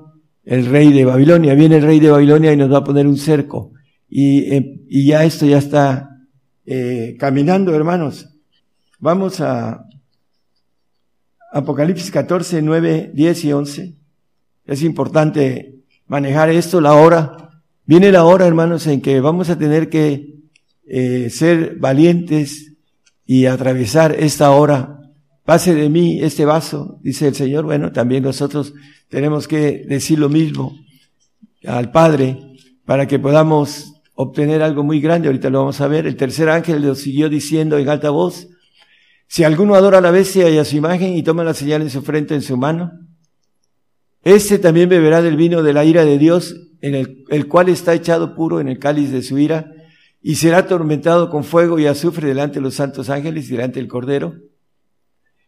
el 0.44 0.66
rey 0.66 0.92
de 0.92 1.04
Babilonia. 1.04 1.54
Viene 1.54 1.78
el 1.78 1.82
rey 1.82 1.98
de 1.98 2.12
Babilonia 2.12 2.52
y 2.52 2.57
nos 2.57 2.72
va 2.72 2.78
a 2.78 2.84
poner 2.84 3.09
un 3.09 3.16
cerco. 3.16 3.72
Y, 4.09 4.54
eh, 4.54 4.80
ya 4.88 5.24
esto 5.24 5.44
ya 5.44 5.59
está 5.59 6.09
eh, 6.64 7.16
caminando, 7.18 7.74
hermanos. 7.74 8.28
Vamos 9.00 9.40
a 9.40 9.86
Apocalipsis 11.57 12.11
14, 12.11 12.61
9, 12.61 13.12
10 13.14 13.44
y 13.46 13.52
11. 13.54 13.94
Es 14.66 14.82
importante 14.82 15.76
manejar 16.07 16.50
esto, 16.50 16.82
la 16.82 16.92
hora. 16.92 17.62
Viene 17.86 18.12
la 18.12 18.24
hora, 18.24 18.46
hermanos, 18.46 18.86
en 18.86 19.00
que 19.00 19.20
vamos 19.20 19.48
a 19.48 19.57
tener 19.57 19.88
que 19.88 20.34
eh, 20.86 21.30
ser 21.30 21.76
valientes 21.78 22.74
y 23.24 23.46
atravesar 23.46 24.14
esta 24.18 24.50
hora. 24.50 25.00
Pase 25.46 25.74
de 25.74 25.88
mí 25.88 26.20
este 26.20 26.44
vaso, 26.44 26.98
dice 27.02 27.28
el 27.28 27.34
Señor. 27.34 27.64
Bueno, 27.64 27.90
también 27.90 28.24
nosotros 28.24 28.74
tenemos 29.09 29.48
que 29.48 29.82
decir 29.88 30.18
lo 30.18 30.28
mismo 30.28 30.76
al 31.66 31.90
Padre 31.90 32.38
para 32.84 33.09
que 33.09 33.18
podamos 33.18 33.94
obtener 34.14 34.62
algo 34.62 34.84
muy 34.84 35.00
grande. 35.00 35.28
Ahorita 35.28 35.48
lo 35.48 35.61
vamos 35.61 35.80
a 35.80 35.88
ver. 35.88 36.07
El 36.07 36.16
tercer 36.16 36.50
ángel 36.50 36.82
lo 36.82 36.94
siguió 36.94 37.30
diciendo 37.30 37.78
en 37.78 37.88
alta 37.88 38.11
voz. 38.11 38.48
Si 39.29 39.45
alguno 39.45 39.74
adora 39.74 39.99
a 39.99 40.01
la 40.01 40.11
bestia 40.11 40.49
y 40.49 40.59
a 40.59 40.64
su 40.64 40.77
imagen 40.77 41.14
y 41.14 41.22
toma 41.22 41.45
la 41.45 41.55
señal 41.55 41.83
en 41.83 41.91
su 41.91 42.03
frente, 42.03 42.35
en 42.35 42.43
su 42.43 42.57
mano, 42.57 42.93
este 44.22 44.59
también 44.59 44.89
beberá 44.89 45.22
del 45.22 45.37
vino 45.37 45.62
de 45.62 45.72
la 45.72 45.85
ira 45.85 46.05
de 46.05 46.18
Dios, 46.18 46.57
en 46.81 46.95
el, 46.95 47.47
cual 47.49 47.68
está 47.68 47.95
echado 47.95 48.35
puro 48.35 48.61
en 48.61 48.68
el 48.68 48.79
cáliz 48.79 49.11
de 49.11 49.22
su 49.22 49.39
ira, 49.39 49.72
y 50.20 50.37
será 50.37 50.59
atormentado 50.59 51.31
con 51.31 51.45
fuego 51.45 51.79
y 51.79 51.87
azufre 51.87 52.29
delante 52.29 52.57
de 52.57 52.62
los 52.62 52.74
santos 52.74 53.09
ángeles 53.09 53.47
y 53.47 53.53
delante 53.53 53.79
del 53.79 53.89
Cordero. 53.89 54.35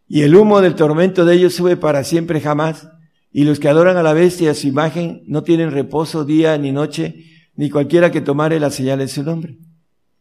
Y 0.06 0.22
el 0.22 0.36
humo 0.36 0.60
del 0.60 0.74
tormento 0.74 1.24
de 1.24 1.34
ellos 1.34 1.54
sube 1.54 1.76
para 1.76 2.04
siempre 2.04 2.40
jamás, 2.40 2.88
y 3.32 3.44
los 3.44 3.58
que 3.58 3.68
adoran 3.68 3.96
a 3.96 4.02
la 4.02 4.12
bestia 4.12 4.46
y 4.46 4.50
a 4.50 4.54
su 4.54 4.68
imagen 4.68 5.22
no 5.26 5.42
tienen 5.42 5.70
reposo 5.70 6.24
día 6.24 6.56
ni 6.56 6.72
noche, 6.72 7.24
ni 7.56 7.70
cualquiera 7.70 8.10
que 8.10 8.20
tomare 8.20 8.60
la 8.60 8.70
señal 8.70 9.00
en 9.00 9.08
su 9.08 9.22
nombre. 9.22 9.58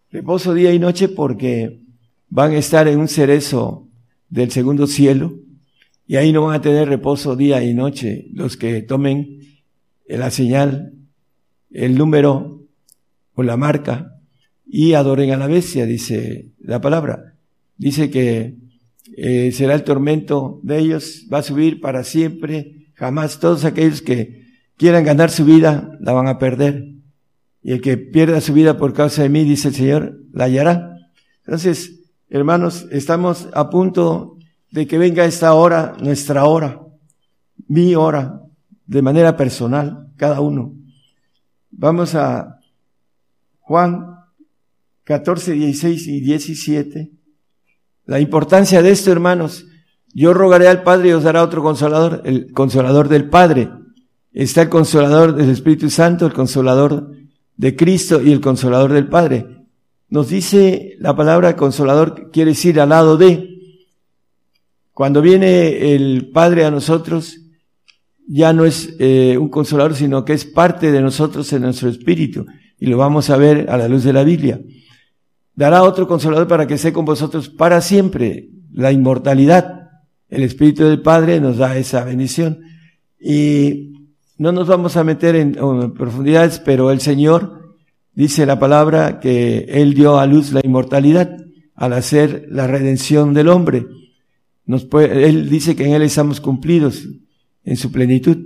Reposo 0.10 0.54
día 0.54 0.74
y 0.74 0.80
noche 0.80 1.10
porque 1.10 1.87
van 2.30 2.52
a 2.52 2.58
estar 2.58 2.88
en 2.88 3.00
un 3.00 3.08
cerezo 3.08 3.88
del 4.30 4.52
segundo 4.52 4.88
cielo, 4.88 5.40
y 6.06 6.16
ahí 6.16 6.32
no 6.32 6.46
van 6.46 6.56
a 6.56 6.62
tener 6.62 6.88
reposo 6.88 7.36
día 7.36 7.64
y 7.64 7.74
noche 7.74 8.28
los 8.34 8.56
que 8.56 8.82
tomen 8.82 9.40
la 10.08 10.32
señal, 10.32 10.94
el 11.70 11.98
número 11.98 12.64
o 13.34 13.44
la 13.44 13.58
marca 13.58 14.18
y 14.66 14.94
adoren 14.94 15.32
a 15.32 15.38
la 15.38 15.48
bestia, 15.48 15.86
dice 15.86 16.52
la 16.60 16.82
palabra. 16.82 17.36
Dice 17.78 18.10
que 18.10 18.58
eh, 19.16 19.52
será 19.52 19.76
el 19.76 19.84
tormento 19.84 20.60
de 20.64 20.80
ellos, 20.80 21.28
va 21.32 21.40
a 21.40 21.44
subir 21.44 21.80
para 21.80 22.04
siempre, 22.04 22.88
jamás. 22.94 23.40
Todos 23.40 23.66
aquellos 23.66 24.02
que 24.02 24.46
quieran 24.76 25.06
ganar 25.06 25.30
su 25.30 25.46
vida 25.46 25.98
la 26.02 26.14
van 26.14 26.28
a 26.28 26.40
perder. 26.40 26.94
Y 27.64 27.72
el 27.72 27.82
que 27.82 27.98
pierda 27.98 28.42
su 28.42 28.54
vida 28.54 28.78
por 28.78 28.94
causa 28.94 29.24
de 29.24 29.30
mí, 29.30 29.44
dice 29.44 29.70
el 29.70 29.76
Señor, 29.76 30.22
la 30.34 30.46
hallará. 30.46 30.98
Entonces, 31.46 31.97
hermanos, 32.30 32.88
estamos 32.92 33.48
a 33.54 33.70
punto 33.70 34.38
de 34.72 34.88
que 34.88 34.98
venga 34.98 35.26
esta 35.26 35.54
hora, 35.54 35.96
nuestra 36.00 36.46
hora, 36.46 36.82
mi 37.68 37.96
hora, 37.96 38.42
de 38.86 39.02
manera 39.02 39.36
personal, 39.38 40.12
cada 40.18 40.42
uno. 40.42 40.74
Vamos 41.72 42.16
a 42.16 42.60
Juan 43.60 44.16
14, 45.04 45.54
16 45.54 46.08
y 46.08 46.22
17. 46.22 47.12
La 48.06 48.20
importancia 48.20 48.82
de 48.82 48.92
esto, 48.92 49.12
hermanos. 49.12 49.66
Yo 50.14 50.34
rogaré 50.34 50.68
al 50.68 50.84
Padre 50.84 51.10
y 51.10 51.12
os 51.14 51.24
dará 51.24 51.44
otro 51.44 51.62
consolador, 51.62 52.22
el 52.26 52.52
consolador 52.52 53.08
del 53.10 53.30
Padre. 53.30 53.70
Está 54.32 54.64
el 54.64 54.70
consolador 54.70 55.36
del 55.36 55.50
Espíritu 55.50 55.90
Santo, 55.90 56.26
el 56.26 56.34
consolador 56.34 57.12
de 57.56 57.76
Cristo 57.76 58.22
y 58.22 58.32
el 58.32 58.42
consolador 58.42 58.94
del 58.94 59.08
Padre. 59.08 59.57
Nos 60.10 60.30
dice 60.30 60.96
la 61.00 61.16
palabra 61.16 61.56
consolador, 61.56 62.32
quiere 62.32 62.52
decir 62.52 62.80
al 62.80 62.90
lado 62.90 63.18
de. 63.18 63.56
Cuando 64.94 65.22
viene 65.22 65.94
el 65.94 66.32
Padre 66.34 66.66
a 66.66 66.72
nosotros, 66.72 67.42
ya 68.28 68.54
no 68.54 68.66
es 68.66 68.96
eh, 69.00 69.38
un 69.40 69.50
consolador, 69.50 69.96
sino 69.96 70.26
que 70.26 70.34
es 70.34 70.46
parte 70.46 70.92
de 70.92 71.02
nosotros 71.02 71.52
en 71.54 71.64
nuestro 71.64 71.90
espíritu. 71.90 72.46
Y 72.80 72.88
lo 72.88 72.98
vamos 72.98 73.30
a 73.30 73.38
ver 73.38 73.70
a 73.70 73.78
la 73.78 73.88
luz 73.88 74.04
de 74.04 74.14
la 74.14 74.24
Biblia 74.24 74.60
dará 75.58 75.84
otro 75.84 76.08
consolador 76.08 76.48
para 76.48 76.68
que 76.68 76.76
esté 76.76 76.94
con 76.94 77.04
vosotros 77.04 77.50
para 77.50 77.82
siempre, 77.82 78.48
la 78.72 78.94
inmortalidad. 78.94 79.90
El 80.30 80.44
Espíritu 80.44 80.86
del 80.86 81.02
Padre 81.02 81.42
nos 81.42 81.58
da 81.58 81.76
esa 81.78 82.06
bendición. 82.06 82.60
Y 83.20 83.94
no 84.38 84.52
nos 84.52 84.68
vamos 84.68 84.96
a 84.98 85.04
meter 85.04 85.36
en, 85.36 85.54
profundidades, 85.94 86.60
pero 86.60 86.92
el 86.92 87.02
Señor 87.02 87.57
dice 88.18 88.48
la 88.48 88.58
palabra 88.58 89.20
que 89.20 89.60
Él 89.70 89.94
dio 89.94 90.18
a 90.18 90.26
luz 90.26 90.52
la 90.52 90.62
inmortalidad 90.64 91.38
al 91.76 91.94
hacer 91.94 92.48
la 92.50 92.66
redención 92.66 93.36
del 93.36 93.48
hombre. 93.48 93.86
Él 94.66 95.48
dice 95.52 95.76
que 95.76 95.86
en 95.86 95.94
Él 95.94 96.02
estamos 96.02 96.42
cumplidos 96.42 97.08
en 97.64 97.78
su 97.78 97.92
plenitud. 97.92 98.38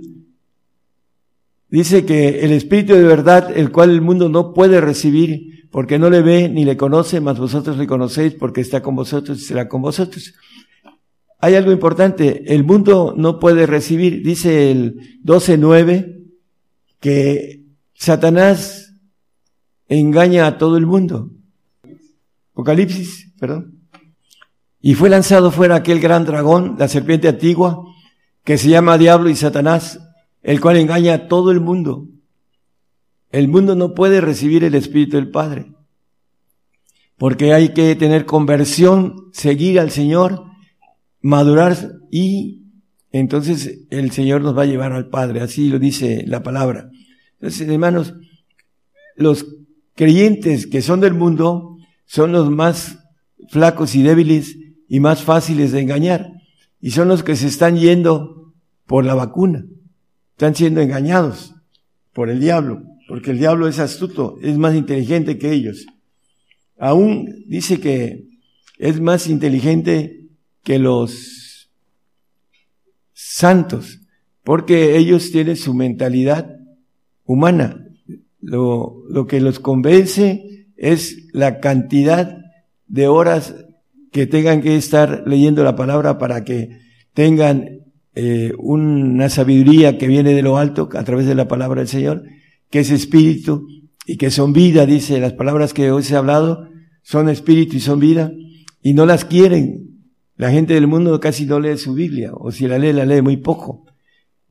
Dice 1.70 2.04
que 2.04 2.40
el 2.40 2.52
Espíritu 2.52 2.92
de 2.92 3.02
verdad, 3.02 3.50
el 3.56 3.72
cual 3.72 3.88
el 3.88 4.02
mundo 4.02 4.28
no 4.28 4.52
puede 4.52 4.78
recibir, 4.82 5.66
porque 5.70 5.98
no 5.98 6.10
le 6.10 6.20
ve 6.20 6.50
ni 6.50 6.66
le 6.66 6.76
conoce, 6.76 7.22
mas 7.22 7.38
vosotros 7.38 7.78
le 7.78 7.86
conocéis 7.86 8.34
porque 8.34 8.60
está 8.60 8.82
con 8.82 8.94
vosotros 8.94 9.40
y 9.40 9.44
será 9.44 9.68
con 9.68 9.80
vosotros. 9.80 10.34
Hay 11.38 11.54
algo 11.54 11.72
importante, 11.72 12.44
el 12.54 12.62
mundo 12.62 13.14
no 13.16 13.40
puede 13.40 13.64
recibir, 13.66 14.22
dice 14.22 14.70
el 14.70 15.22
12.9, 15.24 16.26
que 17.00 17.62
Satanás 17.94 18.81
engaña 19.98 20.46
a 20.46 20.58
todo 20.58 20.76
el 20.76 20.86
mundo. 20.86 21.30
Apocalipsis, 22.52 23.32
perdón. 23.38 23.78
Y 24.80 24.94
fue 24.94 25.08
lanzado 25.08 25.50
fuera 25.50 25.76
aquel 25.76 26.00
gran 26.00 26.24
dragón, 26.24 26.76
la 26.78 26.88
serpiente 26.88 27.28
antigua, 27.28 27.84
que 28.44 28.58
se 28.58 28.68
llama 28.68 28.98
Diablo 28.98 29.30
y 29.30 29.36
Satanás, 29.36 30.00
el 30.42 30.60
cual 30.60 30.76
engaña 30.76 31.14
a 31.14 31.28
todo 31.28 31.52
el 31.52 31.60
mundo. 31.60 32.08
El 33.30 33.48
mundo 33.48 33.74
no 33.76 33.94
puede 33.94 34.20
recibir 34.20 34.64
el 34.64 34.74
Espíritu 34.74 35.16
del 35.16 35.30
Padre. 35.30 35.72
Porque 37.16 37.54
hay 37.54 37.70
que 37.70 37.94
tener 37.94 38.26
conversión, 38.26 39.30
seguir 39.32 39.78
al 39.78 39.90
Señor, 39.90 40.44
madurar 41.20 41.76
y 42.10 42.62
entonces 43.12 43.84
el 43.90 44.10
Señor 44.10 44.40
nos 44.42 44.56
va 44.56 44.62
a 44.62 44.66
llevar 44.66 44.92
al 44.92 45.08
Padre. 45.08 45.40
Así 45.40 45.68
lo 45.68 45.78
dice 45.78 46.24
la 46.26 46.42
palabra. 46.42 46.90
Entonces, 47.34 47.68
hermanos, 47.68 48.14
los 49.14 49.46
creyentes 49.94 50.66
que 50.66 50.82
son 50.82 51.00
del 51.00 51.14
mundo 51.14 51.76
son 52.04 52.32
los 52.32 52.50
más 52.50 52.98
flacos 53.48 53.94
y 53.94 54.02
débiles 54.02 54.56
y 54.88 55.00
más 55.00 55.22
fáciles 55.22 55.72
de 55.72 55.80
engañar. 55.80 56.32
Y 56.80 56.90
son 56.90 57.08
los 57.08 57.22
que 57.22 57.36
se 57.36 57.46
están 57.46 57.76
yendo 57.76 58.52
por 58.86 59.04
la 59.04 59.14
vacuna. 59.14 59.64
están 60.32 60.54
siendo 60.54 60.80
engañados 60.80 61.54
por 62.12 62.28
el 62.28 62.40
diablo, 62.40 62.82
porque 63.08 63.30
el 63.30 63.38
diablo 63.38 63.68
es 63.68 63.78
astuto, 63.78 64.36
es 64.42 64.58
más 64.58 64.74
inteligente 64.74 65.38
que 65.38 65.52
ellos. 65.52 65.86
Aún 66.78 67.44
dice 67.46 67.80
que 67.80 68.28
es 68.78 69.00
más 69.00 69.28
inteligente 69.28 70.26
que 70.64 70.78
los 70.78 71.70
santos, 73.12 74.00
porque 74.42 74.96
ellos 74.96 75.30
tienen 75.30 75.56
su 75.56 75.74
mentalidad 75.74 76.56
humana. 77.24 77.86
Lo, 78.42 79.04
lo 79.08 79.26
que 79.26 79.40
los 79.40 79.60
convence 79.60 80.66
es 80.76 81.28
la 81.32 81.60
cantidad 81.60 82.38
de 82.86 83.06
horas 83.06 83.54
que 84.10 84.26
tengan 84.26 84.60
que 84.60 84.76
estar 84.76 85.22
leyendo 85.26 85.64
la 85.64 85.74
palabra 85.74 86.18
para 86.18 86.44
que 86.44 86.78
tengan 87.14 87.82
eh, 88.14 88.52
una 88.58 89.30
sabiduría 89.30 89.96
que 89.96 90.06
viene 90.06 90.34
de 90.34 90.42
lo 90.42 90.58
alto 90.58 90.88
a 90.92 91.02
través 91.02 91.26
de 91.26 91.34
la 91.34 91.48
palabra 91.48 91.80
del 91.80 91.88
Señor, 91.88 92.24
que 92.70 92.80
es 92.80 92.90
espíritu 92.90 93.66
y 94.04 94.18
que 94.18 94.30
son 94.30 94.52
vida, 94.52 94.84
dice, 94.84 95.18
las 95.20 95.32
palabras 95.32 95.72
que 95.72 95.90
hoy 95.90 96.02
se 96.02 96.14
ha 96.14 96.18
hablado 96.18 96.68
son 97.02 97.28
espíritu 97.28 97.76
y 97.76 97.80
son 97.80 98.00
vida, 98.00 98.32
y 98.82 98.94
no 98.94 99.06
las 99.06 99.24
quieren. 99.24 100.00
La 100.36 100.50
gente 100.50 100.74
del 100.74 100.86
mundo 100.86 101.18
casi 101.20 101.46
no 101.46 101.58
lee 101.58 101.78
su 101.78 101.94
Biblia, 101.94 102.32
o 102.34 102.50
si 102.50 102.68
la 102.68 102.78
lee, 102.78 102.92
la 102.92 103.06
lee 103.06 103.22
muy 103.22 103.38
poco. 103.38 103.86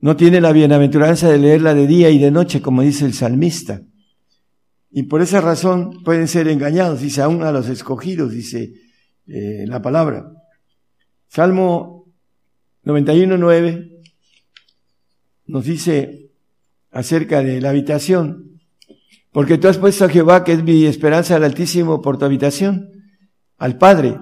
No 0.02 0.16
tiene 0.16 0.40
la 0.40 0.50
bienaventuranza 0.50 1.30
de 1.30 1.38
leerla 1.38 1.74
de 1.74 1.86
día 1.86 2.10
y 2.10 2.18
de 2.18 2.32
noche, 2.32 2.60
como 2.60 2.82
dice 2.82 3.06
el 3.06 3.14
salmista. 3.14 3.82
Y 4.90 5.04
por 5.04 5.22
esa 5.22 5.40
razón 5.40 6.02
pueden 6.02 6.26
ser 6.26 6.48
engañados, 6.48 7.00
dice, 7.00 7.22
aún 7.22 7.44
a 7.44 7.52
los 7.52 7.68
escogidos, 7.68 8.32
dice 8.32 8.74
eh, 9.28 9.64
la 9.68 9.80
palabra. 9.80 10.32
Salmo 11.28 12.12
91.9 12.84 14.02
nos 15.46 15.64
dice 15.64 16.32
acerca 16.90 17.44
de 17.44 17.60
la 17.60 17.70
habitación, 17.70 18.60
porque 19.30 19.56
tú 19.56 19.68
has 19.68 19.78
puesto 19.78 20.04
a 20.04 20.08
Jehová, 20.08 20.42
que 20.42 20.54
es 20.54 20.64
mi 20.64 20.84
esperanza 20.84 21.36
al 21.36 21.44
Altísimo, 21.44 22.02
por 22.02 22.18
tu 22.18 22.24
habitación, 22.24 22.90
al 23.56 23.78
Padre, 23.78 24.18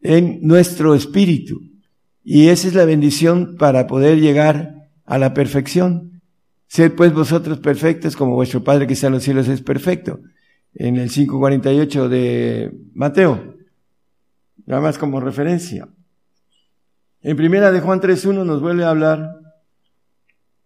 en 0.00 0.40
nuestro 0.40 0.94
espíritu. 0.94 1.60
Y 2.24 2.48
esa 2.48 2.68
es 2.68 2.74
la 2.74 2.86
bendición 2.86 3.56
para 3.58 3.86
poder 3.86 4.18
llegar 4.18 4.81
a 5.12 5.18
la 5.18 5.34
perfección. 5.34 6.22
Sed 6.68 6.92
pues 6.92 7.12
vosotros 7.12 7.58
perfectos 7.58 8.16
como 8.16 8.34
vuestro 8.34 8.64
Padre 8.64 8.86
que 8.86 8.94
está 8.94 9.08
en 9.08 9.12
los 9.12 9.22
cielos 9.22 9.46
es 9.46 9.60
perfecto. 9.60 10.20
En 10.72 10.96
el 10.96 11.10
5.48 11.10 12.08
de 12.08 12.72
Mateo. 12.94 13.56
Nada 14.64 14.80
más 14.80 14.96
como 14.96 15.20
referencia. 15.20 15.86
En 17.20 17.36
primera 17.36 17.70
de 17.70 17.80
Juan 17.80 18.00
3.1 18.00 18.46
nos 18.46 18.62
vuelve 18.62 18.84
a 18.84 18.88
hablar 18.88 19.36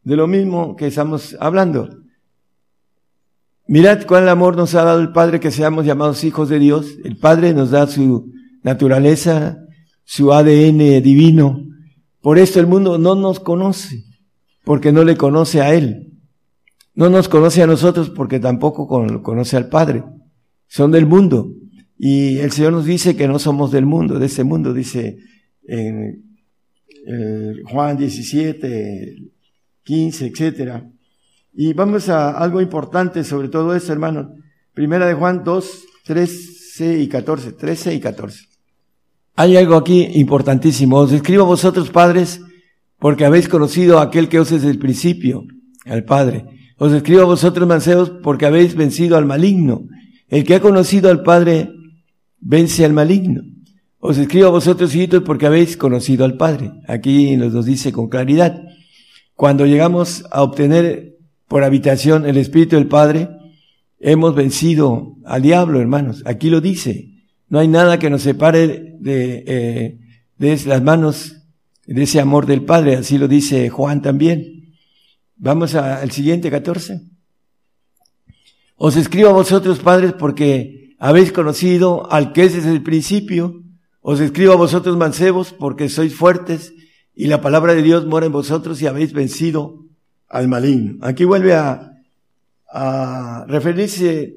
de 0.05 0.15
lo 0.15 0.29
mismo 0.29 0.77
que 0.77 0.87
estamos 0.87 1.37
hablando. 1.41 1.91
Mirad 3.67 4.07
cuál 4.07 4.29
amor 4.29 4.57
nos 4.57 4.77
ha 4.77 4.85
dado 4.85 5.01
el 5.01 5.11
Padre 5.11 5.41
que 5.41 5.51
seamos 5.51 5.87
llamados 5.87 6.23
hijos 6.23 6.49
de 6.49 6.61
Dios. 6.61 6.99
El 7.05 7.17
Padre 7.17 7.53
nos 7.53 7.73
da 7.73 7.89
su 7.89 8.33
naturaleza, 8.63 9.59
su 10.05 10.33
ADN 10.33 11.03
divino. 11.03 11.67
Por 12.21 12.39
esto 12.39 12.61
el 12.61 12.69
mundo 12.69 12.97
no 12.97 13.17
nos 13.17 13.41
conoce, 13.41 14.05
porque 14.67 14.91
no 14.91 15.05
le 15.05 15.17
conoce 15.17 15.61
a 15.61 15.73
Él. 15.73 16.11
No 16.93 17.09
nos 17.09 17.29
conoce 17.29 17.63
a 17.63 17.69
nosotros 17.69 18.11
porque 18.11 18.41
tampoco 18.41 18.89
conoce 19.23 19.57
al 19.57 19.69
Padre. 19.69 20.03
Son 20.67 20.91
del 20.91 21.07
mundo. 21.07 21.53
Y 21.97 22.39
el 22.39 22.51
Señor 22.51 22.73
nos 22.73 22.85
dice 22.85 23.15
que 23.15 23.29
no 23.29 23.39
somos 23.39 23.71
del 23.71 23.87
mundo, 23.87 24.19
de 24.19 24.27
ese 24.27 24.43
mundo, 24.43 24.75
dice 24.75 25.19
en 25.69 26.37
eh, 27.07 27.53
Juan 27.71 27.97
17, 27.97 29.31
15, 29.85 30.27
etcétera. 30.27 30.91
Y 31.55 31.73
vamos 31.73 32.09
a 32.09 32.37
algo 32.37 32.61
importante 32.61 33.23
sobre 33.23 33.49
todo 33.49 33.73
esto, 33.73 33.93
hermano. 33.93 34.35
Primera 34.75 35.07
de 35.07 35.15
Juan 35.15 35.45
2, 35.45 35.85
13 36.07 36.99
y 36.99 37.07
14, 37.07 37.53
13 37.53 37.95
y 37.95 38.01
14. 38.01 38.47
Hay 39.37 39.57
algo 39.57 39.77
aquí 39.77 40.09
importantísimo. 40.15 40.97
Os 40.97 41.13
escribo 41.13 41.45
a 41.45 41.47
vosotros, 41.47 41.89
padres, 41.91 42.41
porque 43.07 43.25
habéis 43.25 43.49
conocido 43.49 44.01
a 44.01 44.03
aquel 44.03 44.29
que 44.29 44.41
os 44.41 44.51
es 44.51 44.65
el 44.65 44.81
principio, 44.81 45.45
al 45.85 46.03
Padre. 46.03 46.45
Os 46.77 46.93
escribo 46.93 47.21
a 47.21 47.27
vosotros, 47.27 47.69
mancebos, 47.69 48.11
porque 48.11 48.47
habéis 48.47 48.75
vencido 48.75 49.17
al 49.17 49.25
maligno. 49.25 49.87
El 50.27 50.43
que 50.43 50.57
ha 50.57 50.61
conocido 50.61 51.09
al 51.09 51.23
Padre, 51.23 51.71
vence 52.41 52.85
al 52.85 52.93
maligno. 52.93 53.43
Os 54.01 54.19
escribo 54.19 54.49
a 54.49 54.51
vosotros, 54.51 54.93
hijitos, 54.93 55.23
porque 55.23 55.47
habéis 55.47 55.77
conocido 55.77 56.25
al 56.25 56.37
Padre. 56.37 56.73
Aquí 56.89 57.37
nos, 57.37 57.53
nos 57.53 57.65
dice 57.65 57.93
con 57.93 58.09
claridad. 58.09 58.61
Cuando 59.37 59.67
llegamos 59.67 60.25
a 60.33 60.43
obtener 60.43 61.15
por 61.47 61.63
habitación 61.63 62.27
el 62.27 62.37
Espíritu 62.37 62.75
del 62.75 62.89
Padre, 62.89 63.29
hemos 64.01 64.35
vencido 64.35 65.15
al 65.25 65.43
diablo, 65.43 65.81
hermanos. 65.81 66.25
Aquí 66.27 66.51
lo 66.51 66.61
dice. 66.61 67.13
No 67.49 67.61
hay 67.61 67.69
nada 67.69 68.01
que 68.01 68.11
nos 68.11 68.23
separe 68.23 68.97
de, 68.99 69.45
eh, 69.47 69.99
de 70.39 70.61
las 70.67 70.83
manos 70.83 71.37
de 71.87 72.03
ese 72.03 72.21
amor 72.21 72.47
del 72.47 72.65
Padre. 72.65 72.97
Así 72.97 73.19
lo 73.19 73.29
dice 73.29 73.69
Juan 73.71 74.03
también. 74.03 74.75
Vamos 75.37 75.75
al 75.75 76.11
siguiente 76.11 76.51
14. 76.51 77.01
Os 78.77 78.97
escribo 78.97 79.31
a 79.31 79.33
vosotros, 79.33 79.79
padres, 79.79 80.13
porque 80.13 80.95
habéis 80.99 81.33
conocido 81.33 82.11
al 82.11 82.33
que 82.33 82.45
es 82.45 82.55
desde 82.55 82.73
el 82.73 82.83
principio 82.83 83.63
os 84.09 84.21
escribo 84.21 84.53
a 84.53 84.57
vosotros 84.57 84.97
mancebos 84.97 85.53
porque 85.53 85.89
sois 85.89 86.15
fuertes 86.15 86.73
y 87.13 87.27
la 87.27 87.41
palabra 87.41 87.75
de 87.75 87.83
Dios 87.83 88.07
mora 88.07 88.27
en 88.27 88.31
vosotros 88.31 88.81
y 88.81 88.87
habéis 88.87 89.13
vencido 89.13 89.83
al 90.29 90.47
maligno. 90.47 91.05
Aquí 91.05 91.25
vuelve 91.25 91.55
a, 91.55 91.91
a 92.71 93.45
referirse 93.49 94.37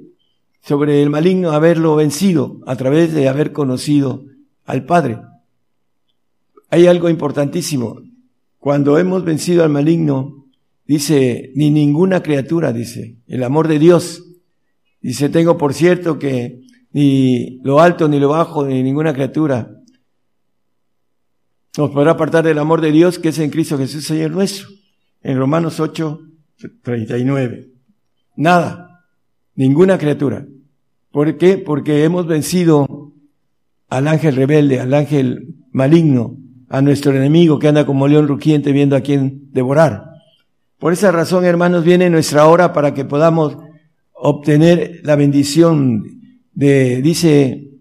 sobre 0.63 1.03
el 1.03 1.11
maligno, 1.11 1.51
haberlo 1.51 1.95
vencido 1.95 2.61
a 2.65 2.75
través 2.77 3.13
de 3.13 3.29
haber 3.29 3.51
conocido 3.51 4.25
al 4.65 4.87
Padre. 4.87 5.19
Hay 6.69 6.87
algo 6.87 7.09
importantísimo. 7.09 8.01
Cuando 8.57 8.97
hemos 8.97 9.23
vencido 9.23 9.63
al 9.63 9.69
maligno, 9.69 10.45
dice, 10.85 11.51
ni 11.55 11.71
ninguna 11.71 12.21
criatura, 12.21 12.73
dice, 12.73 13.17
el 13.27 13.43
amor 13.43 13.67
de 13.67 13.79
Dios. 13.79 14.23
Dice, 15.01 15.29
tengo 15.29 15.57
por 15.57 15.73
cierto 15.73 16.19
que 16.19 16.61
ni 16.91 17.59
lo 17.63 17.79
alto, 17.79 18.07
ni 18.07 18.19
lo 18.19 18.29
bajo, 18.29 18.65
ni 18.65 18.83
ninguna 18.83 19.13
criatura 19.13 19.79
nos 21.79 21.91
podrá 21.91 22.11
apartar 22.11 22.43
del 22.43 22.57
amor 22.57 22.81
de 22.81 22.91
Dios 22.91 23.19
que 23.19 23.29
es 23.29 23.39
en 23.39 23.49
Cristo 23.49 23.77
Jesús, 23.77 24.03
Señor 24.03 24.31
nuestro. 24.31 24.67
En 25.21 25.37
Romanos 25.37 25.79
8, 25.79 26.19
39. 26.81 27.71
Nada, 28.35 29.05
ninguna 29.55 29.97
criatura. 29.97 30.45
¿Por 31.11 31.37
qué? 31.37 31.57
Porque 31.57 32.03
hemos 32.03 32.27
vencido 32.27 33.13
al 33.87 34.07
ángel 34.09 34.35
rebelde, 34.35 34.81
al 34.81 34.93
ángel 34.93 35.55
maligno, 35.71 36.37
a 36.69 36.81
nuestro 36.81 37.15
enemigo 37.15 37.57
que 37.57 37.67
anda 37.67 37.85
como 37.85 38.07
león 38.07 38.27
rugiente 38.27 38.71
viendo 38.71 38.95
a 38.95 39.01
quién 39.01 39.51
devorar. 39.51 40.05
Por 40.77 40.93
esa 40.93 41.11
razón, 41.11 41.43
hermanos, 41.43 41.83
viene 41.83 42.09
nuestra 42.09 42.47
hora 42.47 42.71
para 42.71 42.93
que 42.93 43.05
podamos 43.05 43.57
obtener 44.13 45.01
la 45.03 45.15
bendición 45.15 46.03
de, 46.53 47.01
dice, 47.01 47.71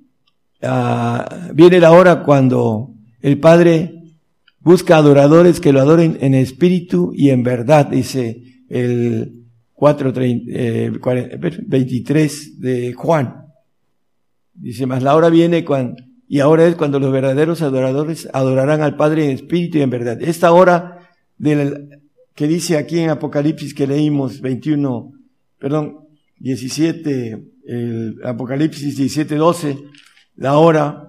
ah, 0.62 1.48
viene 1.54 1.80
la 1.80 1.92
hora 1.92 2.22
cuando 2.22 2.94
el 3.20 3.38
Padre 3.38 3.94
busca 4.60 4.96
adoradores 4.96 5.60
que 5.60 5.72
lo 5.72 5.80
adoren 5.80 6.18
en 6.20 6.34
espíritu 6.34 7.12
y 7.14 7.30
en 7.30 7.42
verdad, 7.42 7.86
dice 7.86 8.42
el 8.68 9.44
4, 9.74 10.12
23 10.12 12.46
eh, 12.46 12.50
de 12.58 12.92
Juan. 12.94 13.44
Dice, 14.54 14.86
más 14.86 15.02
la 15.02 15.14
hora 15.14 15.28
viene 15.28 15.64
cuando, 15.64 16.02
y 16.28 16.40
ahora 16.40 16.66
es 16.66 16.76
cuando 16.76 17.00
los 17.00 17.10
verdaderos 17.10 17.62
adoradores 17.62 18.28
adorarán 18.34 18.82
al 18.82 18.96
Padre 18.96 19.24
en 19.24 19.30
espíritu 19.30 19.78
y 19.78 19.82
en 19.82 19.90
verdad. 19.90 20.20
Esta 20.20 20.52
hora 20.52 21.10
del, 21.38 22.00
que 22.34 22.46
dice 22.46 22.76
aquí 22.76 22.98
en 22.98 23.08
Apocalipsis 23.08 23.72
que 23.72 23.86
leímos 23.86 24.42
21, 24.42 25.12
perdón, 25.58 26.00
17, 26.38 27.44
el 27.66 28.18
Apocalipsis 28.22 28.96
17, 28.96 29.36
12, 29.36 29.78
la 30.36 30.58
hora 30.58 31.08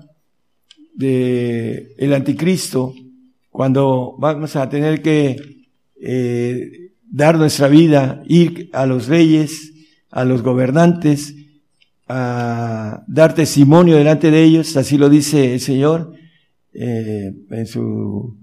de 0.96 1.94
el 1.98 2.14
anticristo, 2.14 2.94
cuando 3.50 4.16
vamos 4.20 4.56
a 4.56 4.70
tener 4.70 5.02
que 5.02 5.66
eh, 6.02 6.91
dar 7.04 7.38
nuestra 7.38 7.68
vida, 7.68 8.24
ir 8.26 8.70
a 8.72 8.86
los 8.86 9.08
reyes, 9.08 9.74
a 10.12 10.24
los 10.24 10.44
gobernantes, 10.44 11.36
a 12.10 13.03
dar 13.07 13.36
testimonio 13.36 13.95
delante 13.95 14.31
de 14.31 14.44
ellos, 14.44 14.76
así 14.76 14.98
lo 14.98 15.10
dice 15.10 15.53
el 15.53 15.60
Señor 15.60 16.14
eh, 16.73 17.31
en 17.52 17.68
su 17.68 18.36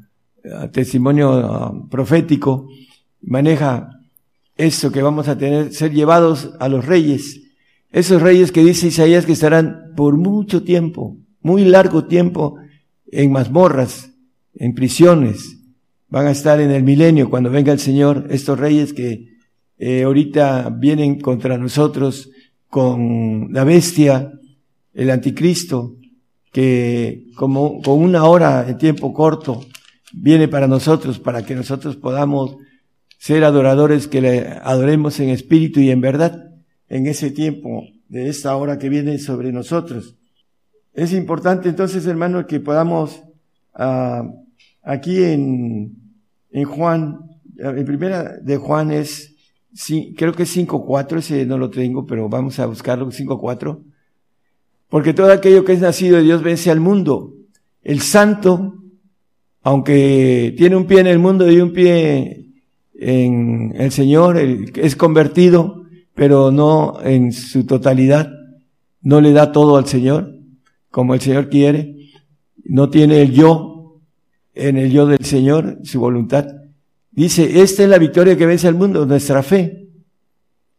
eh, 0.45 0.69
testimonio 0.73 1.89
profético, 1.91 2.69
maneja 3.23 3.91
eso 4.57 4.93
que 4.93 5.03
vamos 5.03 5.27
a 5.27 5.37
tener, 5.37 5.75
ser 5.75 5.93
llevados 5.93 6.53
a 6.61 6.69
los 6.69 6.87
reyes, 6.87 7.43
esos 7.91 8.23
reyes 8.23 8.53
que 8.53 8.63
dice 8.63 8.87
Isaías 8.87 9.27
que 9.27 9.33
estarán 9.33 9.93
por 9.97 10.17
mucho 10.17 10.63
tiempo, 10.63 11.17
muy 11.43 11.65
largo 11.65 12.05
tiempo, 12.05 12.57
en 13.11 13.33
mazmorras, 13.33 14.13
en 14.55 14.75
prisiones, 14.75 15.59
van 16.09 16.27
a 16.27 16.31
estar 16.31 16.61
en 16.61 16.71
el 16.71 16.85
milenio 16.85 17.31
cuando 17.31 17.51
venga 17.51 17.73
el 17.73 17.81
Señor, 17.81 18.29
estos 18.31 18.59
reyes 18.59 18.93
que 18.93 19.37
eh, 19.79 20.05
ahorita 20.05 20.71
vienen 20.71 21.21
contra 21.21 21.59
nosotros 21.59 22.31
con 22.69 23.49
la 23.53 23.65
bestia, 23.65 24.33
el 24.95 25.11
anticristo, 25.11 25.97
que 26.53 27.27
como 27.37 27.83
con 27.83 28.03
una 28.03 28.25
hora 28.25 28.65
de 28.65 28.75
tiempo 28.75 29.13
corto 29.13 29.65
viene 30.13 30.49
para 30.49 30.67
nosotros, 30.67 31.19
para 31.19 31.45
que 31.45 31.55
nosotros 31.55 31.97
podamos 31.97 32.57
ser 33.19 33.45
adoradores 33.45 34.09
que 34.09 34.21
le 34.21 34.49
adoremos 34.63 35.21
en 35.21 35.29
espíritu 35.31 35.81
y 35.81 35.91
en 35.91 36.01
verdad 36.01 36.51
en 36.89 37.07
ese 37.07 37.31
tiempo 37.31 37.85
de 38.09 38.29
esta 38.29 38.57
hora 38.57 38.79
que 38.79 38.89
viene 38.89 39.19
sobre 39.19 39.53
nosotros. 39.53 40.17
Es 40.95 41.13
importante 41.13 41.69
entonces, 41.69 42.07
hermano, 42.07 42.47
que 42.47 42.61
podamos 42.61 43.23
ah, 43.75 44.27
aquí 44.83 45.23
en, 45.23 45.95
en 46.51 46.65
Juan, 46.65 47.19
en 47.59 47.85
primera 47.85 48.39
de 48.39 48.57
Juan 48.57 48.93
es, 48.93 49.36
creo 50.17 50.33
que 50.33 50.45
es 50.45 50.57
5.4, 50.57 51.19
ese 51.19 51.47
no 51.47 51.59
lo 51.59 51.71
tengo, 51.71 52.07
pero 52.07 52.29
vamos 52.29 52.59
a 52.59 52.67
buscarlo, 52.67 53.07
5.4. 53.07 53.79
Porque 54.89 55.13
todo 55.13 55.33
aquello 55.33 55.65
que 55.65 55.73
es 55.73 55.81
nacido 55.81 56.17
de 56.17 56.23
Dios 56.23 56.43
vence 56.43 56.71
al 56.71 56.81
mundo. 56.81 57.35
El 57.83 58.01
santo, 58.01 58.83
aunque 59.63 60.55
tiene 60.57 60.77
un 60.77 60.87
pie 60.87 61.01
en 61.01 61.07
el 61.09 61.19
mundo 61.19 61.51
y 61.51 61.61
un 61.61 61.73
pie 61.73 62.53
en 62.95 63.75
el 63.77 63.91
Señor, 63.93 64.39
es 64.39 64.97
convertido, 64.97 65.85
pero 66.15 66.51
no 66.51 66.99
en 67.03 67.33
su 67.33 67.67
totalidad, 67.67 68.31
no 69.03 69.21
le 69.21 69.33
da 69.33 69.53
todo 69.53 69.77
al 69.77 69.87
Señor, 69.87 70.35
como 70.91 71.15
el 71.15 71.21
Señor 71.21 71.49
quiere, 71.51 72.11
no 72.65 72.89
tiene 72.89 73.23
el 73.23 73.33
yo 73.33 74.01
en 74.55 74.79
el 74.79 74.91
yo 74.91 75.07
del 75.07 75.25
Señor, 75.25 75.79
su 75.85 76.01
voluntad. 76.01 76.47
Dice, 77.17 77.63
esta 77.63 77.83
es 77.83 77.89
la 77.89 77.99
victoria 77.99 78.37
que 78.37 78.45
vence 78.45 78.69
al 78.69 78.75
mundo, 78.75 79.07
nuestra 79.07 79.43
fe. 79.43 79.89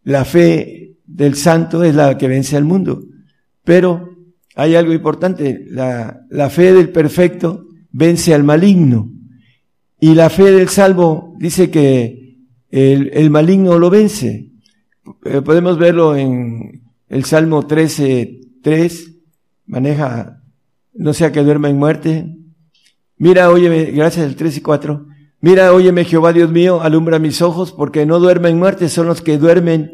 La 0.03 0.23
fe 0.23 0.97
del 1.03 1.33
santo 1.33 1.83
es 1.83 1.95
la 1.95 2.15
que 2.15 2.27
vence 2.27 2.55
al 2.55 2.63
mundo. 2.63 3.03
Pero 3.63 4.15
hay 4.55 4.75
algo 4.75 4.93
importante, 4.93 5.65
la, 5.67 6.21
la 6.29 6.49
fe 6.51 6.73
del 6.73 6.89
perfecto 6.89 7.65
vence 7.91 8.35
al 8.35 8.43
maligno. 8.43 9.11
Y 9.99 10.13
la 10.13 10.29
fe 10.29 10.51
del 10.51 10.69
salvo 10.69 11.35
dice 11.39 11.71
que 11.71 12.37
el, 12.69 13.09
el 13.13 13.31
maligno 13.31 13.79
lo 13.79 13.89
vence. 13.89 14.51
Eh, 15.25 15.41
podemos 15.41 15.79
verlo 15.79 16.15
en 16.15 16.83
el 17.09 17.25
Salmo 17.25 17.65
13, 17.65 18.41
3, 18.61 19.11
maneja, 19.65 20.43
no 20.93 21.13
sea 21.13 21.31
que 21.31 21.41
duerma 21.41 21.69
en 21.69 21.77
muerte. 21.77 22.37
Mira, 23.17 23.49
óyeme, 23.49 23.85
gracias 23.85 24.27
al 24.27 24.35
3 24.35 24.57
y 24.57 24.61
4. 24.61 25.06
Mira, 25.39 25.71
óyeme 25.71 26.03
Jehová 26.03 26.33
Dios 26.33 26.51
mío, 26.51 26.81
alumbra 26.81 27.19
mis 27.19 27.43
ojos, 27.43 27.71
porque 27.71 28.07
no 28.07 28.19
duermen 28.19 28.53
en 28.53 28.59
muerte, 28.59 28.89
son 28.89 29.05
los 29.05 29.21
que 29.21 29.37
duermen 29.37 29.91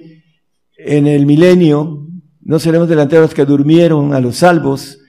en 0.78 1.06
el 1.06 1.26
milenio, 1.26 2.08
no 2.42 2.60
seremos 2.60 2.88
delanteros 2.88 3.34
que 3.34 3.44
durmieron 3.44 4.14
a 4.14 4.22
los 4.22 4.38
salvos, 4.38 5.00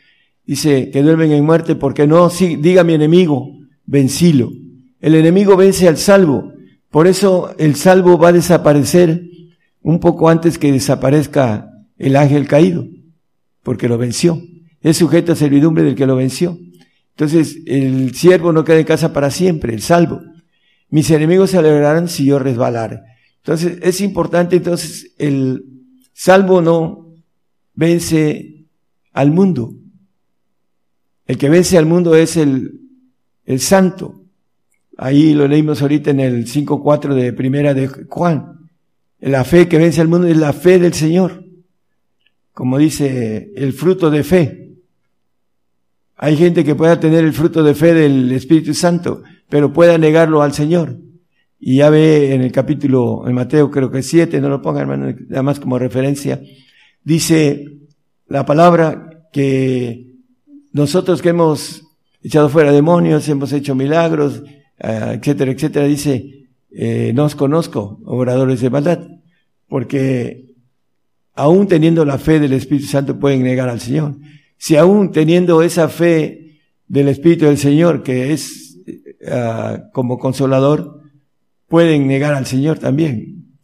dice 0.44 0.90
que 0.90 1.02
duermen 1.02 1.30
en 1.30 1.44
muerte 1.44 1.76
porque 1.76 2.06
no, 2.06 2.30
sí, 2.30 2.56
diga 2.56 2.82
mi 2.82 2.94
enemigo, 2.94 3.48
vencilo. 3.86 4.50
El 5.00 5.14
enemigo 5.14 5.56
vence 5.56 5.86
al 5.86 5.98
salvo, 5.98 6.52
por 6.90 7.06
eso 7.06 7.54
el 7.58 7.76
salvo 7.76 8.18
va 8.18 8.28
a 8.28 8.32
desaparecer 8.32 9.22
un 9.82 10.00
poco 10.00 10.28
antes 10.28 10.58
que 10.58 10.72
desaparezca 10.72 11.70
el 11.96 12.16
ángel 12.16 12.48
caído, 12.48 12.86
porque 13.62 13.88
lo 13.88 13.98
venció. 13.98 14.42
Es 14.80 14.96
sujeto 14.96 15.32
a 15.32 15.36
servidumbre 15.36 15.84
del 15.84 15.94
que 15.94 16.06
lo 16.06 16.16
venció. 16.16 16.58
Entonces, 17.16 17.58
el 17.66 18.14
siervo 18.14 18.52
no 18.52 18.64
queda 18.64 18.80
en 18.80 18.86
casa 18.86 19.12
para 19.12 19.30
siempre, 19.30 19.72
el 19.72 19.82
salvo. 19.82 20.20
Mis 20.90 21.10
enemigos 21.10 21.50
se 21.50 21.58
alegrarán 21.58 22.08
si 22.08 22.24
yo 22.24 22.40
resbalar. 22.40 23.04
Entonces, 23.36 23.78
es 23.82 24.00
importante, 24.00 24.56
entonces, 24.56 25.14
el 25.18 25.64
salvo 26.12 26.60
no 26.60 27.14
vence 27.74 28.66
al 29.12 29.30
mundo. 29.30 29.74
El 31.26 31.38
que 31.38 31.48
vence 31.48 31.78
al 31.78 31.86
mundo 31.86 32.16
es 32.16 32.36
el, 32.36 32.80
el 33.44 33.60
santo. 33.60 34.22
Ahí 34.96 35.34
lo 35.34 35.46
leímos 35.46 35.82
ahorita 35.82 36.10
en 36.10 36.20
el 36.20 36.46
5.4 36.46 37.14
de 37.14 37.32
primera 37.32 37.74
de 37.74 37.88
Juan. 38.08 38.70
La 39.20 39.44
fe 39.44 39.68
que 39.68 39.78
vence 39.78 40.00
al 40.00 40.08
mundo 40.08 40.26
es 40.26 40.36
la 40.36 40.52
fe 40.52 40.80
del 40.80 40.94
Señor. 40.94 41.44
Como 42.52 42.76
dice, 42.76 43.52
el 43.54 43.72
fruto 43.72 44.10
de 44.10 44.24
fe. 44.24 44.63
Hay 46.16 46.36
gente 46.36 46.64
que 46.64 46.74
pueda 46.74 47.00
tener 47.00 47.24
el 47.24 47.32
fruto 47.32 47.62
de 47.62 47.74
fe 47.74 47.94
del 47.94 48.30
Espíritu 48.32 48.74
Santo, 48.74 49.22
pero 49.48 49.72
pueda 49.72 49.98
negarlo 49.98 50.42
al 50.42 50.52
Señor. 50.52 50.98
Y 51.58 51.76
ya 51.76 51.90
ve 51.90 52.34
en 52.34 52.42
el 52.42 52.52
capítulo, 52.52 53.26
en 53.26 53.34
Mateo 53.34 53.70
creo 53.70 53.90
que 53.90 54.02
7, 54.02 54.40
no 54.40 54.48
lo 54.48 54.62
ponga 54.62 54.80
hermano, 54.80 55.14
nada 55.28 55.42
más 55.42 55.58
como 55.60 55.78
referencia, 55.78 56.40
Dice 57.04 57.80
la 58.28 58.46
palabra 58.46 59.28
que 59.30 60.06
nosotros 60.72 61.20
que 61.20 61.28
hemos 61.28 61.82
echado 62.22 62.48
fuera 62.48 62.72
demonios, 62.72 63.28
hemos 63.28 63.52
hecho 63.52 63.74
milagros, 63.74 64.42
eh, 64.78 65.18
etcétera, 65.20 65.52
etcétera, 65.52 65.84
dice, 65.84 66.48
eh, 66.70 67.12
no 67.14 67.24
os 67.24 67.34
conozco, 67.34 68.00
obradores 68.06 68.62
de 68.62 68.70
maldad, 68.70 69.00
porque 69.68 70.54
aún 71.34 71.68
teniendo 71.68 72.06
la 72.06 72.16
fe 72.16 72.40
del 72.40 72.54
Espíritu 72.54 72.86
Santo 72.86 73.20
pueden 73.20 73.42
negar 73.42 73.68
al 73.68 73.80
Señor. 73.80 74.16
Si 74.64 74.76
aún 74.76 75.12
teniendo 75.12 75.60
esa 75.60 75.90
fe 75.90 76.58
del 76.88 77.08
Espíritu 77.08 77.44
del 77.44 77.58
Señor, 77.58 78.02
que 78.02 78.32
es 78.32 78.78
eh, 78.86 79.82
como 79.92 80.18
consolador, 80.18 81.02
pueden 81.68 82.06
negar 82.06 82.32
al 82.32 82.46
Señor 82.46 82.78
también, 82.78 83.58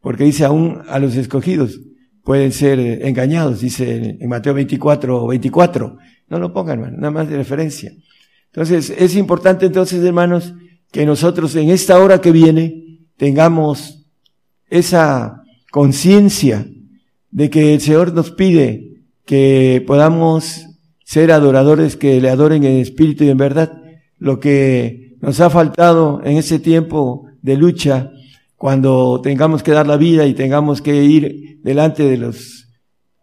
porque 0.00 0.24
dice 0.24 0.46
aún 0.46 0.80
a 0.88 0.98
los 0.98 1.14
escogidos, 1.14 1.78
pueden 2.24 2.52
ser 2.52 2.78
eh, 2.80 3.06
engañados, 3.06 3.60
dice 3.60 4.16
en 4.18 4.28
Mateo 4.30 4.54
24 4.54 5.26
24. 5.26 5.98
No 6.28 6.38
lo 6.38 6.54
pongan, 6.54 6.78
hermano, 6.78 6.96
nada 6.96 7.10
más 7.10 7.28
de 7.28 7.36
referencia. 7.36 7.92
Entonces, 8.46 8.88
es 8.96 9.14
importante 9.14 9.66
entonces, 9.66 10.02
hermanos, 10.02 10.54
que 10.90 11.04
nosotros 11.04 11.54
en 11.56 11.68
esta 11.68 11.98
hora 11.98 12.22
que 12.22 12.32
viene 12.32 13.00
tengamos 13.18 14.06
esa 14.70 15.42
conciencia 15.70 16.66
de 17.30 17.50
que 17.50 17.74
el 17.74 17.82
Señor 17.82 18.14
nos 18.14 18.30
pide 18.30 18.95
que 19.26 19.84
podamos 19.86 20.66
ser 21.04 21.30
adoradores 21.32 21.96
que 21.96 22.20
le 22.20 22.30
adoren 22.30 22.64
en 22.64 22.78
espíritu 22.78 23.24
y 23.24 23.28
en 23.28 23.36
verdad. 23.36 23.82
Lo 24.18 24.40
que 24.40 25.16
nos 25.20 25.40
ha 25.40 25.50
faltado 25.50 26.22
en 26.24 26.36
ese 26.36 26.58
tiempo 26.58 27.26
de 27.42 27.56
lucha 27.56 28.10
cuando 28.56 29.20
tengamos 29.22 29.62
que 29.62 29.72
dar 29.72 29.86
la 29.86 29.96
vida 29.96 30.26
y 30.26 30.34
tengamos 30.34 30.80
que 30.80 31.04
ir 31.04 31.60
delante 31.62 32.04
de 32.04 32.16
los, 32.16 32.68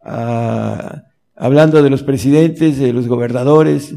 ah, 0.04 1.04
hablando 1.36 1.82
de 1.82 1.90
los 1.90 2.04
presidentes, 2.04 2.78
de 2.78 2.94
los 2.94 3.08
gobernadores, 3.08 3.96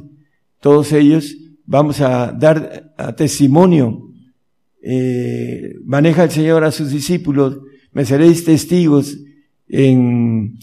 todos 0.60 0.92
ellos, 0.92 1.36
vamos 1.66 2.00
a 2.00 2.32
dar 2.32 2.94
testimonio. 3.16 4.02
Eh, 4.82 5.74
maneja 5.84 6.24
el 6.24 6.30
Señor 6.30 6.64
a 6.64 6.70
sus 6.70 6.90
discípulos, 6.90 7.58
me 7.92 8.04
seréis 8.04 8.44
testigos 8.44 9.18
en, 9.68 10.58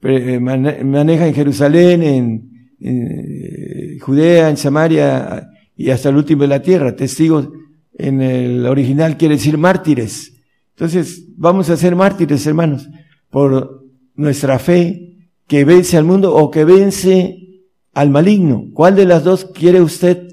maneja 0.00 1.26
en 1.26 1.34
Jerusalén, 1.34 2.02
en, 2.02 2.70
en 2.80 3.98
Judea, 3.98 4.50
en 4.50 4.56
Samaria 4.56 5.50
y 5.76 5.90
hasta 5.90 6.08
el 6.08 6.16
último 6.16 6.42
de 6.42 6.48
la 6.48 6.62
tierra, 6.62 6.96
testigos 6.96 7.48
en 7.98 8.20
el 8.20 8.66
original 8.66 9.16
quiere 9.16 9.36
decir 9.36 9.58
mártires. 9.58 10.34
Entonces, 10.70 11.24
vamos 11.36 11.70
a 11.70 11.76
ser 11.76 11.96
mártires, 11.96 12.46
hermanos, 12.46 12.88
por 13.30 13.84
nuestra 14.14 14.58
fe 14.58 15.30
que 15.46 15.64
vence 15.64 15.96
al 15.96 16.04
mundo 16.04 16.34
o 16.34 16.50
que 16.50 16.64
vence 16.64 17.62
al 17.94 18.10
maligno. 18.10 18.66
¿Cuál 18.74 18.96
de 18.96 19.06
las 19.06 19.24
dos 19.24 19.46
quiere 19.46 19.80
usted 19.80 20.28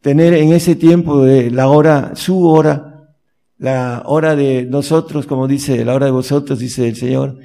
tener 0.00 0.34
en 0.34 0.52
ese 0.52 0.74
tiempo 0.74 1.22
de 1.24 1.50
la 1.50 1.68
hora, 1.68 2.12
su 2.14 2.46
hora, 2.46 3.08
la 3.58 4.02
hora 4.06 4.34
de 4.34 4.64
nosotros, 4.64 5.26
como 5.26 5.46
dice, 5.46 5.84
la 5.84 5.94
hora 5.94 6.06
de 6.06 6.12
vosotros, 6.12 6.58
dice 6.58 6.88
el 6.88 6.96
Señor, 6.96 7.38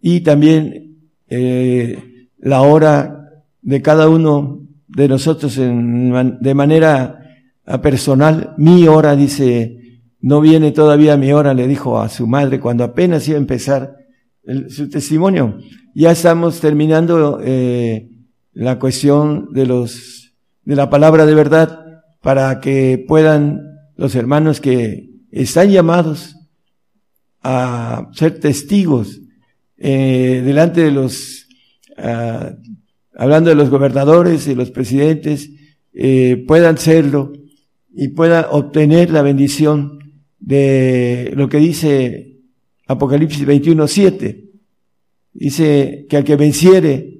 y 0.00 0.20
también 0.20 0.91
eh, 1.34 2.28
la 2.38 2.60
hora 2.60 3.30
de 3.62 3.80
cada 3.80 4.08
uno 4.08 4.68
de 4.88 5.08
nosotros 5.08 5.56
en, 5.56 6.38
de 6.40 6.54
manera 6.54 7.18
personal, 7.80 8.54
mi 8.58 8.86
hora, 8.86 9.16
dice, 9.16 10.00
no 10.20 10.42
viene 10.42 10.72
todavía 10.72 11.16
mi 11.16 11.32
hora, 11.32 11.54
le 11.54 11.66
dijo 11.66 12.00
a 12.00 12.08
su 12.08 12.26
madre 12.26 12.60
cuando 12.60 12.84
apenas 12.84 13.26
iba 13.28 13.36
a 13.36 13.40
empezar 13.40 13.96
su 14.68 14.90
testimonio. 14.90 15.58
Ya 15.94 16.10
estamos 16.10 16.60
terminando 16.60 17.40
eh, 17.42 18.10
la 18.52 18.78
cuestión 18.78 19.52
de 19.52 19.66
los 19.66 20.34
de 20.64 20.76
la 20.76 20.90
palabra 20.90 21.26
de 21.26 21.34
verdad 21.34 22.02
para 22.20 22.60
que 22.60 23.04
puedan 23.08 23.62
los 23.96 24.14
hermanos 24.14 24.60
que 24.60 25.10
están 25.30 25.70
llamados 25.70 26.36
a 27.42 28.08
ser 28.12 28.38
testigos 28.38 29.21
eh, 29.84 30.42
delante 30.44 30.80
de 30.80 30.92
los 30.92 31.48
ah, 31.98 32.52
hablando 33.16 33.50
de 33.50 33.56
los 33.56 33.68
gobernadores 33.68 34.46
y 34.46 34.54
los 34.54 34.70
presidentes 34.70 35.50
eh, 35.92 36.44
puedan 36.46 36.78
serlo 36.78 37.32
y 37.92 38.08
pueda 38.08 38.48
obtener 38.52 39.10
la 39.10 39.22
bendición 39.22 39.98
de 40.38 41.32
lo 41.34 41.48
que 41.48 41.58
dice 41.58 42.38
Apocalipsis 42.86 43.44
21, 43.44 43.88
7. 43.88 44.50
Dice 45.34 46.06
que 46.08 46.16
al 46.16 46.24
que 46.24 46.36
venciere, 46.36 47.18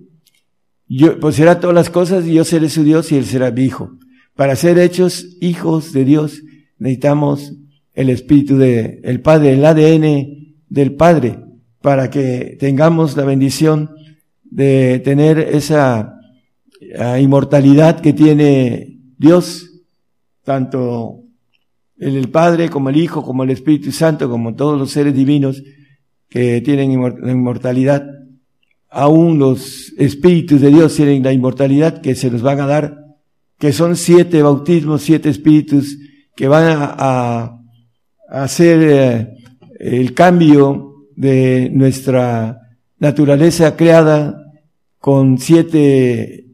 yo, 0.87 1.19
pues 1.19 1.35
será 1.35 1.59
todas 1.59 1.75
las 1.75 1.91
cosas 1.91 2.27
y 2.27 2.35
yo 2.35 2.45
seré 2.45 2.69
su 2.69 2.85
Dios 2.85 3.11
y 3.11 3.17
él 3.17 3.25
será 3.25 3.51
mi 3.51 3.65
hijo. 3.65 3.99
Para 4.37 4.55
ser 4.55 4.79
hechos 4.79 5.37
hijos 5.41 5.93
de 5.93 6.05
Dios 6.05 6.43
necesitamos 6.79 7.55
el 7.95 8.09
espíritu 8.09 8.57
de 8.57 9.01
el 9.03 9.21
Padre, 9.21 9.55
el 9.55 9.65
ADN 9.65 10.55
del 10.69 10.95
Padre, 10.95 11.41
para 11.83 12.11
que 12.11 12.57
tengamos 12.59 13.17
la 13.17 13.25
bendición 13.25 13.91
de 14.45 15.01
tener 15.01 15.39
esa 15.39 16.19
ah, 16.99 17.19
inmortalidad 17.19 18.01
que 18.01 18.13
tiene 18.13 19.01
Dios, 19.19 19.71
tanto 20.45 21.25
el, 21.99 22.29
Padre 22.29 22.69
como 22.69 22.91
el 22.91 22.97
Hijo, 22.97 23.23
como 23.25 23.45
el 23.45 23.51
Espíritu 23.51 23.93
Santo, 23.93 24.31
como 24.31 24.55
todos 24.55 24.79
los 24.79 24.91
seres 24.91 25.15
divinos 25.15 25.63
que 26.29 26.61
tienen 26.61 26.93
inmortalidad. 26.93 28.07
Aún 28.89 29.39
los 29.39 29.93
espíritus 29.97 30.61
de 30.61 30.69
Dios 30.69 30.95
tienen 30.95 31.23
la 31.23 31.33
inmortalidad 31.33 32.03
que 32.03 32.15
se 32.15 32.31
nos 32.31 32.43
van 32.43 32.61
a 32.61 32.67
dar, 32.67 32.99
que 33.59 33.73
son 33.73 33.97
siete 33.97 34.43
bautismos, 34.43 35.03
siete 35.03 35.31
espíritus 35.31 35.97
que 36.37 36.49
van 36.49 36.65
a, 36.65 36.95
a, 36.99 37.59
hacer 38.29 38.81
eh, 38.83 39.29
el 39.79 40.13
cambio 40.15 40.92
de 41.17 41.71
nuestra 41.73 42.59
naturaleza 42.99 43.77
creada 43.77 44.37
con 44.99 45.39
siete 45.39 46.47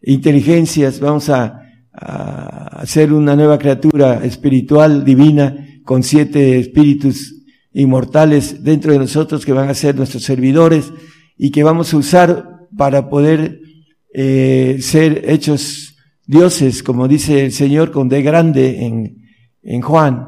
inteligencias. 0.00 1.00
Vamos 1.00 1.28
a 1.28 1.62
a 1.94 2.84
ser 2.86 3.12
una 3.12 3.36
nueva 3.36 3.58
criatura 3.58 4.24
espiritual, 4.24 5.04
divina, 5.04 5.80
con 5.84 6.02
siete 6.02 6.58
espíritus 6.58 7.34
inmortales 7.72 8.62
dentro 8.62 8.92
de 8.92 8.98
nosotros 8.98 9.44
que 9.44 9.52
van 9.52 9.68
a 9.68 9.74
ser 9.74 9.94
nuestros 9.96 10.22
servidores 10.22 10.92
y 11.36 11.50
que 11.50 11.62
vamos 11.62 11.92
a 11.92 11.96
usar 11.96 12.68
para 12.76 13.08
poder 13.08 13.60
eh, 14.14 14.78
ser 14.80 15.30
hechos 15.30 15.96
dioses, 16.26 16.82
como 16.82 17.08
dice 17.08 17.44
el 17.44 17.52
Señor 17.52 17.90
con 17.90 18.08
D 18.08 18.22
grande 18.22 18.84
en, 18.84 19.26
en 19.62 19.80
Juan, 19.80 20.26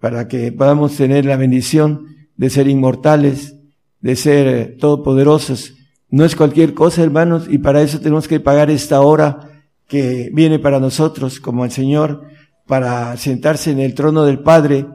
para 0.00 0.26
que 0.26 0.52
podamos 0.52 0.96
tener 0.96 1.24
la 1.24 1.36
bendición 1.36 2.06
de 2.38 2.48
ser 2.48 2.68
inmortales, 2.68 3.56
de 4.00 4.16
ser 4.16 4.76
todopoderosos. 4.78 5.74
No 6.08 6.24
es 6.24 6.34
cualquier 6.34 6.72
cosa, 6.72 7.02
hermanos, 7.02 7.46
y 7.50 7.58
para 7.58 7.82
eso 7.82 8.00
tenemos 8.00 8.26
que 8.26 8.40
pagar 8.40 8.70
esta 8.70 9.02
hora 9.02 9.40
que 9.86 10.30
viene 10.32 10.58
para 10.58 10.80
nosotros 10.80 11.40
como 11.40 11.66
el 11.66 11.70
Señor 11.70 12.22
para 12.66 13.16
sentarse 13.16 13.70
en 13.70 13.80
el 13.80 13.94
trono 13.94 14.24
del 14.24 14.40
Padre, 14.40 14.86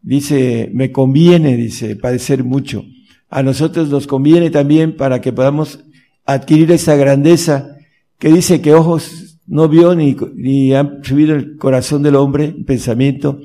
dice, 0.00 0.70
me 0.72 0.92
conviene, 0.92 1.56
dice, 1.56 1.96
padecer 1.96 2.44
mucho. 2.44 2.84
A 3.28 3.42
nosotros 3.42 3.88
nos 3.88 4.06
conviene 4.06 4.50
también 4.50 4.96
para 4.96 5.20
que 5.20 5.32
podamos 5.32 5.80
adquirir 6.24 6.70
esa 6.70 6.96
grandeza 6.96 7.76
que 8.18 8.28
dice 8.28 8.60
que 8.60 8.74
ojos 8.74 9.40
no 9.46 9.68
vio 9.68 9.94
ni, 9.94 10.16
ni 10.34 10.72
han 10.74 11.02
subido 11.02 11.34
el 11.34 11.56
corazón 11.56 12.02
del 12.04 12.14
hombre, 12.14 12.54
pensamiento, 12.64 13.40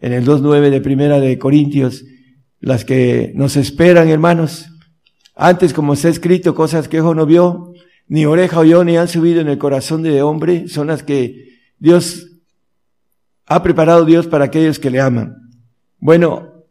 en 0.00 0.12
el 0.12 0.26
2.9 0.26 0.70
de 0.70 0.80
primera 0.82 1.18
de 1.18 1.38
Corintios, 1.38 2.04
las 2.60 2.84
que 2.84 3.32
nos 3.34 3.56
esperan, 3.56 4.08
hermanos. 4.08 4.70
Antes, 5.34 5.72
como 5.72 5.92
está 5.92 6.08
escrito, 6.08 6.54
cosas 6.54 6.88
que 6.88 7.00
ojo 7.00 7.14
no 7.14 7.26
vio, 7.26 7.72
ni 8.08 8.24
oreja 8.24 8.58
oyó, 8.58 8.84
ni 8.84 8.96
han 8.96 9.08
subido 9.08 9.40
en 9.40 9.48
el 9.48 9.58
corazón 9.58 10.02
de 10.02 10.22
hombre, 10.22 10.68
son 10.68 10.88
las 10.88 11.02
que 11.02 11.58
Dios 11.78 12.26
ha 13.46 13.62
preparado 13.62 14.04
Dios 14.04 14.26
para 14.26 14.46
aquellos 14.46 14.78
que 14.78 14.90
le 14.90 15.00
aman. 15.00 15.36
Bueno, 15.98 16.64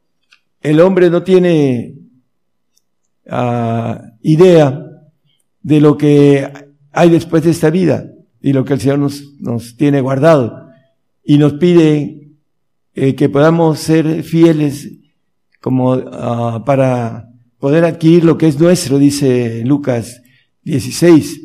el 0.62 0.80
hombre 0.80 1.10
no 1.10 1.24
tiene 1.24 1.96
uh, 3.26 3.96
idea 4.22 4.84
de 5.62 5.82
lo 5.82 5.98
que 5.98 6.52
hay 6.92 7.10
después 7.10 7.44
de 7.44 7.52
esta 7.52 7.70
vida 7.70 8.12
y 8.42 8.54
lo 8.54 8.66
que 8.66 8.74
el 8.74 8.82
Señor 8.82 9.00
nos, 9.00 9.24
nos 9.40 9.76
tiene 9.78 10.02
guardado. 10.02 10.68
Y 11.24 11.38
nos 11.38 11.54
pide 11.54 12.32
eh, 12.94 13.16
que 13.16 13.30
podamos 13.30 13.80
ser 13.80 14.24
fieles 14.24 14.90
como 15.60 15.94
uh, 15.94 16.64
para 16.66 17.30
poder 17.60 17.86
adquirir 17.86 18.24
lo 18.24 18.38
que 18.38 18.48
es 18.48 18.60
nuestro, 18.60 19.00
dice 19.00 19.64
Lucas 19.66 20.22
16, 20.64 21.42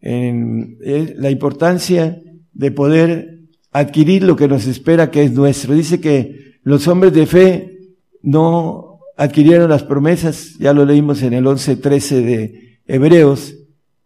en 0.00 0.78
la 1.16 1.30
importancia 1.30 2.20
de 2.52 2.70
poder 2.70 3.38
adquirir 3.70 4.22
lo 4.22 4.36
que 4.36 4.48
nos 4.48 4.66
espera 4.66 5.10
que 5.10 5.22
es 5.22 5.32
nuestro. 5.32 5.74
Dice 5.74 6.00
que 6.00 6.58
los 6.62 6.86
hombres 6.88 7.12
de 7.12 7.26
fe 7.26 7.78
no 8.22 9.00
adquirieron 9.16 9.70
las 9.70 9.84
promesas, 9.84 10.56
ya 10.58 10.72
lo 10.72 10.84
leímos 10.84 11.22
en 11.22 11.32
el 11.32 11.44
11.13 11.44 12.22
de 12.22 12.78
Hebreos, 12.86 13.54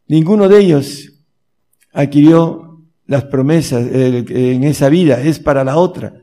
ninguno 0.08 0.48
de 0.48 0.58
ellos 0.58 1.12
adquirió 1.92 2.80
las 3.06 3.24
promesas 3.24 3.86
en 3.92 4.64
esa 4.64 4.88
vida, 4.88 5.20
es 5.20 5.38
para 5.38 5.64
la 5.64 5.76
otra. 5.76 6.21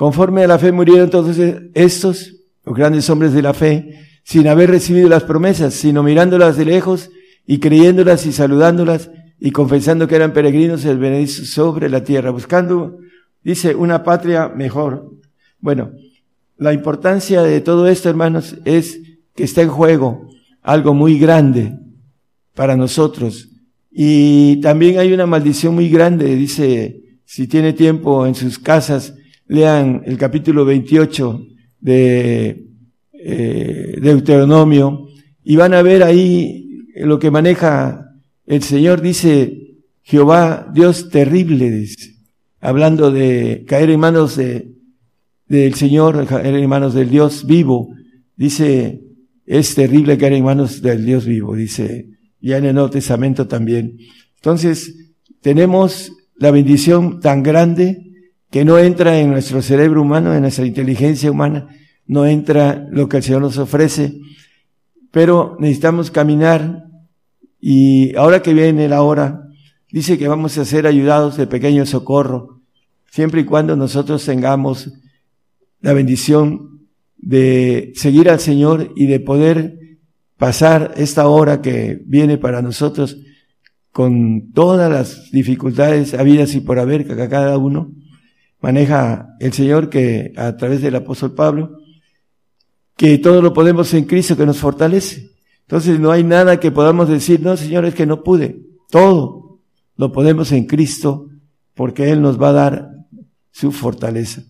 Conforme 0.00 0.44
a 0.44 0.46
la 0.46 0.58
fe 0.58 0.72
murieron 0.72 1.10
todos 1.10 1.36
estos, 1.74 2.34
los 2.64 2.74
grandes 2.74 3.10
hombres 3.10 3.34
de 3.34 3.42
la 3.42 3.52
fe, 3.52 4.00
sin 4.24 4.48
haber 4.48 4.70
recibido 4.70 5.10
las 5.10 5.24
promesas, 5.24 5.74
sino 5.74 6.02
mirándolas 6.02 6.56
de 6.56 6.64
lejos 6.64 7.10
y 7.46 7.58
creyéndolas 7.58 8.24
y 8.24 8.32
saludándolas 8.32 9.10
y 9.38 9.50
confesando 9.50 10.08
que 10.08 10.16
eran 10.16 10.32
peregrinos 10.32 10.86
el 10.86 10.96
venir 10.96 11.28
sobre 11.28 11.90
la 11.90 12.02
tierra, 12.02 12.30
buscando, 12.30 12.96
dice, 13.44 13.74
una 13.74 14.02
patria 14.02 14.48
mejor. 14.48 15.06
Bueno, 15.58 15.90
la 16.56 16.72
importancia 16.72 17.42
de 17.42 17.60
todo 17.60 17.86
esto, 17.86 18.08
hermanos, 18.08 18.56
es 18.64 19.02
que 19.34 19.44
está 19.44 19.60
en 19.60 19.68
juego 19.68 20.30
algo 20.62 20.94
muy 20.94 21.18
grande 21.18 21.76
para 22.54 22.74
nosotros. 22.74 23.50
Y 23.90 24.62
también 24.62 24.98
hay 24.98 25.12
una 25.12 25.26
maldición 25.26 25.74
muy 25.74 25.90
grande, 25.90 26.36
dice, 26.36 27.02
si 27.26 27.46
tiene 27.46 27.74
tiempo 27.74 28.24
en 28.24 28.34
sus 28.34 28.58
casas, 28.58 29.12
lean 29.50 30.02
el 30.06 30.16
capítulo 30.16 30.64
28 30.64 31.44
de 31.80 32.68
eh, 33.12 33.98
Deuteronomio 34.00 35.08
y 35.42 35.56
van 35.56 35.74
a 35.74 35.82
ver 35.82 36.04
ahí 36.04 36.84
lo 36.94 37.18
que 37.18 37.32
maneja 37.32 38.12
el 38.46 38.62
Señor 38.62 39.00
dice 39.00 39.78
Jehová, 40.02 40.70
Dios 40.72 41.10
terrible, 41.10 41.68
dice, 41.68 42.14
hablando 42.60 43.10
de 43.10 43.64
caer 43.66 43.90
en 43.90 43.98
manos 43.98 44.36
de, 44.36 44.72
del 45.48 45.74
Señor, 45.74 46.24
caer 46.26 46.54
en 46.54 46.68
manos 46.68 46.94
del 46.94 47.10
Dios 47.10 47.44
vivo, 47.44 47.92
dice, 48.36 49.02
es 49.46 49.74
terrible 49.74 50.16
caer 50.16 50.34
en 50.34 50.44
manos 50.44 50.80
del 50.80 51.04
Dios 51.04 51.26
vivo, 51.26 51.56
dice, 51.56 52.08
ya 52.40 52.58
en 52.58 52.66
el 52.66 52.74
Nuevo 52.74 52.90
Testamento 52.90 53.48
también. 53.48 53.98
Entonces, 54.36 55.12
tenemos 55.40 56.12
la 56.36 56.52
bendición 56.52 57.18
tan 57.18 57.42
grande 57.42 58.09
que 58.50 58.64
no 58.64 58.78
entra 58.78 59.18
en 59.18 59.30
nuestro 59.30 59.62
cerebro 59.62 60.02
humano, 60.02 60.34
en 60.34 60.42
nuestra 60.42 60.66
inteligencia 60.66 61.30
humana, 61.30 61.68
no 62.06 62.26
entra 62.26 62.86
lo 62.90 63.08
que 63.08 63.18
el 63.18 63.22
Señor 63.22 63.42
nos 63.42 63.58
ofrece, 63.58 64.20
pero 65.12 65.56
necesitamos 65.60 66.10
caminar 66.10 66.84
y 67.60 68.16
ahora 68.16 68.42
que 68.42 68.52
viene 68.52 68.88
la 68.88 69.02
hora, 69.02 69.46
dice 69.92 70.18
que 70.18 70.26
vamos 70.26 70.58
a 70.58 70.64
ser 70.64 70.86
ayudados 70.86 71.36
de 71.36 71.46
pequeño 71.46 71.86
socorro, 71.86 72.60
siempre 73.10 73.42
y 73.42 73.44
cuando 73.44 73.76
nosotros 73.76 74.24
tengamos 74.24 74.92
la 75.80 75.92
bendición 75.92 76.80
de 77.16 77.92
seguir 77.94 78.28
al 78.30 78.40
Señor 78.40 78.92
y 78.96 79.06
de 79.06 79.20
poder 79.20 79.78
pasar 80.36 80.94
esta 80.96 81.28
hora 81.28 81.60
que 81.60 82.00
viene 82.06 82.38
para 82.38 82.62
nosotros 82.62 83.18
con 83.92 84.52
todas 84.52 84.90
las 84.90 85.30
dificultades 85.30 86.14
habidas 86.14 86.54
y 86.54 86.60
por 86.60 86.78
haber 86.78 87.06
que 87.06 87.14
cada 87.28 87.58
uno 87.58 87.92
maneja 88.60 89.36
el 89.40 89.52
Señor 89.52 89.88
que 89.88 90.32
a 90.36 90.56
través 90.56 90.82
del 90.82 90.96
apóstol 90.96 91.34
Pablo, 91.34 91.78
que 92.96 93.18
todo 93.18 93.40
lo 93.40 93.52
podemos 93.52 93.92
en 93.94 94.04
Cristo 94.04 94.36
que 94.36 94.46
nos 94.46 94.58
fortalece. 94.58 95.30
Entonces 95.62 95.98
no 95.98 96.10
hay 96.10 96.24
nada 96.24 96.60
que 96.60 96.70
podamos 96.70 97.08
decir, 97.08 97.40
no, 97.40 97.56
Señor, 97.56 97.84
es 97.84 97.94
que 97.94 98.06
no 98.06 98.22
pude. 98.22 98.60
Todo 98.90 99.60
lo 99.96 100.12
podemos 100.12 100.52
en 100.52 100.66
Cristo 100.66 101.28
porque 101.74 102.10
Él 102.10 102.20
nos 102.20 102.40
va 102.40 102.50
a 102.50 102.52
dar 102.52 102.90
su 103.52 103.72
fortaleza. 103.72 104.42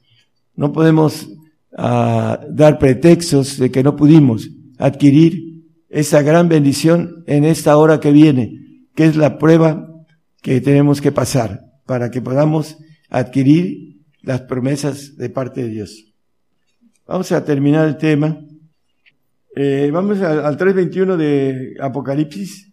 No 0.56 0.72
podemos 0.72 1.28
uh, 1.72 2.36
dar 2.50 2.78
pretextos 2.78 3.58
de 3.58 3.70
que 3.70 3.82
no 3.82 3.96
pudimos 3.96 4.50
adquirir 4.78 5.64
esa 5.88 6.22
gran 6.22 6.48
bendición 6.48 7.24
en 7.26 7.44
esta 7.44 7.76
hora 7.76 8.00
que 8.00 8.12
viene, 8.12 8.86
que 8.94 9.04
es 9.04 9.16
la 9.16 9.38
prueba 9.38 9.88
que 10.42 10.60
tenemos 10.60 11.00
que 11.00 11.12
pasar 11.12 11.66
para 11.86 12.10
que 12.10 12.22
podamos 12.22 12.78
adquirir 13.08 13.89
las 14.22 14.42
promesas 14.42 15.16
de 15.16 15.30
parte 15.30 15.62
de 15.62 15.68
Dios. 15.68 16.12
Vamos 17.06 17.32
a 17.32 17.44
terminar 17.44 17.88
el 17.88 17.96
tema. 17.96 18.38
Eh, 19.56 19.90
vamos 19.92 20.20
al, 20.20 20.44
al, 20.44 20.56
3.21 20.56 21.16
de 21.16 21.76
Apocalipsis, 21.80 22.72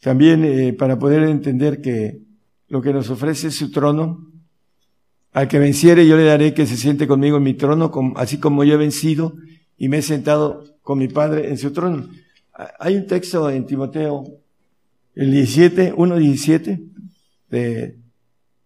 también 0.00 0.44
eh, 0.44 0.72
para 0.72 0.98
poder 0.98 1.22
entender 1.22 1.80
que 1.80 2.20
lo 2.68 2.82
que 2.82 2.92
nos 2.92 3.08
ofrece 3.10 3.48
es 3.48 3.54
su 3.54 3.70
trono 3.70 4.32
Al 5.32 5.48
que 5.48 5.58
venciere 5.58 6.06
yo 6.06 6.16
le 6.16 6.24
daré 6.24 6.54
que 6.54 6.66
se 6.66 6.76
siente 6.76 7.06
conmigo 7.06 7.36
en 7.38 7.42
mi 7.42 7.54
trono, 7.54 7.90
así 8.16 8.38
como 8.38 8.64
yo 8.64 8.74
he 8.74 8.76
vencido 8.76 9.34
y 9.76 9.88
me 9.88 9.98
he 9.98 10.02
sentado 10.02 10.64
con 10.82 10.98
mi 10.98 11.08
Padre 11.08 11.48
en 11.48 11.58
su 11.58 11.72
trono. 11.72 12.08
Hay 12.78 12.96
un 12.96 13.06
texto 13.06 13.50
en 13.50 13.66
Timoteo, 13.66 14.24
el 15.14 15.32
17, 15.32 15.94
1.17 15.94 16.88
de 17.50 17.96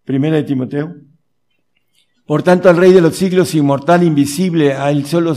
Primera 0.05 0.37
de 0.37 0.43
Timoteo. 0.43 0.95
Por 2.29 2.43
tanto, 2.43 2.69
al 2.69 2.77
Rey 2.77 2.93
de 2.93 3.01
los 3.01 3.17
siglos, 3.17 3.55
inmortal, 3.55 4.03
invisible, 4.03 4.75
al 4.75 5.07
solo 5.07 5.35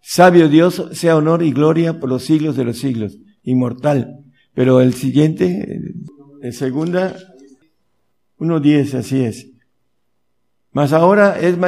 sabio 0.00 0.48
Dios, 0.48 0.84
sea 0.92 1.16
honor 1.16 1.42
y 1.42 1.50
gloria 1.50 1.98
por 1.98 2.08
los 2.08 2.22
siglos 2.22 2.56
de 2.56 2.62
los 2.62 2.78
siglos. 2.78 3.18
Inmortal. 3.42 4.20
Pero 4.54 4.80
el 4.80 4.94
siguiente, 4.94 5.80
en 6.40 6.52
segunda, 6.52 7.16
1.10, 8.38 8.94
así 8.94 9.24
es. 9.24 9.48
Mas 10.70 10.92
ahora 10.92 11.40
es 11.40 11.58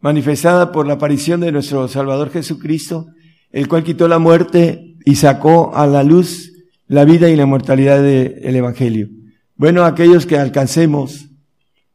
manifestada 0.00 0.70
por 0.70 0.86
la 0.86 0.94
aparición 0.94 1.40
de 1.40 1.50
nuestro 1.50 1.88
Salvador 1.88 2.28
Jesucristo, 2.28 3.06
el 3.52 3.68
cual 3.68 3.84
quitó 3.84 4.06
la 4.06 4.18
muerte 4.18 4.96
y 5.06 5.14
sacó 5.14 5.74
a 5.74 5.86
la 5.86 6.02
luz 6.02 6.52
la 6.88 7.06
vida 7.06 7.30
y 7.30 7.36
la 7.36 7.46
mortalidad 7.46 8.02
del 8.02 8.54
Evangelio. 8.54 9.08
Bueno, 9.56 9.86
aquellos 9.86 10.26
que 10.26 10.36
alcancemos 10.36 11.30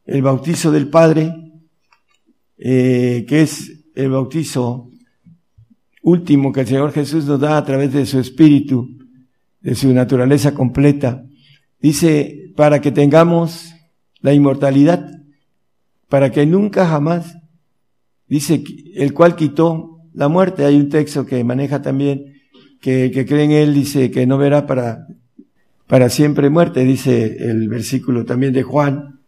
el 0.06 0.22
bautizo 0.22 0.72
del 0.72 0.88
Padre, 0.90 1.43
eh, 2.58 3.24
que 3.28 3.42
es 3.42 3.84
el 3.94 4.10
bautizo 4.10 4.90
último 6.02 6.52
que 6.52 6.60
el 6.60 6.66
Señor 6.66 6.92
Jesús 6.92 7.24
nos 7.24 7.40
da 7.40 7.56
a 7.56 7.64
través 7.64 7.92
de 7.92 8.06
su 8.06 8.18
Espíritu, 8.18 8.88
de 9.60 9.74
su 9.74 9.92
naturaleza 9.92 10.54
completa, 10.54 11.24
dice, 11.80 12.52
para 12.54 12.80
que 12.80 12.92
tengamos 12.92 13.74
la 14.20 14.34
inmortalidad, 14.34 15.10
para 16.08 16.30
que 16.30 16.46
nunca 16.46 16.86
jamás, 16.86 17.36
dice, 18.28 18.62
el 18.94 19.12
cual 19.14 19.36
quitó 19.36 20.00
la 20.12 20.28
muerte. 20.28 20.64
Hay 20.64 20.76
un 20.76 20.88
texto 20.88 21.26
que 21.26 21.42
maneja 21.42 21.82
también, 21.82 22.34
que, 22.80 23.10
que 23.10 23.26
cree 23.26 23.44
en 23.44 23.50
él, 23.50 23.74
dice 23.74 24.10
que 24.10 24.26
no 24.26 24.38
verá 24.38 24.66
para, 24.66 25.06
para 25.86 26.10
siempre 26.10 26.50
muerte, 26.50 26.84
dice 26.84 27.36
el 27.48 27.68
versículo 27.68 28.24
también 28.24 28.52
de 28.52 28.62
Juan, 28.62 29.20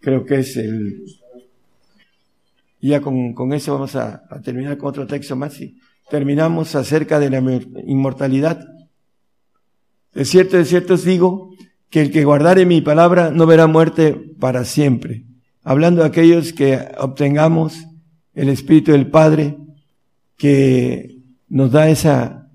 creo 0.00 0.24
que 0.24 0.40
es 0.40 0.56
el... 0.56 1.04
Y 2.80 2.88
ya 2.88 3.00
con, 3.00 3.52
eso 3.52 3.74
vamos 3.74 3.94
a, 3.96 4.24
a 4.30 4.40
terminar 4.40 4.78
con 4.78 4.88
otro 4.88 5.06
texto 5.06 5.36
más 5.36 5.60
y 5.60 5.78
terminamos 6.08 6.74
acerca 6.74 7.18
de 7.18 7.30
la 7.30 7.38
inmortalidad. 7.86 8.66
De 10.12 10.24
cierto, 10.24 10.56
de 10.56 10.64
cierto 10.64 10.94
os 10.94 11.04
digo 11.04 11.50
que 11.88 12.00
el 12.00 12.10
que 12.10 12.24
guardare 12.24 12.66
mi 12.66 12.80
palabra 12.80 13.30
no 13.30 13.46
verá 13.46 13.66
muerte 13.66 14.14
para 14.38 14.64
siempre. 14.64 15.24
Hablando 15.62 16.02
de 16.02 16.08
aquellos 16.08 16.52
que 16.52 16.88
obtengamos 16.98 17.86
el 18.34 18.48
Espíritu 18.48 18.92
del 18.92 19.10
Padre, 19.10 19.58
que 20.36 21.18
nos 21.48 21.72
da 21.72 21.90
esa 21.90 22.48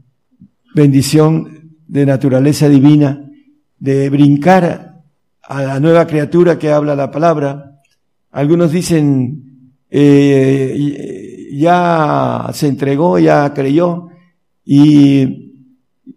bendición 0.73 1.77
de 1.87 2.05
naturaleza 2.05 2.67
divina, 2.67 3.29
de 3.77 4.09
brincar 4.09 5.03
a 5.43 5.61
la 5.61 5.79
nueva 5.79 6.07
criatura 6.07 6.57
que 6.57 6.71
habla 6.71 6.95
la 6.95 7.11
palabra. 7.11 7.79
Algunos 8.31 8.71
dicen, 8.71 9.44
eh, 9.89 11.47
ya 11.53 12.49
se 12.53 12.67
entregó, 12.67 13.19
ya 13.19 13.53
creyó, 13.53 14.07
y 14.63 15.45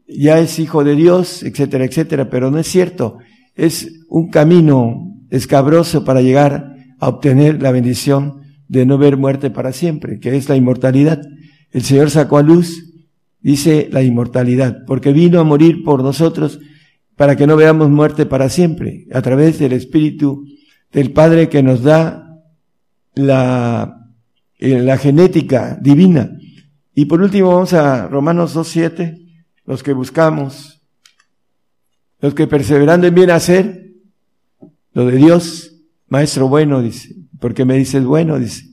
ya 0.06 0.38
es 0.38 0.58
hijo 0.58 0.84
de 0.84 0.96
Dios, 0.96 1.42
etcétera, 1.42 1.84
etcétera, 1.84 2.30
pero 2.30 2.50
no 2.50 2.58
es 2.58 2.66
cierto. 2.66 3.18
Es 3.54 4.04
un 4.08 4.30
camino 4.30 5.14
escabroso 5.30 6.04
para 6.04 6.22
llegar 6.22 6.74
a 6.98 7.08
obtener 7.08 7.62
la 7.62 7.70
bendición 7.70 8.42
de 8.68 8.86
no 8.86 8.98
ver 8.98 9.16
muerte 9.16 9.50
para 9.50 9.72
siempre, 9.72 10.18
que 10.18 10.36
es 10.36 10.48
la 10.48 10.56
inmortalidad. 10.56 11.20
El 11.70 11.82
Señor 11.82 12.10
sacó 12.10 12.38
a 12.38 12.42
luz, 12.42 12.84
dice 13.40 13.88
la 13.92 14.02
inmortalidad, 14.02 14.84
porque 14.86 15.12
vino 15.12 15.40
a 15.40 15.44
morir 15.44 15.82
por 15.84 16.02
nosotros 16.02 16.60
para 17.16 17.36
que 17.36 17.46
no 17.46 17.56
veamos 17.56 17.90
muerte 17.90 18.26
para 18.26 18.48
siempre, 18.48 19.06
a 19.12 19.22
través 19.22 19.58
del 19.58 19.72
Espíritu 19.72 20.44
del 20.92 21.12
Padre 21.12 21.48
que 21.48 21.62
nos 21.62 21.82
da 21.82 22.27
la, 23.18 24.08
eh, 24.58 24.80
la 24.80 24.96
genética 24.96 25.78
divina. 25.80 26.30
Y 26.94 27.04
por 27.04 27.20
último 27.20 27.48
vamos 27.48 27.72
a 27.74 28.08
Romanos 28.08 28.56
2.7 28.56 29.26
los 29.64 29.82
que 29.82 29.92
buscamos, 29.92 30.82
los 32.20 32.34
que 32.34 32.46
perseverando 32.46 33.06
en 33.06 33.14
bien 33.14 33.30
hacer, 33.30 33.92
lo 34.94 35.06
de 35.06 35.16
Dios, 35.16 35.76
maestro 36.08 36.48
bueno, 36.48 36.80
dice, 36.80 37.14
porque 37.38 37.64
me 37.64 37.76
dices 37.76 38.02
bueno, 38.04 38.38
dice, 38.38 38.64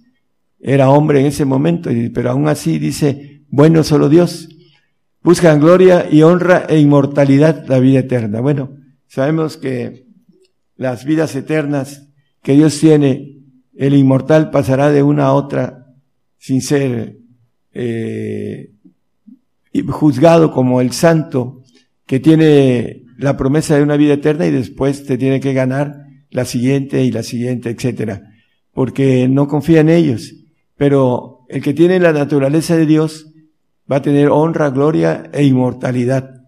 era 0.59 0.89
hombre 0.89 1.19
en 1.19 1.25
ese 1.27 1.43
momento, 1.43 1.89
pero 2.13 2.31
aún 2.31 2.47
así 2.47 2.79
dice, 2.79 3.43
bueno 3.49 3.83
solo 3.83 4.07
Dios, 4.07 4.47
buscan 5.21 5.59
gloria 5.59 6.07
y 6.09 6.21
honra 6.21 6.65
e 6.69 6.79
inmortalidad, 6.79 7.67
la 7.67 7.79
vida 7.79 7.99
eterna. 7.99 8.39
Bueno, 8.39 8.77
sabemos 9.07 9.57
que 9.57 10.05
las 10.77 11.03
vidas 11.03 11.35
eternas 11.35 12.07
que 12.41 12.53
Dios 12.53 12.79
tiene, 12.79 13.34
el 13.75 13.93
inmortal 13.93 14.51
pasará 14.51 14.91
de 14.91 15.03
una 15.03 15.25
a 15.25 15.33
otra 15.33 15.85
sin 16.37 16.61
ser 16.61 17.17
eh, 17.73 18.71
juzgado 19.89 20.51
como 20.51 20.81
el 20.81 20.91
santo 20.91 21.63
que 22.05 22.19
tiene 22.19 23.03
la 23.17 23.35
promesa 23.37 23.75
de 23.75 23.83
una 23.83 23.97
vida 23.97 24.13
eterna 24.13 24.45
y 24.45 24.51
después 24.51 25.05
te 25.05 25.17
tiene 25.17 25.39
que 25.39 25.53
ganar 25.53 26.05
la 26.29 26.45
siguiente 26.45 27.03
y 27.03 27.11
la 27.11 27.23
siguiente, 27.23 27.69
etcétera, 27.69 28.21
porque 28.73 29.27
no 29.27 29.47
confía 29.47 29.81
en 29.81 29.89
ellos. 29.89 30.33
Pero 30.77 31.45
el 31.49 31.61
que 31.61 31.73
tiene 31.73 31.99
la 31.99 32.11
naturaleza 32.11 32.75
de 32.75 32.85
Dios 32.85 33.31
va 33.91 33.97
a 33.97 34.01
tener 34.01 34.29
honra, 34.29 34.69
gloria 34.69 35.29
e 35.31 35.43
inmortalidad. 35.43 36.43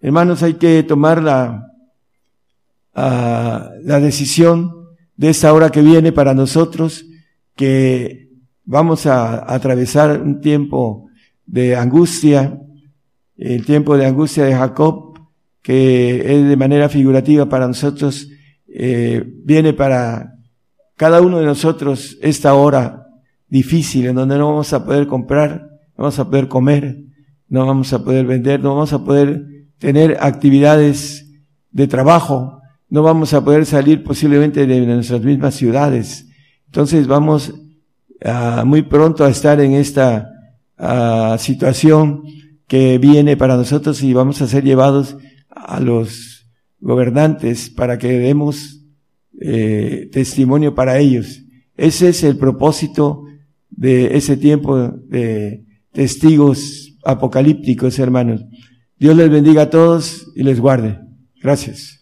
Hermanos, 0.00 0.42
hay 0.42 0.54
que 0.54 0.82
tomar 0.82 1.22
la, 1.22 1.66
ah, 2.94 3.70
la 3.82 4.00
decisión 4.00 4.81
de 5.16 5.30
esta 5.30 5.52
hora 5.52 5.70
que 5.70 5.82
viene 5.82 6.12
para 6.12 6.34
nosotros, 6.34 7.04
que 7.54 8.30
vamos 8.64 9.06
a 9.06 9.52
atravesar 9.52 10.20
un 10.20 10.40
tiempo 10.40 11.08
de 11.46 11.76
angustia, 11.76 12.58
el 13.36 13.64
tiempo 13.66 13.96
de 13.96 14.06
angustia 14.06 14.44
de 14.44 14.54
Jacob, 14.54 15.18
que 15.62 16.16
es 16.16 16.48
de 16.48 16.56
manera 16.56 16.88
figurativa 16.88 17.48
para 17.48 17.68
nosotros, 17.68 18.28
eh, 18.66 19.22
viene 19.44 19.72
para 19.72 20.34
cada 20.96 21.20
uno 21.20 21.38
de 21.38 21.46
nosotros 21.46 22.16
esta 22.22 22.54
hora 22.54 23.06
difícil 23.48 24.06
en 24.06 24.14
donde 24.14 24.38
no 24.38 24.48
vamos 24.48 24.72
a 24.72 24.84
poder 24.84 25.06
comprar, 25.06 25.68
no 25.96 26.04
vamos 26.04 26.18
a 26.18 26.24
poder 26.24 26.48
comer, 26.48 27.04
no 27.48 27.66
vamos 27.66 27.92
a 27.92 28.02
poder 28.02 28.24
vender, 28.24 28.60
no 28.60 28.70
vamos 28.74 28.94
a 28.94 29.04
poder 29.04 29.44
tener 29.78 30.16
actividades 30.20 31.30
de 31.70 31.86
trabajo, 31.86 32.61
no 32.92 33.02
vamos 33.02 33.32
a 33.32 33.42
poder 33.42 33.64
salir 33.64 34.04
posiblemente 34.04 34.66
de 34.66 34.84
nuestras 34.84 35.22
mismas 35.22 35.54
ciudades. 35.54 36.28
Entonces 36.66 37.06
vamos 37.06 37.54
muy 38.66 38.82
pronto 38.82 39.24
a 39.24 39.30
estar 39.30 39.58
en 39.62 39.72
esta 39.72 40.30
situación 41.38 42.22
que 42.68 42.98
viene 42.98 43.38
para 43.38 43.56
nosotros 43.56 44.02
y 44.02 44.12
vamos 44.12 44.42
a 44.42 44.46
ser 44.46 44.62
llevados 44.62 45.16
a 45.48 45.80
los 45.80 46.46
gobernantes 46.80 47.70
para 47.70 47.96
que 47.96 48.18
demos 48.18 48.84
eh, 49.40 50.10
testimonio 50.12 50.74
para 50.74 50.98
ellos. 50.98 51.44
Ese 51.78 52.10
es 52.10 52.22
el 52.24 52.36
propósito 52.36 53.24
de 53.70 54.18
ese 54.18 54.36
tiempo 54.36 54.76
de 54.88 55.64
testigos 55.92 56.98
apocalípticos, 57.06 57.98
hermanos. 57.98 58.44
Dios 58.98 59.16
les 59.16 59.30
bendiga 59.30 59.62
a 59.62 59.70
todos 59.70 60.30
y 60.36 60.42
les 60.42 60.60
guarde. 60.60 60.98
Gracias. 61.40 62.01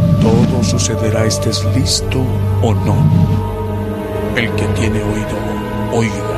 Todo 0.21 0.63
sucederá 0.63 1.25
estés 1.25 1.65
listo 1.75 2.19
o 2.61 2.73
no. 2.73 2.95
El 4.35 4.49
que 4.55 4.65
tiene 4.79 5.01
oído, 5.03 5.37
oiga. 5.93 6.30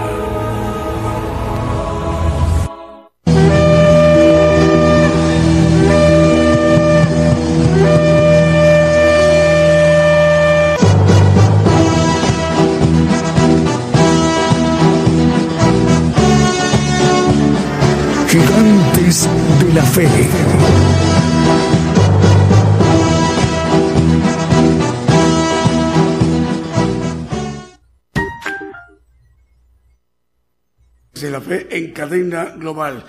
En 31.74 31.92
cadena 31.92 32.56
global. 32.58 33.06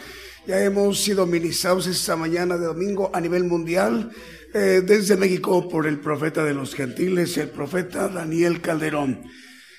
Ya 0.47 0.63
hemos 0.63 1.03
sido 1.03 1.27
ministrados 1.27 1.87
esta 1.87 2.17
mañana 2.17 2.57
de 2.57 2.67
domingo 2.67 3.11
a 3.15 3.21
nivel 3.21 3.45
mundial 3.45 4.11
eh, 4.53 4.83
desde 4.85 5.17
México 5.17 5.69
por 5.69 5.87
el 5.87 6.01
profeta 6.01 6.45
de 6.45 6.55
los 6.55 6.75
gentiles, 6.75 7.37
el 7.39 7.49
profeta 7.49 8.09
Daniel 8.09 8.61
Calderón. 8.61 9.23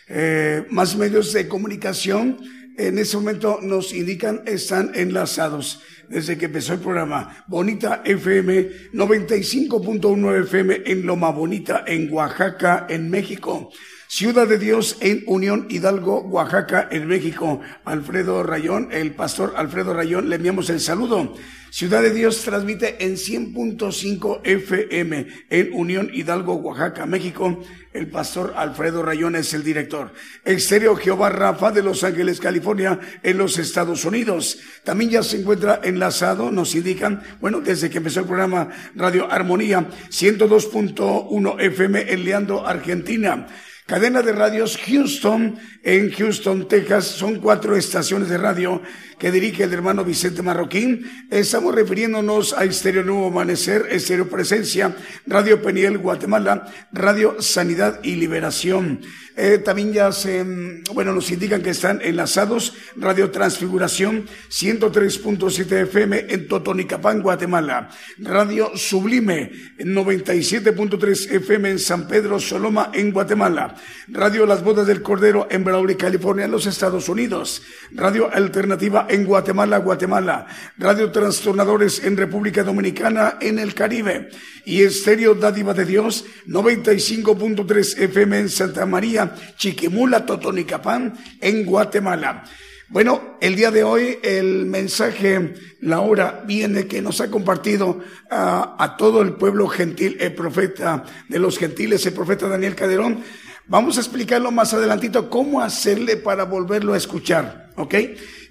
Eh, 0.07 0.65
más 0.69 0.95
medios 0.95 1.33
de 1.33 1.47
comunicación 1.47 2.37
en 2.77 2.97
ese 2.99 3.17
momento 3.17 3.59
nos 3.61 3.93
indican 3.93 4.43
están 4.45 4.91
enlazados 4.93 5.81
desde 6.09 6.37
que 6.37 6.45
empezó 6.45 6.73
el 6.73 6.79
programa. 6.79 7.45
Bonita 7.47 8.01
FM 8.05 8.91
95.1 8.93 10.41
FM 10.43 10.81
en 10.85 11.05
Loma 11.05 11.31
Bonita, 11.31 11.83
en 11.87 12.11
Oaxaca, 12.11 12.85
en 12.89 13.09
México. 13.09 13.71
Ciudad 14.15 14.47
de 14.47 14.57
Dios 14.57 14.95
en 15.01 15.25
Unión 15.27 15.67
Hidalgo, 15.69 16.21
Oaxaca, 16.21 16.87
en 16.89 17.05
México. 17.05 17.59
Alfredo 17.83 18.43
Rayón, 18.43 18.87
el 18.93 19.13
pastor 19.13 19.55
Alfredo 19.57 19.93
Rayón, 19.93 20.29
le 20.29 20.37
enviamos 20.37 20.69
el 20.69 20.79
saludo. 20.79 21.33
Ciudad 21.69 22.01
de 22.01 22.13
Dios 22.13 22.39
transmite 22.39 23.03
en 23.03 23.15
100.5 23.15 24.39
FM 24.45 25.27
en 25.49 25.73
Unión 25.73 26.09
Hidalgo, 26.13 26.55
Oaxaca, 26.55 27.05
México. 27.05 27.61
El 27.91 28.07
pastor 28.07 28.53
Alfredo 28.55 29.03
Rayón 29.03 29.35
es 29.35 29.53
el 29.53 29.65
director. 29.65 30.13
Exterior 30.45 30.97
Jehová 30.97 31.29
Rafa 31.29 31.73
de 31.73 31.83
Los 31.83 32.05
Ángeles, 32.05 32.39
California, 32.39 32.97
en 33.21 33.37
los 33.37 33.57
Estados 33.57 34.05
Unidos. 34.05 34.59
También 34.85 35.09
ya 35.09 35.23
se 35.23 35.41
encuentra 35.41 35.81
enlazado, 35.83 36.51
nos 36.51 36.73
indican, 36.73 37.21
bueno, 37.41 37.59
desde 37.59 37.89
que 37.89 37.97
empezó 37.97 38.21
el 38.21 38.27
programa 38.27 38.69
Radio 38.95 39.29
Armonía, 39.29 39.89
102.1 40.09 41.59
FM 41.59 42.13
en 42.13 42.23
Leando, 42.23 42.65
Argentina. 42.65 43.47
Cadena 43.85 44.23
de 44.23 44.31
radios 44.31 44.79
Houston, 44.87 45.59
en 45.83 46.11
Houston, 46.11 46.67
Texas. 46.67 47.05
Son 47.05 47.39
cuatro 47.39 47.75
estaciones 47.75 48.29
de 48.29 48.39
radio 48.39 48.81
que 49.19 49.31
dirige 49.31 49.63
el 49.63 49.73
hermano 49.73 50.03
Vicente 50.03 50.41
Marroquín. 50.41 51.09
Estamos 51.29 51.73
refiriéndonos 51.73 52.53
a 52.53 52.65
Estéreo 52.65 53.03
Nuevo 53.03 53.27
Amanecer, 53.27 53.87
Estéreo 53.89 54.29
Presencia, 54.29 54.95
Radio 55.25 55.61
Peniel 55.61 55.97
Guatemala, 55.97 56.65
Radio 56.91 57.41
Sanidad 57.41 57.99
y 58.03 58.15
Liberación. 58.15 59.01
Eh, 59.37 59.57
también 59.57 59.91
ya 59.91 60.13
se, 60.13 60.43
mm, 60.43 60.83
bueno, 60.93 61.11
nos 61.11 61.29
indican 61.29 61.61
que 61.61 61.71
están 61.71 61.99
enlazados 62.01 62.73
Radio 62.95 63.31
Transfiguración 63.31 64.27
103.7 64.49 65.81
FM 65.81 66.27
en 66.29 66.47
Totonicapán, 66.47 67.21
Guatemala. 67.21 67.89
Radio 68.17 68.71
Sublime 68.75 69.51
97.3 69.77 71.31
FM 71.31 71.71
en 71.71 71.79
San 71.79 72.07
Pedro 72.07 72.39
Soloma, 72.39 72.91
en 72.93 73.11
Guatemala. 73.11 73.75
Radio 74.07 74.45
Las 74.45 74.63
Bodas 74.63 74.87
del 74.87 75.01
Cordero 75.01 75.47
en 75.51 75.65
Brawley, 75.65 75.95
California, 75.97 76.45
en 76.45 76.51
los 76.51 76.65
Estados 76.65 77.09
Unidos. 77.09 77.61
Radio 77.91 78.33
Alternativa 78.33 79.04
en 79.09 79.25
Guatemala, 79.25 79.77
Guatemala. 79.77 80.47
Radio 80.77 81.11
Trastornadores 81.11 82.03
en 82.03 82.17
República 82.17 82.63
Dominicana, 82.63 83.37
en 83.41 83.59
el 83.59 83.73
Caribe. 83.73 84.29
Y 84.65 84.83
Estéreo 84.83 85.35
Dádiva 85.35 85.73
de 85.73 85.85
Dios 85.85 86.25
95.3 86.47 87.99
FM 87.99 88.39
en 88.39 88.49
Santa 88.49 88.85
María, 88.85 89.35
Chiquimula, 89.57 90.25
Totonicapán, 90.25 91.13
en 91.41 91.65
Guatemala. 91.65 92.43
Bueno, 92.87 93.37
el 93.41 93.55
día 93.55 93.71
de 93.71 93.83
hoy 93.83 94.19
el 94.21 94.67
mensaje, 94.67 95.55
la 95.81 96.01
hora 96.01 96.43
viene 96.45 96.85
que 96.85 97.01
nos 97.01 97.19
ha 97.19 97.31
compartido 97.31 97.99
a, 98.29 98.75
a 98.77 98.95
todo 98.95 99.21
el 99.21 99.33
pueblo 99.33 99.67
gentil, 99.67 100.17
el 100.19 100.35
profeta 100.35 101.03
de 101.27 101.39
los 101.39 101.57
gentiles, 101.57 102.05
el 102.05 102.13
profeta 102.13 102.47
Daniel 102.47 102.75
Caderón. 102.75 103.23
Vamos 103.67 103.97
a 103.97 104.01
explicarlo 104.01 104.51
más 104.51 104.75
adelantito 104.75 105.27
cómo 105.31 105.61
hacerle 105.61 106.17
para 106.17 106.43
volverlo 106.43 106.93
a 106.93 106.97
escuchar, 106.97 107.71
¿ok? 107.75 107.95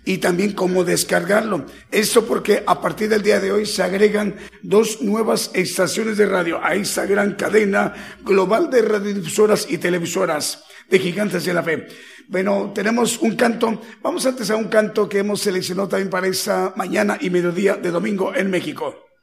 Y 0.05 0.18
también 0.18 0.52
cómo 0.52 0.85
descargarlo. 0.85 1.66
Esto 1.90 2.26
porque 2.26 2.62
a 2.66 2.81
partir 2.81 3.09
del 3.09 3.22
día 3.22 3.40
de 3.40 3.52
hoy 3.52 3.66
se 3.66 3.82
agregan 3.82 4.36
dos 4.62 5.01
nuevas 5.01 5.51
estaciones 5.55 6.18
de 6.18 6.26
radio 6.26 6.62
a 6.62 6.74
esta 6.74 7.06
gran 7.06 7.35
cadena 7.35 7.94
global 8.22 8.70
de 8.70 8.82
radiodifusoras 8.82 9.66
y 9.68 9.78
televisoras 9.78 10.64
de 10.90 10.98
gigantes 10.98 11.44
de 11.44 11.55
la 11.55 11.62
fe. 11.62 11.86
Bueno, 12.28 12.72
tenemos 12.74 13.18
un 13.18 13.36
canto. 13.36 13.81
Vamos 14.02 14.24
antes 14.26 14.51
a 14.51 14.56
un 14.56 14.68
canto 14.68 15.09
que 15.09 15.18
hemos 15.18 15.40
seleccionado 15.40 15.89
también 15.89 16.10
para 16.10 16.26
esta 16.26 16.72
mañana 16.76 17.18
y 17.20 17.31
mediodía 17.31 17.76
de 17.76 17.90
domingo 17.90 18.35
en 18.35 18.51
México. 18.51 19.13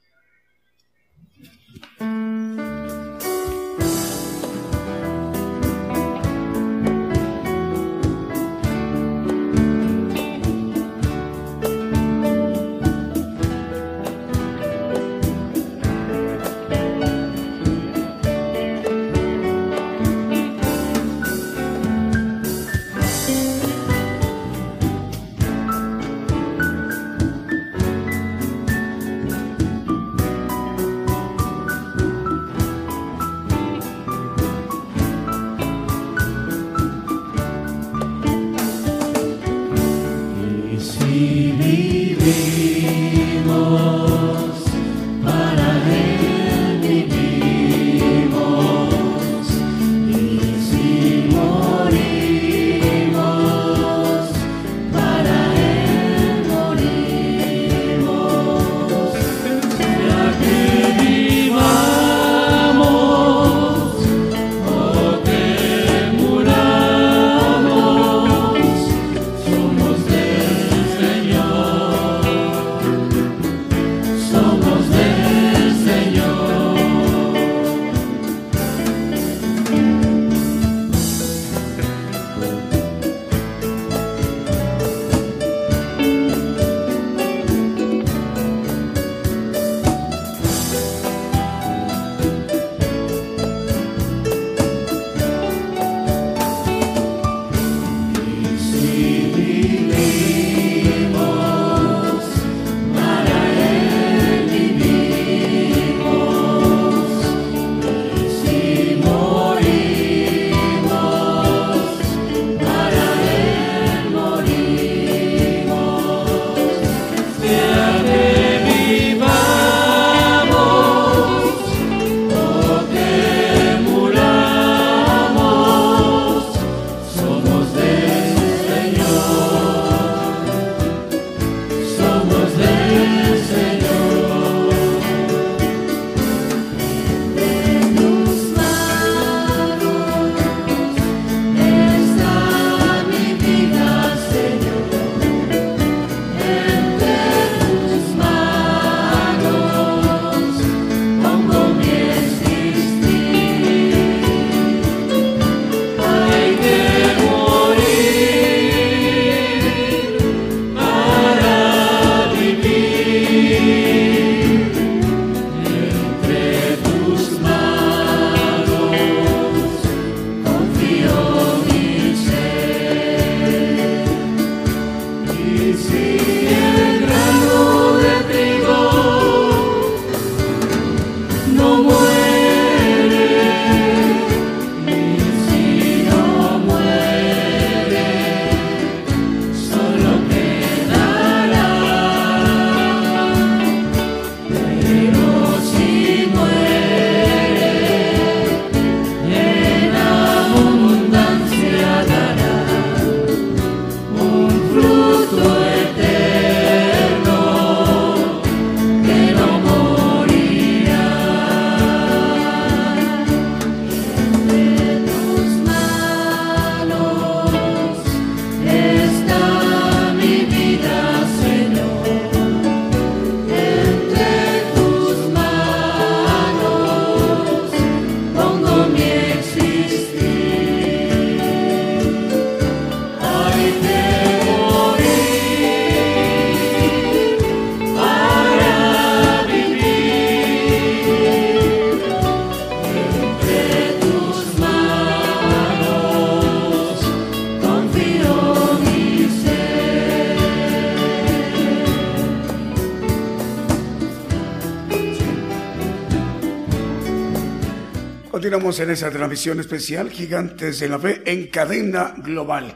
Continuamos 258.51 258.81
en 258.81 258.89
esa 258.89 259.09
transmisión 259.09 259.61
especial, 259.61 260.09
Gigantes 260.09 260.81
de 260.81 260.89
la 260.89 260.99
Fe, 260.99 261.21
en 261.23 261.47
cadena 261.47 262.13
global. 262.17 262.75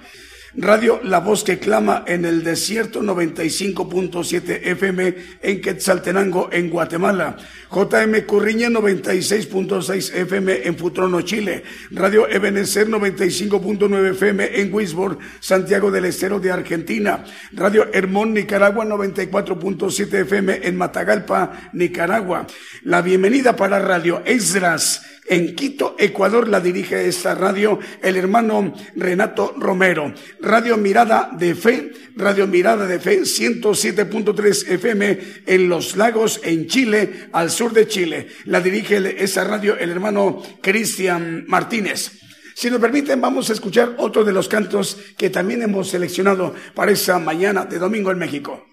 Radio 0.55 1.01
La 1.03 1.19
Voz 1.19 1.43
que 1.43 1.59
Clama 1.59 2.05
en 2.07 2.23
el 2.23 2.45
desierto 2.45 3.01
95.7 3.01 4.61
FM 4.67 5.15
en 5.41 5.59
Quetzaltenango, 5.59 6.47
en 6.49 6.69
Guatemala. 6.69 7.35
JM 7.69 8.21
Curriña 8.25 8.69
96.6 8.69 10.15
FM 10.15 10.65
en 10.65 10.77
Futrono, 10.77 11.19
Chile. 11.23 11.63
Radio 11.91 12.25
Ebenecer 12.29 12.87
95.9 12.87 14.11
FM 14.11 14.61
en 14.61 14.73
Wisborne, 14.73 15.17
Santiago 15.41 15.91
del 15.91 16.05
Estero 16.05 16.39
de 16.39 16.53
Argentina. 16.53 17.25
Radio 17.51 17.89
Hermón 17.91 18.33
Nicaragua 18.33 18.85
94.7 18.85 20.21
FM 20.21 20.61
en 20.63 20.77
Matagalpa, 20.77 21.69
Nicaragua. 21.73 22.47
La 22.83 23.01
bienvenida 23.01 23.57
para 23.57 23.79
Radio 23.79 24.21
Esdras 24.23 25.14
en 25.27 25.55
Quito, 25.55 25.95
Ecuador, 25.97 26.47
la 26.47 26.59
dirige 26.59 27.07
esta 27.07 27.33
radio 27.35 27.79
el 28.01 28.15
hermano 28.15 28.73
Renato 28.95 29.53
Romero. 29.57 30.13
Radio 30.41 30.77
Mirada 30.77 31.31
de 31.37 31.55
Fe, 31.55 31.91
Radio 32.15 32.47
Mirada 32.47 32.85
de 32.85 32.99
Fe, 32.99 33.21
107.3 33.21 34.69
FM 34.69 35.19
en 35.45 35.69
Los 35.69 35.95
Lagos, 35.95 36.39
en 36.43 36.67
Chile, 36.67 37.27
al 37.33 37.49
sur 37.49 37.73
de 37.73 37.87
Chile. 37.87 38.27
La 38.45 38.61
dirige 38.61 39.23
esa 39.23 39.43
radio 39.43 39.77
el 39.77 39.89
hermano 39.89 40.41
Cristian 40.61 41.45
Martínez. 41.47 42.11
Si 42.55 42.69
nos 42.69 42.79
permiten, 42.79 43.19
vamos 43.19 43.49
a 43.49 43.53
escuchar 43.53 43.95
otro 43.97 44.23
de 44.23 44.31
los 44.31 44.47
cantos 44.47 44.97
que 45.17 45.29
también 45.29 45.61
hemos 45.61 45.89
seleccionado 45.89 46.55
para 46.73 46.91
esa 46.91 47.19
mañana 47.19 47.65
de 47.65 47.79
domingo 47.79 48.11
en 48.11 48.17
México. 48.17 48.65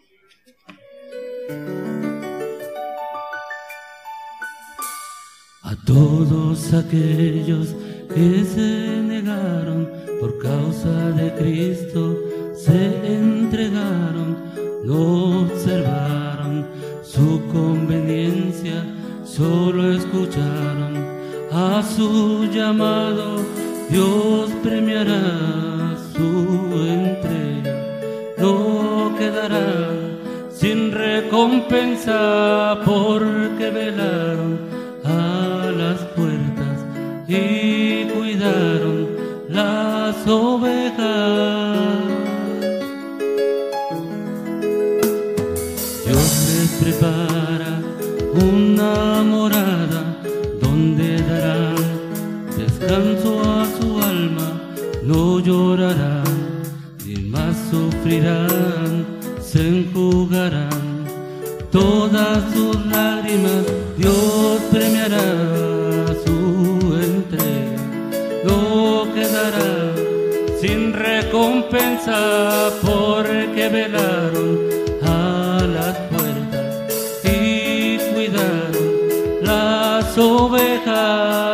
A 5.72 5.76
todos 5.86 6.74
aquellos 6.74 7.74
que 8.14 8.44
se 8.44 9.02
negaron 9.02 9.88
por 10.20 10.36
causa 10.36 11.12
de 11.12 11.32
Cristo, 11.32 12.14
se 12.54 12.90
entregaron, 13.06 14.36
no 14.84 15.44
observaron. 15.44 16.66
Su 17.02 17.40
conveniencia, 17.50 18.84
solo 19.24 19.92
escucharon. 19.94 21.06
A 21.50 21.82
su 21.82 22.44
llamado, 22.52 23.36
Dios 23.88 24.50
premiará 24.62 25.96
su 26.14 26.84
entrega, 26.86 28.34
no 28.36 29.14
quedará 29.16 29.90
sin 30.50 30.92
recompensa 30.92 32.78
porque 32.84 33.70
velaron 33.70 34.71
y 37.34 38.08
cuidaron 38.12 39.08
las 39.48 40.26
ovejas. 40.26 41.78
Dios 46.04 46.48
les 46.48 46.70
prepara 46.82 47.80
una 48.34 49.22
morada 49.22 50.20
donde 50.60 51.22
darán 51.22 51.76
descanso 52.58 53.40
a 53.42 53.66
su 53.80 53.98
alma, 53.98 54.60
no 55.02 55.40
llorarán 55.40 56.62
ni 57.06 57.16
más 57.16 57.56
sufrirán, 57.70 59.06
se 59.40 59.68
enjugarán 59.68 61.06
todas 61.70 62.52
sus 62.52 62.76
lágrimas, 62.86 63.64
Dios 63.96 64.60
premiará 64.70 65.71
quedará 69.14 69.94
sin 70.60 70.92
recompensa 70.92 72.70
porque 72.82 73.68
velaron 73.68 74.58
a 75.02 75.60
las 75.76 75.96
puertas 76.10 77.24
y 77.24 77.98
cuidaron 78.12 79.42
las 79.42 80.16
ovejas. 80.18 81.51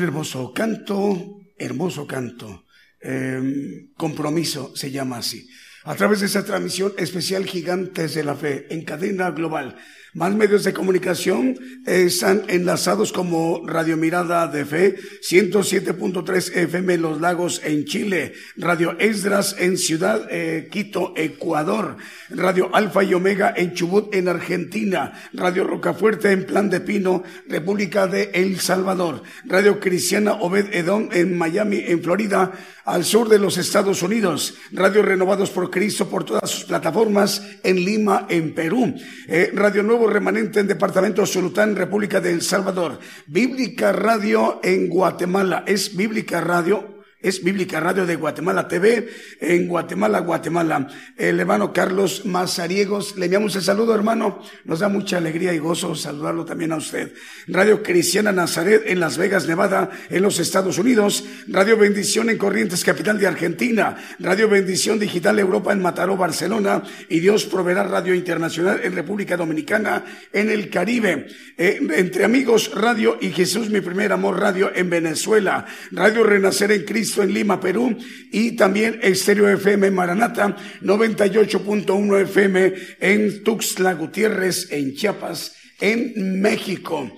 Hermoso 0.00 0.52
canto, 0.52 1.40
hermoso 1.56 2.06
canto. 2.06 2.64
Eh, 3.00 3.90
compromiso 3.96 4.74
se 4.76 4.90
llama 4.90 5.18
así. 5.18 5.48
A 5.84 5.94
través 5.94 6.20
de 6.20 6.26
esta 6.26 6.44
transmisión 6.44 6.92
especial 6.98 7.46
Gigantes 7.46 8.14
de 8.14 8.24
la 8.24 8.34
Fe 8.34 8.66
en 8.70 8.84
cadena 8.84 9.30
global. 9.30 9.76
Más 10.18 10.34
medios 10.34 10.64
de 10.64 10.72
comunicación 10.72 11.56
eh, 11.86 12.02
están 12.06 12.42
enlazados 12.48 13.12
como 13.12 13.62
Radio 13.64 13.96
Mirada 13.96 14.48
de 14.48 14.64
Fe, 14.64 14.96
107.3 15.22 16.56
FM 16.56 16.98
Los 16.98 17.20
Lagos 17.20 17.60
en 17.62 17.84
Chile, 17.84 18.32
Radio 18.56 18.98
Esdras 18.98 19.54
en 19.60 19.78
Ciudad 19.78 20.26
eh, 20.28 20.70
Quito, 20.72 21.12
Ecuador, 21.16 21.98
Radio 22.30 22.68
Alfa 22.74 23.04
y 23.04 23.14
Omega 23.14 23.54
en 23.56 23.74
Chubut 23.74 24.12
en 24.12 24.26
Argentina, 24.26 25.12
Radio 25.32 25.62
Rocafuerte 25.62 26.32
en 26.32 26.46
Plan 26.46 26.68
de 26.68 26.80
Pino, 26.80 27.22
República 27.46 28.08
de 28.08 28.32
El 28.34 28.58
Salvador, 28.58 29.22
Radio 29.44 29.78
Cristiana 29.78 30.32
Obed 30.32 30.74
Edom 30.74 31.10
en 31.12 31.38
Miami, 31.38 31.84
en 31.86 32.02
Florida, 32.02 32.50
al 32.88 33.04
sur 33.04 33.28
de 33.28 33.38
los 33.38 33.58
Estados 33.58 34.02
Unidos, 34.02 34.54
Radio 34.72 35.02
Renovados 35.02 35.50
por 35.50 35.70
Cristo 35.70 36.08
por 36.08 36.24
todas 36.24 36.50
sus 36.50 36.64
plataformas 36.64 37.42
en 37.62 37.84
Lima, 37.84 38.26
en 38.30 38.54
Perú, 38.54 38.94
eh, 39.28 39.50
Radio 39.54 39.82
Nuevo 39.82 40.07
Remanente 40.08 40.60
en 40.60 40.66
Departamento 40.66 41.24
Solután, 41.24 41.76
República 41.76 42.20
de 42.20 42.32
El 42.32 42.42
Salvador, 42.42 42.98
Bíblica 43.26 43.92
Radio 43.92 44.60
en 44.62 44.88
Guatemala, 44.88 45.64
es 45.66 45.96
Bíblica 45.96 46.40
Radio 46.40 46.97
es 47.20 47.42
Bíblica 47.42 47.80
Radio 47.80 48.06
de 48.06 48.14
Guatemala 48.14 48.68
TV 48.68 49.08
en 49.40 49.66
Guatemala, 49.66 50.20
Guatemala. 50.20 50.86
El 51.16 51.40
hermano 51.40 51.72
Carlos 51.72 52.24
Mazariegos, 52.24 53.16
le 53.16 53.24
enviamos 53.24 53.56
el 53.56 53.62
saludo, 53.62 53.92
hermano. 53.92 54.40
Nos 54.64 54.78
da 54.78 54.88
mucha 54.88 55.16
alegría 55.16 55.52
y 55.52 55.58
gozo 55.58 55.96
saludarlo 55.96 56.44
también 56.44 56.70
a 56.70 56.76
usted. 56.76 57.12
Radio 57.48 57.82
Cristiana 57.82 58.30
Nazaret 58.30 58.82
en 58.86 59.00
Las 59.00 59.18
Vegas, 59.18 59.48
Nevada, 59.48 59.90
en 60.10 60.22
los 60.22 60.38
Estados 60.38 60.78
Unidos. 60.78 61.24
Radio 61.48 61.76
Bendición 61.76 62.30
en 62.30 62.38
Corrientes, 62.38 62.84
capital 62.84 63.18
de 63.18 63.26
Argentina. 63.26 63.96
Radio 64.20 64.48
Bendición 64.48 65.00
Digital 65.00 65.40
Europa 65.40 65.72
en 65.72 65.82
Mataró, 65.82 66.16
Barcelona. 66.16 66.84
Y 67.08 67.18
Dios 67.18 67.46
proveerá 67.46 67.82
Radio 67.82 68.14
Internacional 68.14 68.80
en 68.84 68.94
República 68.94 69.36
Dominicana, 69.36 70.04
en 70.32 70.50
el 70.50 70.70
Caribe. 70.70 71.26
Eh, 71.56 71.80
entre 71.96 72.24
Amigos 72.24 72.70
Radio 72.76 73.18
y 73.20 73.30
Jesús, 73.30 73.70
mi 73.70 73.80
primer 73.80 74.12
amor 74.12 74.38
radio 74.38 74.70
en 74.72 74.88
Venezuela. 74.88 75.66
Radio 75.90 76.22
Renacer 76.22 76.70
en 76.70 76.84
Cristo 76.84 77.07
en 77.16 77.32
Lima, 77.32 77.60
Perú, 77.60 77.96
y 78.30 78.56
también 78.56 79.00
Estéreo 79.02 79.48
FM 79.48 79.90
Maranata, 79.90 80.56
98.1 80.82 82.22
FM 82.22 82.74
en 83.00 83.42
Tuxtla 83.42 83.94
Gutiérrez, 83.94 84.70
en 84.70 84.94
Chiapas, 84.94 85.56
en 85.80 86.40
México. 86.40 87.10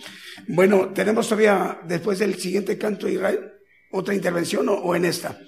Bueno, 0.49 0.93
tenemos 0.95 1.29
todavía, 1.29 1.81
después 1.87 2.19
del 2.19 2.37
siguiente 2.37 2.79
canto 2.79 3.09
Israel, 3.09 3.41
otra 3.91 4.15
intervención 4.15 4.69
o, 4.69 4.75
o 4.75 4.95
en 4.95 5.05
esta. 5.05 5.39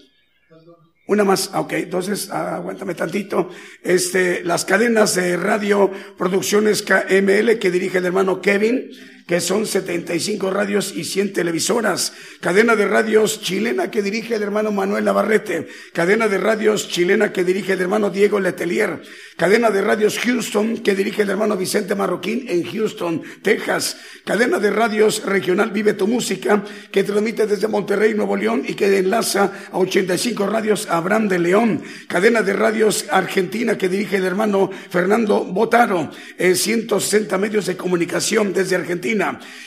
Una 1.06 1.24
más, 1.24 1.50
ah, 1.52 1.60
ok, 1.60 1.72
entonces 1.74 2.30
ah, 2.30 2.56
aguántame 2.56 2.94
tantito. 2.94 3.50
Este, 3.82 4.44
las 4.44 4.64
cadenas 4.64 5.14
de 5.16 5.36
radio 5.36 5.90
Producciones 6.16 6.82
KML 6.82 7.58
que 7.58 7.70
dirige 7.72 7.98
el 7.98 8.06
hermano 8.06 8.40
Kevin, 8.40 8.88
que 9.26 9.40
son 9.40 9.66
75 9.66 10.50
radios 10.50 10.92
y 10.94 11.04
100 11.04 11.32
televisoras. 11.32 12.12
Cadena 12.40 12.76
de 12.76 12.86
radios 12.86 13.40
chilena 13.40 13.90
que 13.90 14.02
dirige 14.02 14.34
el 14.34 14.42
hermano 14.42 14.72
Manuel 14.72 15.04
Navarrete. 15.04 15.68
Cadena 15.92 16.28
de 16.28 16.38
radios 16.38 16.88
chilena 16.88 17.32
que 17.32 17.44
dirige 17.44 17.74
el 17.74 17.80
hermano 17.80 18.10
Diego 18.10 18.40
Letelier. 18.40 19.02
Cadena 19.36 19.70
de 19.70 19.80
radios 19.82 20.18
Houston 20.18 20.78
que 20.78 20.94
dirige 20.94 21.22
el 21.22 21.30
hermano 21.30 21.56
Vicente 21.56 21.94
Marroquín 21.94 22.46
en 22.48 22.64
Houston, 22.64 23.22
Texas. 23.42 23.96
Cadena 24.24 24.58
de 24.58 24.70
radios 24.70 25.24
regional 25.24 25.70
Vive 25.70 25.94
tu 25.94 26.06
Música 26.06 26.62
que 26.90 27.04
transmite 27.04 27.46
desde 27.46 27.68
Monterrey, 27.68 28.14
Nuevo 28.14 28.36
León 28.36 28.62
y 28.66 28.74
que 28.74 28.98
enlaza 28.98 29.52
a 29.70 29.78
85 29.78 30.46
radios 30.46 30.88
Abraham 30.90 31.28
de 31.28 31.38
León. 31.38 31.82
Cadena 32.08 32.42
de 32.42 32.52
radios 32.52 33.06
Argentina 33.10 33.78
que 33.78 33.88
dirige 33.88 34.16
el 34.16 34.24
hermano 34.24 34.70
Fernando 34.90 35.44
Botaro. 35.44 36.10
Eh, 36.38 36.54
160 36.54 37.38
medios 37.38 37.66
de 37.66 37.76
comunicación 37.76 38.52
desde 38.52 38.76
Argentina. 38.76 39.11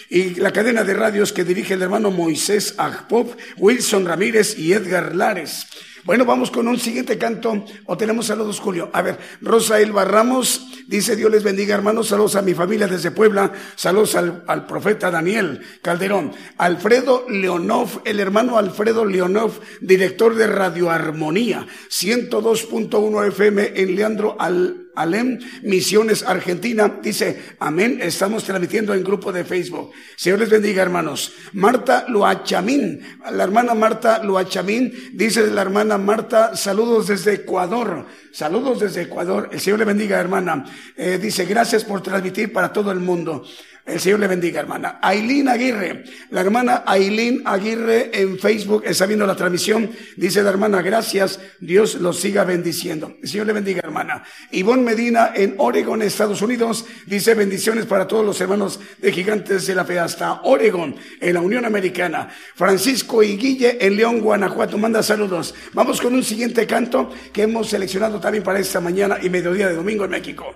Y 0.09 0.35
la 0.35 0.51
cadena 0.51 0.84
de 0.84 0.93
radios 0.93 1.34
que 1.34 1.43
dirige 1.43 1.73
el 1.73 1.81
hermano 1.81 2.11
Moisés 2.11 2.76
Agpop, 2.77 3.38
Wilson 3.57 4.05
Ramírez 4.05 4.57
y 4.57 4.73
Edgar 4.73 5.15
Lares. 5.15 5.67
Bueno, 6.05 6.23
vamos 6.23 6.51
con 6.51 6.67
un 6.67 6.77
siguiente 6.77 7.17
canto. 7.17 7.65
¿O 7.85 7.97
tenemos 7.97 8.27
saludos, 8.27 8.59
Julio? 8.59 8.91
A 8.93 9.01
ver, 9.01 9.17
Rosa 9.41 9.80
Elba 9.80 10.05
Ramos 10.05 10.67
dice, 10.88 11.15
Dios 11.15 11.31
les 11.31 11.43
bendiga, 11.43 11.73
hermanos. 11.73 12.09
Saludos 12.09 12.35
a 12.35 12.43
mi 12.43 12.53
familia 12.53 12.88
desde 12.88 13.09
Puebla. 13.09 13.51
Saludos 13.76 14.15
al, 14.15 14.67
profeta 14.67 15.09
Daniel 15.09 15.61
Calderón. 15.81 16.31
Alfredo 16.57 17.26
Leonov, 17.27 18.01
el 18.05 18.19
hermano 18.19 18.59
Alfredo 18.59 19.03
Leonov, 19.03 19.59
director 19.81 20.35
de 20.35 20.45
Radio 20.45 20.91
Armonía, 20.91 21.65
102.1 21.89 23.27
FM 23.30 23.72
en 23.76 23.95
Leandro 23.95 24.35
al 24.39 24.85
Alem, 24.95 25.39
Misiones 25.63 26.23
Argentina. 26.23 26.99
Dice, 27.01 27.55
amén. 27.59 27.99
Estamos 28.01 28.43
transmitiendo 28.43 28.93
en 28.93 29.03
grupo 29.03 29.31
de 29.31 29.43
Facebook. 29.43 29.91
Señor 30.15 30.39
les 30.39 30.49
bendiga, 30.49 30.81
hermanos. 30.81 31.34
Marta 31.53 32.05
Luachamín, 32.07 33.01
la 33.31 33.43
hermana 33.43 33.73
Marta 33.73 34.23
Luachamín, 34.23 34.93
dice 35.13 35.47
la 35.47 35.61
hermana 35.61 35.97
Marta, 35.97 36.55
saludos 36.55 37.07
desde 37.07 37.34
Ecuador. 37.34 38.05
Saludos 38.31 38.81
desde 38.81 39.03
Ecuador. 39.03 39.49
El 39.51 39.61
Señor 39.61 39.80
le 39.80 39.85
bendiga, 39.85 40.19
hermana. 40.19 40.65
Eh, 40.97 41.17
dice, 41.22 41.45
gracias 41.45 41.85
por 41.85 42.01
transmitir 42.01 42.51
para 42.51 42.73
todo 42.73 42.91
el 42.91 42.99
mundo. 42.99 43.45
El 43.86 43.99
Señor 43.99 44.20
le 44.20 44.28
bendiga, 44.28 44.60
hermana. 44.60 44.98
Ailín 44.99 45.48
Aguirre, 45.48 46.06
la 46.32 46.41
hermana 46.41 46.84
Ailín 46.88 47.44
Aguirre 47.45 48.10
en 48.20 48.40
Facebook 48.40 48.82
está 48.84 49.06
viendo 49.06 49.28
la 49.28 49.36
transmisión. 49.36 49.91
Dice 50.18 50.41
la 50.41 50.49
hermana, 50.49 50.82
gracias. 50.82 51.40
Dios 51.60 51.94
los 52.02 52.20
siga 52.20 52.44
bendiciendo. 52.45 53.16
El 53.22 53.30
Señor 53.30 53.45
le 53.45 53.53
bendiga, 53.53 53.82
hermana. 53.84 54.24
Ivonne 54.49 54.82
Medina 54.82 55.34
en 55.36 55.53
Oregon, 55.60 56.02
Estados 56.02 56.41
Unidos, 56.41 56.84
dice 57.06 57.36
bendiciones 57.36 57.86
para 57.86 58.07
todos 58.07 58.26
los 58.26 58.41
hermanos 58.41 58.80
de 58.98 59.12
Gigantes 59.12 59.68
de 59.68 59.76
la 59.76 59.86
Fe 59.86 59.99
hasta 59.99 60.41
Oregon, 60.41 60.95
en 61.22 61.34
la 61.36 61.41
Unión 61.41 61.64
Americana. 61.64 62.30
Francisco 62.56 63.22
y 63.22 63.38
Guille 63.38 63.78
en 63.80 63.98
León, 63.98 64.20
Guanajuato, 64.20 64.80
manda 64.80 65.03
saludos. 65.03 65.53
Vamos 65.74 66.02
con 66.02 66.16
un 66.16 66.24
siguiente 66.24 66.66
canto 66.66 67.12
que 67.32 67.44
hemos 67.44 67.70
seleccionado 67.70 68.20
también 68.20 68.44
para 68.44 68.57
esta 68.57 68.80
mañana 68.80 69.20
y 69.22 69.30
mediodía 69.30 69.70
de 69.70 69.76
domingo 69.76 70.06
en 70.06 70.12
México. 70.12 70.56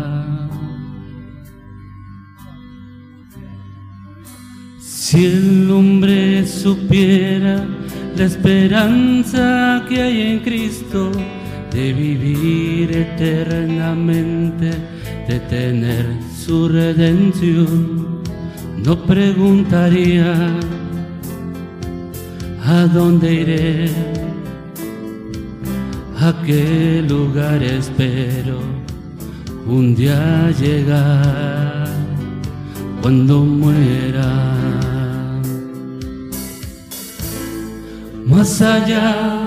Si 5.11 5.25
el 5.25 5.69
hombre 5.69 6.47
supiera 6.47 7.65
la 8.15 8.23
esperanza 8.23 9.83
que 9.89 10.01
hay 10.01 10.21
en 10.21 10.39
Cristo 10.39 11.11
de 11.69 11.91
vivir 11.91 12.95
eternamente, 12.95 14.71
de 15.27 15.39
tener 15.49 16.05
su 16.33 16.69
redención, 16.69 18.21
no 18.85 19.05
preguntaría 19.05 20.33
a 22.63 22.85
dónde 22.85 23.33
iré, 23.33 23.89
a 26.21 26.41
qué 26.45 27.03
lugar 27.05 27.61
espero 27.61 28.61
un 29.67 29.93
día 29.93 30.51
llegar 30.51 31.89
cuando 33.01 33.43
muera. 33.43 35.00
Más 38.25 38.61
allá 38.61 39.40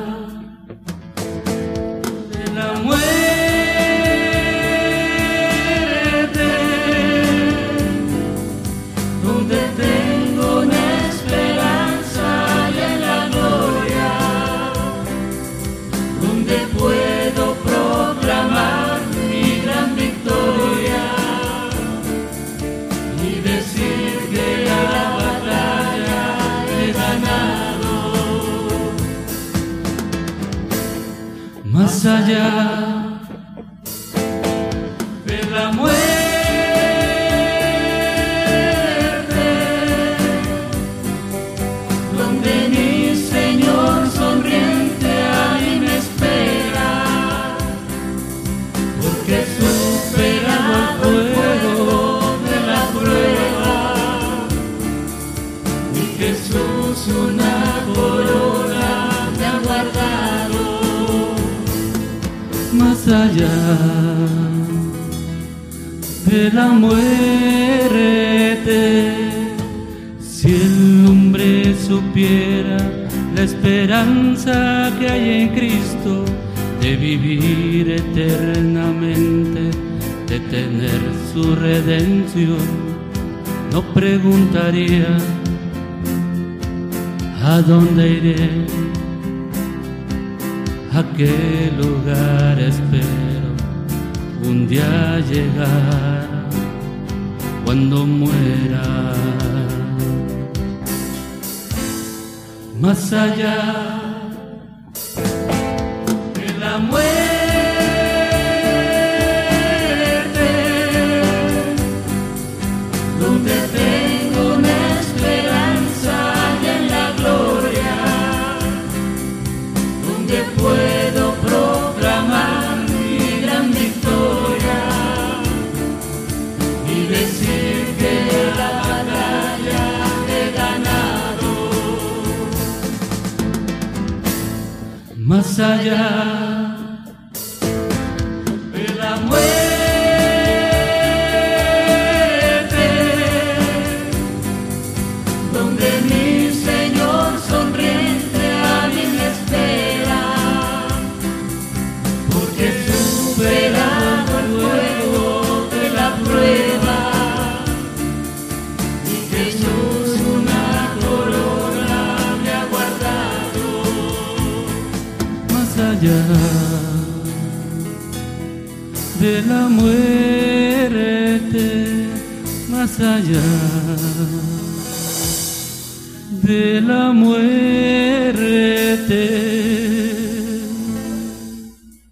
de 176.44 176.80
la 176.80 177.12
muerte. 177.12 177.54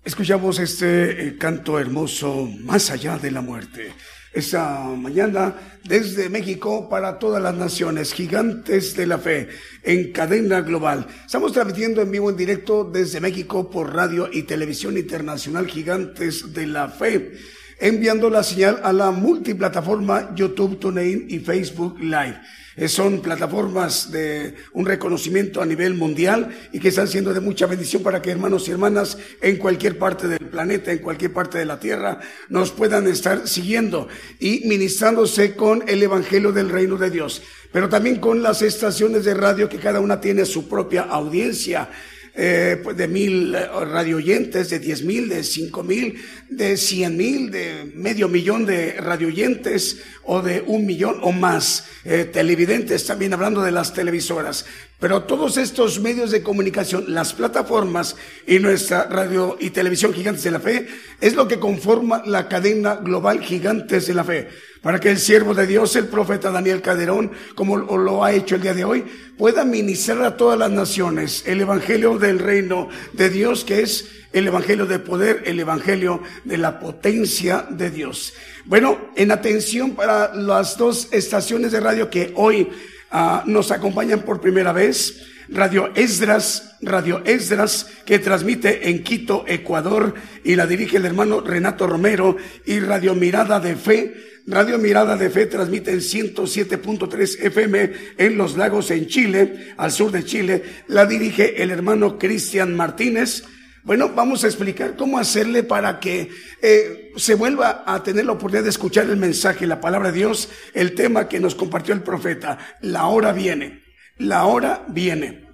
Escuchamos 0.05 0.59
este 0.59 1.29
eh, 1.29 1.37
canto 1.39 1.79
hermoso, 1.79 2.49
Más 2.61 2.91
allá 2.91 3.19
de 3.19 3.31
la 3.31 3.43
muerte. 3.43 3.93
Esta 4.33 4.85
mañana 4.85 5.55
desde 5.85 6.31
México 6.31 6.89
para 6.89 7.19
todas 7.19 7.43
las 7.43 7.55
naciones, 7.55 8.15
gigantes 8.15 8.97
de 8.97 9.07
la 9.07 9.19
fe, 9.19 9.49
en 9.83 10.11
cadena 10.13 10.63
global. 10.63 11.07
Estamos 11.27 11.53
transmitiendo 11.53 12.01
en 12.01 12.11
vivo 12.11 12.31
en 12.31 12.37
directo 12.37 12.85
desde 12.85 13.21
México 13.21 13.71
por 13.71 13.95
radio 13.95 14.31
y 14.33 14.45
televisión 14.45 14.97
internacional, 14.97 15.67
gigantes 15.67 16.55
de 16.55 16.67
la 16.67 16.89
fe, 16.89 17.33
enviando 17.79 18.31
la 18.31 18.43
señal 18.43 18.81
a 18.83 18.93
la 18.95 19.11
multiplataforma 19.11 20.35
YouTube, 20.35 20.79
TuneIn 20.79 21.27
y 21.29 21.39
Facebook 21.41 22.01
Live. 22.01 22.41
Eh, 22.77 22.89
Son 22.89 23.20
plataformas 23.20 24.11
de 24.11 24.55
un 24.73 24.86
reconocimiento 24.86 25.61
a 25.61 25.66
nivel 25.66 25.94
mundial 25.94 26.49
y 26.73 26.81
que 26.81 26.89
están 26.89 27.09
siendo 27.09 27.35
de 27.35 27.40
mucha 27.40 27.66
bendición 27.66 28.03
para 28.03 28.23
que 28.23 28.31
hermanos 28.31 28.66
y 28.66 28.70
hermanas 28.70 29.19
en 29.40 29.57
cualquier 29.59 29.99
parte 29.99 30.27
del 30.27 30.49
planeta, 30.49 30.90
en 30.90 30.99
cualquier 30.99 31.32
parte 31.32 31.59
de 31.59 31.66
la 31.66 31.78
tierra, 31.78 32.20
nos 32.49 32.70
puedan 32.70 33.07
estar 33.09 33.47
siguiendo 33.47 34.09
y 34.40 34.62
ministrándose 34.66 35.55
con 35.55 35.85
el 35.86 36.03
Evangelio 36.03 36.53
del 36.53 36.70
Reino 36.70 36.97
de 36.97 37.11
Dios. 37.11 37.43
Pero 37.73 37.89
también 37.89 38.16
con 38.20 38.43
las 38.43 38.62
estaciones 38.62 39.24
de 39.24 39.35
radio 39.35 39.69
que 39.69 39.78
cada 39.78 40.01
una 40.01 40.20
tiene 40.20 40.44
su 40.44 40.69
propia 40.69 41.03
audiencia. 41.03 41.90
Eh, 42.35 42.81
pues 42.83 42.97
de 42.97 43.09
mil 43.09 43.55
eh, 43.55 43.67
radioyentes, 43.67 44.71
de 44.71 44.79
diez 44.79 45.03
mil, 45.03 45.29
de 45.29 45.45
cinco 45.45 45.83
mil, 45.83 46.17
de 46.49 46.77
cien 46.77 47.17
mil, 47.17 47.51
de 47.51 47.93
medio 47.95 48.29
millón 48.29 48.65
de 48.65 48.93
radioyentes 48.93 50.03
o 50.25 50.41
de 50.41 50.63
un 50.67 50.87
millón 50.87 51.19
o 51.23 51.33
más 51.33 51.85
eh, 52.05 52.25
televidentes, 52.25 53.05
también 53.07 53.35
hablando 53.35 53.63
de 53.63 53.73
las 53.73 53.93
televisoras. 53.93 54.65
Pero 55.03 55.24
todos 55.24 55.57
estos 55.57 55.99
medios 55.99 56.31
de 56.31 56.45
comunicación, 56.45 57.07
las 57.09 57.33
plataformas 57.33 58.15
y 58.47 58.61
nuestra 58.61 59.07
radio 59.09 59.57
y 59.59 59.70
televisión 59.70 60.12
Gigantes 60.15 60.45
de 60.45 60.53
la 60.53 60.61
Fe, 60.61 60.87
es 61.20 61.35
lo 61.35 61.49
que 61.49 61.59
conforma 61.59 62.23
la 62.24 62.47
cadena 62.47 62.95
global 62.95 63.41
Gigantes 63.41 64.07
de 64.07 64.15
la 64.15 64.23
Fe. 64.23 64.49
Para 64.81 65.01
que 65.01 65.11
el 65.11 65.19
siervo 65.19 65.55
de 65.55 65.66
Dios, 65.66 65.97
el 65.97 66.07
profeta 66.07 66.53
Daniel 66.53 66.83
Caderón, 66.83 67.33
como 67.57 67.77
lo- 67.79 67.99
lo 67.99 68.23
ha 68.24 68.33
hecho 68.33 68.55
el 68.55 68.62
día 68.62 68.74
de 68.74 68.85
hoy, 68.85 69.05
pueda 69.37 69.65
ministrar 69.65 70.23
a 70.23 70.37
todas 70.37 70.57
las 70.57 70.70
naciones 70.70 71.43
el 71.47 71.61
evangelio 71.61 72.16
del 72.16 72.39
reino 72.39 72.89
de 73.12 73.29
Dios, 73.29 73.65
que 73.65 73.81
es 73.83 74.09
el 74.33 74.47
evangelio 74.47 74.87
de 74.87 75.01
poder, 75.01 75.43
el 75.47 75.59
evangelio 75.59 76.23
de 76.45 76.59
la 76.59 76.79
potencia 76.79 77.66
de 77.69 77.91
Dios. 77.91 78.35
Bueno, 78.66 79.11
en 79.16 79.33
atención 79.33 79.97
para 79.97 80.33
las 80.33 80.79
dos 80.79 81.09
estaciones 81.11 81.73
de 81.73 81.81
radio 81.81 82.09
que 82.09 82.33
hoy 82.37 82.69
ah, 83.13 83.45
nos 83.47 83.71
acompañan 83.71 84.23
por 84.23 84.41
primera 84.41 84.73
vez. 84.73 85.29
Radio 85.49 85.91
Esdras, 85.95 86.77
Radio 86.81 87.23
Esdras, 87.25 87.87
que 88.07 88.19
transmite 88.19 88.89
en 88.89 89.05
Quito, 89.05 89.45
Ecuador, 89.47 90.15
y 90.45 90.57
la 90.57 90.67
dirige 90.67 90.97
el 90.97 91.05
hermano 91.05 91.41
Renato 91.41 91.87
Romero, 91.87 92.37
y 92.65 92.81
Radio 92.81 93.15
Mirada 93.15 93.61
de 93.61 93.77
Fe. 93.77 94.15
Radio 94.47 94.79
Mirada 94.79 95.17
de 95.17 95.31
Fe 95.31 95.47
transmite 95.47 95.93
en 95.93 96.01
107.3 96.01 97.45
FM 97.45 97.93
en 98.19 98.39
Los 98.39 98.57
Lagos, 98.57 98.91
en 98.91 99.07
Chile, 99.07 99.75
al 99.77 99.93
sur 99.93 100.11
de 100.11 100.25
Chile. 100.25 100.63
La 100.89 101.07
dirige 101.07 101.63
el 101.63 101.71
hermano 101.71 102.19
Cristian 102.19 102.75
Martínez. 102.75 103.45
Bueno, 103.85 104.13
vamos 104.15 104.45
a 104.45 104.47
explicar 104.47 104.95
cómo 104.97 105.19
hacerle 105.19 105.65
para 105.65 105.99
que 105.99 106.31
eh, 106.63 107.11
se 107.17 107.35
vuelva 107.35 107.83
a 107.85 108.01
tener 108.05 108.27
la 108.27 108.33
oportunidad 108.33 108.63
de 108.63 108.71
escuchar 108.71 109.11
el 109.11 109.17
mensaje, 109.17 109.67
la 109.67 109.81
palabra 109.81 110.13
de 110.13 110.19
Dios, 110.19 110.51
el 110.73 110.95
tema 110.95 111.29
que 111.29 111.41
nos 111.41 111.57
compartió 111.57 111.93
el 111.93 112.03
profeta. 112.03 112.59
La 112.81 113.07
hora 113.07 113.33
viene, 113.33 113.83
la 114.19 114.45
hora 114.45 114.85
viene. 114.89 115.49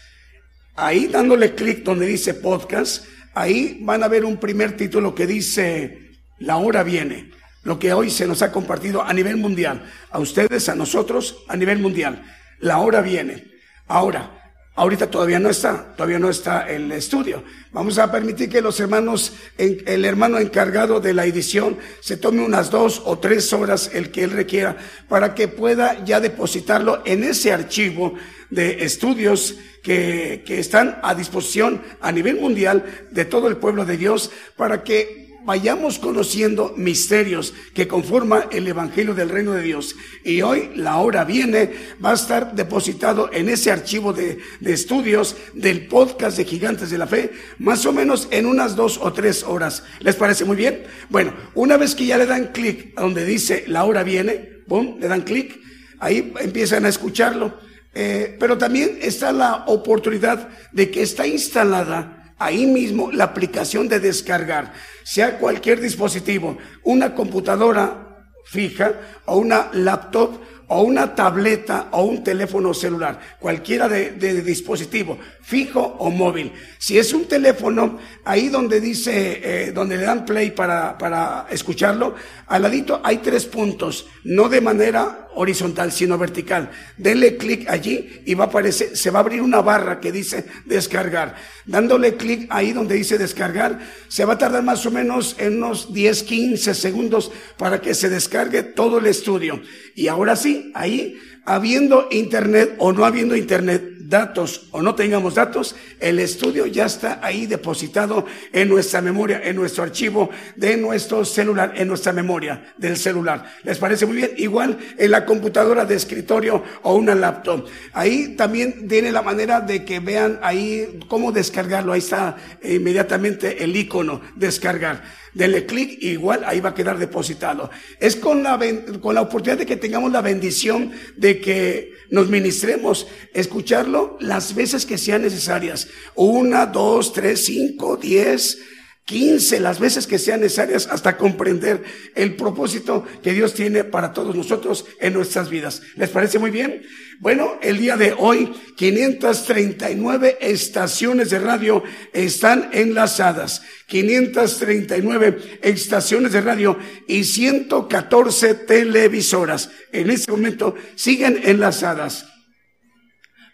Ahí 0.77 1.07
dándole 1.07 1.55
clic 1.55 1.83
donde 1.83 2.07
dice 2.07 2.35
podcast, 2.35 3.07
ahí 3.35 3.79
van 3.83 4.03
a 4.03 4.09
ver 4.09 4.25
un 4.25 4.37
primer 4.37 4.77
título 4.77 5.15
que 5.15 5.27
dice 5.27 6.13
La 6.39 6.59
hora 6.59 6.83
viene, 6.83 7.31
lo 7.65 7.79
que 7.79 7.93
hoy 7.93 8.11
se 8.11 8.27
nos 8.27 8.43
ha 8.43 8.53
compartido 8.53 9.03
a 9.03 9.13
nivel 9.13 9.37
mundial, 9.37 9.91
a 10.11 10.19
ustedes, 10.19 10.69
a 10.69 10.75
nosotros, 10.75 11.45
a 11.49 11.57
nivel 11.57 11.79
mundial. 11.81 12.23
La 12.61 12.79
hora 12.79 13.01
viene. 13.01 13.45
Ahora, 13.89 14.36
ahorita 14.77 15.11
todavía 15.11 15.39
no 15.39 15.51
está, 15.51 15.95
todavía 15.97 16.19
no 16.19 16.31
está 16.31 16.69
el 16.71 16.93
estudio. 16.93 17.43
Vamos 17.73 17.99
a 17.99 18.13
permitir 18.13 18.49
que 18.49 18.61
los 18.61 18.79
hermanos, 18.79 19.33
el 19.59 20.05
hermano 20.05 20.39
encargado 20.39 21.01
de 21.01 21.15
la 21.15 21.27
edición, 21.27 21.79
se 22.01 22.17
tome 22.17 22.45
unas 22.45 22.71
dos 22.71 23.03
o 23.05 23.19
tres 23.19 23.53
horas, 23.53 23.91
el 23.93 24.11
que 24.11 24.23
él 24.23 24.31
requiera, 24.31 24.77
para 25.09 25.35
que 25.35 25.49
pueda 25.49 26.05
ya 26.05 26.21
depositarlo 26.21 27.03
en 27.05 27.25
ese 27.25 27.53
archivo 27.53 28.15
de 28.51 28.85
estudios 28.85 29.57
que, 29.83 30.43
que 30.47 30.61
están 30.61 30.99
a 31.03 31.15
disposición 31.15 31.83
a 32.01 32.13
nivel 32.13 32.37
mundial 32.37 32.85
de 33.11 33.25
todo 33.25 33.49
el 33.49 33.57
pueblo 33.57 33.85
de 33.85 33.97
Dios 33.97 34.31
para 34.57 34.85
que 34.85 35.26
vayamos 35.47 35.99
conociendo 36.01 36.75
misterios 36.77 37.55
que 37.73 37.87
conforman 37.89 38.49
el 38.51 38.67
Evangelio 38.67 39.15
del 39.15 39.31
Reino 39.31 39.53
de 39.53 39.63
Dios. 39.63 39.97
Y 40.25 40.43
hoy 40.43 40.73
la 40.75 40.99
hora 40.99 41.25
viene, 41.25 41.73
va 42.05 42.11
a 42.11 42.15
estar 42.15 42.55
depositado 42.55 43.31
en 43.33 43.49
ese 43.49 43.71
archivo 43.71 44.13
de, 44.13 44.39
de 44.61 44.73
estudios 44.73 45.37
del 45.55 45.87
podcast 45.87 46.37
de 46.37 46.45
Gigantes 46.45 46.91
de 46.91 46.99
la 46.99 47.07
Fe, 47.07 47.31
más 47.59 47.87
o 47.87 47.93
menos 47.93 48.29
en 48.33 48.45
unas 48.45 48.75
dos 48.75 48.99
o 49.01 49.13
tres 49.13 49.45
horas. 49.45 49.85
¿Les 50.01 50.17
parece 50.17 50.45
muy 50.45 50.57
bien? 50.57 50.83
Bueno, 51.09 51.33
una 51.55 51.77
vez 51.77 51.95
que 51.95 52.07
ya 52.07 52.19
le 52.19 52.27
dan 52.27 52.49
clic 52.53 52.93
a 52.97 53.03
donde 53.03 53.25
dice 53.25 53.65
la 53.69 53.85
hora 53.85 54.03
viene, 54.03 54.35
¡pum! 54.67 54.99
le 54.99 55.07
dan 55.07 55.23
clic, 55.23 55.61
ahí 56.01 56.33
empiezan 56.41 56.85
a 56.85 56.89
escucharlo. 56.89 57.57
Eh, 57.99 58.37
pero 58.39 58.59
también 58.59 58.99
está 59.01 59.33
la 59.33 59.65
oportunidad 59.69 60.51
de 60.73 60.91
que 60.91 61.01
está 61.01 61.27
instalada 61.27 62.16
ahí 62.39 62.67
mismo 62.67 63.11
la 63.13 63.25
aplicación 63.25 63.89
de 63.89 64.01
descargar, 64.01 64.73
sea 65.05 65.39
cualquier 65.39 65.81
dispositivo, 65.81 66.59
una 66.85 67.15
computadora 67.15 68.27
fija 68.45 68.95
o 69.27 69.39
una 69.39 69.71
laptop 69.73 70.39
o 70.69 70.83
una 70.83 71.15
tableta 71.15 71.89
o 71.93 72.05
un 72.05 72.25
teléfono 72.25 72.75
celular, 72.75 73.21
cualquiera 73.39 73.89
de, 73.89 74.13
de 74.13 74.43
dispositivo, 74.43 75.19
fijo 75.41 75.81
o 75.81 76.11
móvil. 76.11 76.53
Si 76.79 76.99
es 76.99 77.13
un 77.13 77.27
teléfono, 77.27 77.99
ahí 78.25 78.49
donde 78.49 78.81
dice, 78.81 79.41
eh, 79.43 79.73
donde 79.73 79.97
le 79.97 80.03
dan 80.05 80.25
play 80.25 80.51
para, 80.51 80.99
para 80.99 81.47
escucharlo, 81.51 82.15
al 82.47 82.63
ladito 82.63 83.01
hay 83.05 83.19
tres 83.19 83.47
puntos, 83.47 84.07
no 84.25 84.49
de 84.49 84.61
manera 84.61 85.26
horizontal, 85.37 85.93
sino 85.93 86.19
vertical. 86.19 86.71
Denle 86.97 87.37
clic 87.37 87.69
allí 87.69 88.23
y 88.27 88.35
va 88.35 88.45
a 88.45 88.47
aparecer, 88.49 88.97
se 88.97 89.11
va 89.11 89.21
a 89.21 89.23
abrir 89.23 89.41
una 89.41 89.61
barra 89.61 90.01
que 90.01 90.13
dice 90.13 90.45
descargar. 90.65 91.37
Dándole 91.65 92.17
clic 92.17 92.47
ahí 92.51 92.73
donde 92.73 92.97
dice 92.97 93.19
descargar, 93.19 93.79
se 94.09 94.25
va 94.25 94.35
a 94.35 94.39
tardar 94.39 94.63
más 94.63 94.85
o 94.87 94.91
menos 94.91 95.37
en 95.39 95.59
unos 95.59 95.93
10, 95.93 96.23
15 96.25 96.75
segundos 96.75 97.31
para 97.57 97.81
que 97.81 97.95
se 97.95 98.09
descargue 98.09 98.63
todo 98.63 98.99
el 98.99 99.07
estudio. 99.07 99.63
Y 99.95 100.09
ahora 100.09 100.37
sí, 100.37 100.73
ahí, 100.75 101.17
habiendo 101.45 102.09
internet 102.11 102.75
o 102.79 102.93
no 102.93 103.05
habiendo 103.05 103.37
internet, 103.37 103.96
datos 104.09 104.69
o 104.71 104.83
no 104.83 104.95
tengamos 104.95 105.35
datos, 105.35 105.77
el 106.01 106.19
estudio 106.19 106.67
ya 106.67 106.87
está 106.87 107.21
ahí 107.23 107.47
depositado 107.47 108.27
en 108.53 108.69
nuestra 108.69 109.01
memoria, 109.01 109.41
en 109.45 109.57
nuestro 109.57 109.85
archivo 109.85 110.31
de 110.57 110.77
nuestro 110.77 111.25
celular, 111.25 111.73
en 111.77 111.89
nuestra 111.89 112.13
memoria 112.13 112.75
del 112.77 112.97
celular. 112.97 113.45
¿Les 113.65 113.79
parece 113.79 114.07
muy 114.07 114.17
bien? 114.17 114.31
Igual 114.37 114.79
en 114.97 115.11
la 115.11 115.25
computadora 115.25 115.85
de 115.85 115.95
escritorio 115.95 116.63
o 116.83 116.95
una 116.95 117.15
laptop. 117.15 117.67
Ahí 117.93 118.37
también 118.37 118.89
tiene 118.89 119.13
la 119.13 119.23
manera 119.23 119.61
de 119.61 119.85
que 119.85 120.01
vean 120.01 120.39
ahí 120.43 121.01
cómo 121.09 121.33
descargarlo. 121.33 121.93
Ahí 121.93 122.01
está 122.01 122.37
inmediatamente 122.63 123.63
el 123.63 123.77
icono 123.77 124.21
descargar. 124.35 125.26
Denle 125.37 125.67
clic, 125.67 126.03
igual 126.03 126.45
ahí 126.47 126.61
va 126.61 126.71
a 126.71 126.75
quedar 126.75 126.97
depositado. 126.99 127.69
Es 128.01 128.17
con 128.17 128.43
la, 128.43 128.59
con 129.03 129.15
la 129.15 129.21
oportunidad 129.21 129.59
de 129.59 129.67
que 129.67 129.77
tengamos 129.77 130.11
la 130.11 130.23
bendición 130.23 130.93
de 131.15 131.43
que 131.43 131.93
nos 132.09 132.31
ministremos, 132.31 133.07
escucharlo 133.35 134.17
las 134.19 134.55
veces 134.55 134.87
que 134.87 134.97
sean 134.97 135.21
necesarias. 135.21 135.89
Una, 136.15 136.65
dos, 136.65 137.13
tres, 137.13 137.45
cinco, 137.45 137.99
diez, 137.99 138.59
quince, 139.07 139.61
las 139.61 139.79
veces 139.79 140.09
que 140.09 140.19
sean 140.19 140.41
necesarias 140.41 140.89
hasta 140.91 141.17
comprender 141.17 141.83
el 142.17 142.35
propósito 142.35 143.07
que 143.23 143.33
Dios 143.33 143.55
tiene 143.55 143.85
para 143.85 144.13
todos 144.13 144.35
nosotros 144.35 144.85
en 145.01 145.15
nuestras 145.15 145.49
vidas. 145.49 145.81
¿Les 145.95 146.11
parece 146.11 146.41
muy 146.41 146.51
bien? 146.51 146.83
Bueno, 147.21 147.59
el 147.63 147.79
día 147.79 147.97
de 147.97 148.15
hoy, 148.19 148.53
539 148.77 150.39
estaciones 150.41 151.31
de 151.31 151.39
radio 151.39 151.85
están 152.13 152.69
enlazadas. 152.73 153.63
539 153.87 155.61
estaciones 155.63 156.33
de 156.33 156.41
radio 156.41 156.77
y 157.07 157.23
114 157.23 158.55
televisoras. 158.55 159.71
En 159.93 160.11
este 160.11 160.33
momento 160.33 160.75
siguen 160.97 161.41
enlazadas. 161.45 162.27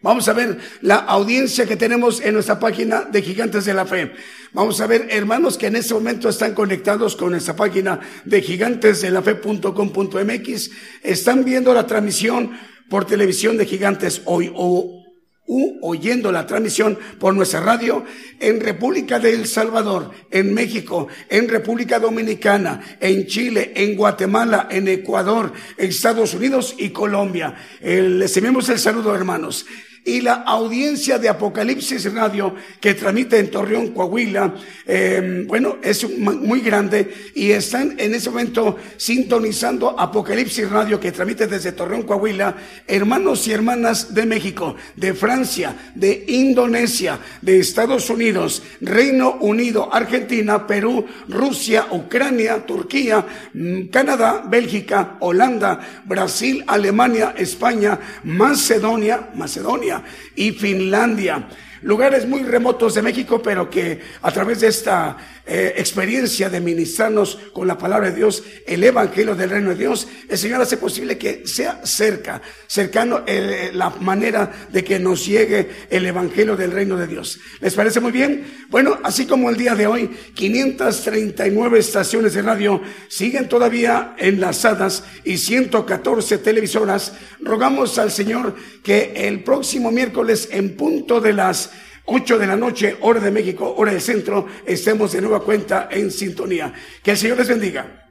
Vamos 0.02 0.28
a 0.28 0.32
ver 0.32 0.58
la 0.80 0.96
audiencia 0.96 1.64
que 1.64 1.76
tenemos 1.76 2.20
en 2.20 2.34
nuestra 2.34 2.58
página 2.58 3.02
de 3.02 3.22
Gigantes 3.22 3.64
de 3.64 3.74
la 3.74 3.86
Fe. 3.86 4.10
Vamos 4.52 4.80
a 4.80 4.88
ver 4.88 5.06
hermanos 5.10 5.56
que 5.56 5.68
en 5.68 5.76
este 5.76 5.94
momento 5.94 6.28
están 6.28 6.54
conectados 6.54 7.14
con 7.14 7.30
nuestra 7.30 7.54
página 7.54 8.00
de 8.24 8.42
gigantesdelafe.com.mx. 8.42 10.70
Están 11.04 11.44
viendo 11.44 11.72
la 11.72 11.86
transmisión 11.86 12.50
por 12.88 13.04
televisión 13.04 13.56
de 13.56 13.64
Gigantes 13.64 14.22
hoy 14.24 14.50
o 14.54 15.02
oyendo 15.82 16.32
la 16.32 16.46
transmisión 16.46 16.98
por 17.18 17.34
nuestra 17.34 17.60
radio 17.60 18.04
en 18.40 18.60
República 18.60 19.18
de 19.18 19.34
El 19.34 19.46
Salvador, 19.46 20.10
en 20.30 20.54
México, 20.54 21.08
en 21.28 21.48
República 21.48 21.98
Dominicana, 21.98 22.80
en 23.00 23.26
Chile, 23.26 23.72
en 23.76 23.96
Guatemala, 23.96 24.68
en 24.70 24.88
Ecuador, 24.88 25.52
Estados 25.76 26.34
Unidos 26.34 26.74
y 26.78 26.90
Colombia. 26.90 27.54
Eh, 27.80 28.02
les 28.02 28.36
enviamos 28.36 28.68
el 28.68 28.78
saludo, 28.78 29.14
hermanos. 29.14 29.66
Y 30.04 30.20
la 30.20 30.34
audiencia 30.42 31.16
de 31.16 31.28
Apocalipsis 31.28 32.12
Radio 32.12 32.56
que 32.80 32.94
transmite 32.94 33.38
en 33.38 33.52
Torreón, 33.52 33.92
Coahuila, 33.92 34.52
eh, 34.84 35.44
bueno, 35.46 35.76
es 35.80 36.08
muy 36.18 36.60
grande 36.60 37.30
y 37.36 37.52
están 37.52 37.94
en 37.98 38.12
ese 38.12 38.30
momento 38.30 38.76
sintonizando 38.96 39.94
Apocalipsis 39.98 40.68
Radio 40.68 40.98
que 40.98 41.12
transmite 41.12 41.46
desde 41.46 41.70
Torreón, 41.70 42.02
Coahuila, 42.02 42.56
hermanos 42.88 43.46
y 43.46 43.52
hermanas 43.52 44.12
de 44.12 44.26
México, 44.26 44.74
de 44.96 45.14
Francia, 45.14 45.92
de 45.94 46.24
Indonesia, 46.26 47.20
de 47.40 47.60
Estados 47.60 48.10
Unidos, 48.10 48.64
Reino 48.80 49.36
Unido, 49.40 49.88
Argentina, 49.94 50.66
Perú, 50.66 51.06
Rusia, 51.28 51.86
Ucrania, 51.92 52.66
Turquía, 52.66 53.24
mm, 53.54 53.82
Canadá, 53.82 54.42
Bélgica, 54.48 55.16
Holanda, 55.20 55.78
Brasil, 56.06 56.64
Alemania, 56.66 57.34
España, 57.36 58.00
Macedonia, 58.24 59.30
Macedonia 59.36 59.91
y 60.36 60.52
Finlandia. 60.52 61.48
Lugares 61.82 62.26
muy 62.28 62.42
remotos 62.44 62.94
de 62.94 63.02
México, 63.02 63.42
pero 63.42 63.68
que 63.68 64.00
a 64.22 64.30
través 64.30 64.60
de 64.60 64.68
esta 64.68 65.16
eh, 65.44 65.74
experiencia 65.76 66.48
de 66.48 66.60
ministrarnos 66.60 67.36
con 67.52 67.66
la 67.66 67.76
palabra 67.76 68.10
de 68.10 68.16
Dios, 68.16 68.44
el 68.64 68.84
evangelio 68.84 69.34
del 69.34 69.50
reino 69.50 69.70
de 69.70 69.74
Dios, 69.74 70.06
el 70.28 70.38
Señor 70.38 70.60
hace 70.60 70.76
posible 70.76 71.18
que 71.18 71.44
sea 71.44 71.84
cerca, 71.84 72.40
cercano 72.68 73.24
eh, 73.26 73.72
la 73.74 73.90
manera 73.90 74.68
de 74.70 74.84
que 74.84 75.00
nos 75.00 75.26
llegue 75.26 75.68
el 75.90 76.06
evangelio 76.06 76.56
del 76.56 76.70
reino 76.70 76.96
de 76.96 77.08
Dios. 77.08 77.40
¿Les 77.60 77.74
parece 77.74 77.98
muy 77.98 78.12
bien? 78.12 78.66
Bueno, 78.70 79.00
así 79.02 79.26
como 79.26 79.50
el 79.50 79.56
día 79.56 79.74
de 79.74 79.88
hoy, 79.88 80.08
539 80.34 81.80
estaciones 81.80 82.34
de 82.34 82.42
radio 82.42 82.80
siguen 83.08 83.48
todavía 83.48 84.14
enlazadas 84.18 85.02
y 85.24 85.38
114 85.38 86.38
televisoras. 86.38 87.14
Rogamos 87.40 87.98
al 87.98 88.12
Señor 88.12 88.54
que 88.84 89.12
el 89.16 89.42
próximo 89.42 89.90
miércoles 89.90 90.48
en 90.52 90.76
punto 90.76 91.20
de 91.20 91.32
las 91.32 91.71
8 92.04 92.38
de 92.38 92.46
la 92.46 92.56
noche, 92.56 92.96
hora 93.00 93.20
de 93.20 93.30
México, 93.30 93.74
hora 93.76 93.92
del 93.92 94.00
centro, 94.00 94.46
estemos 94.66 95.12
de 95.12 95.20
nueva 95.20 95.42
cuenta 95.42 95.88
en 95.90 96.10
sintonía. 96.10 96.72
Que 97.02 97.12
el 97.12 97.16
Señor 97.16 97.38
les 97.38 97.48
bendiga. 97.48 98.10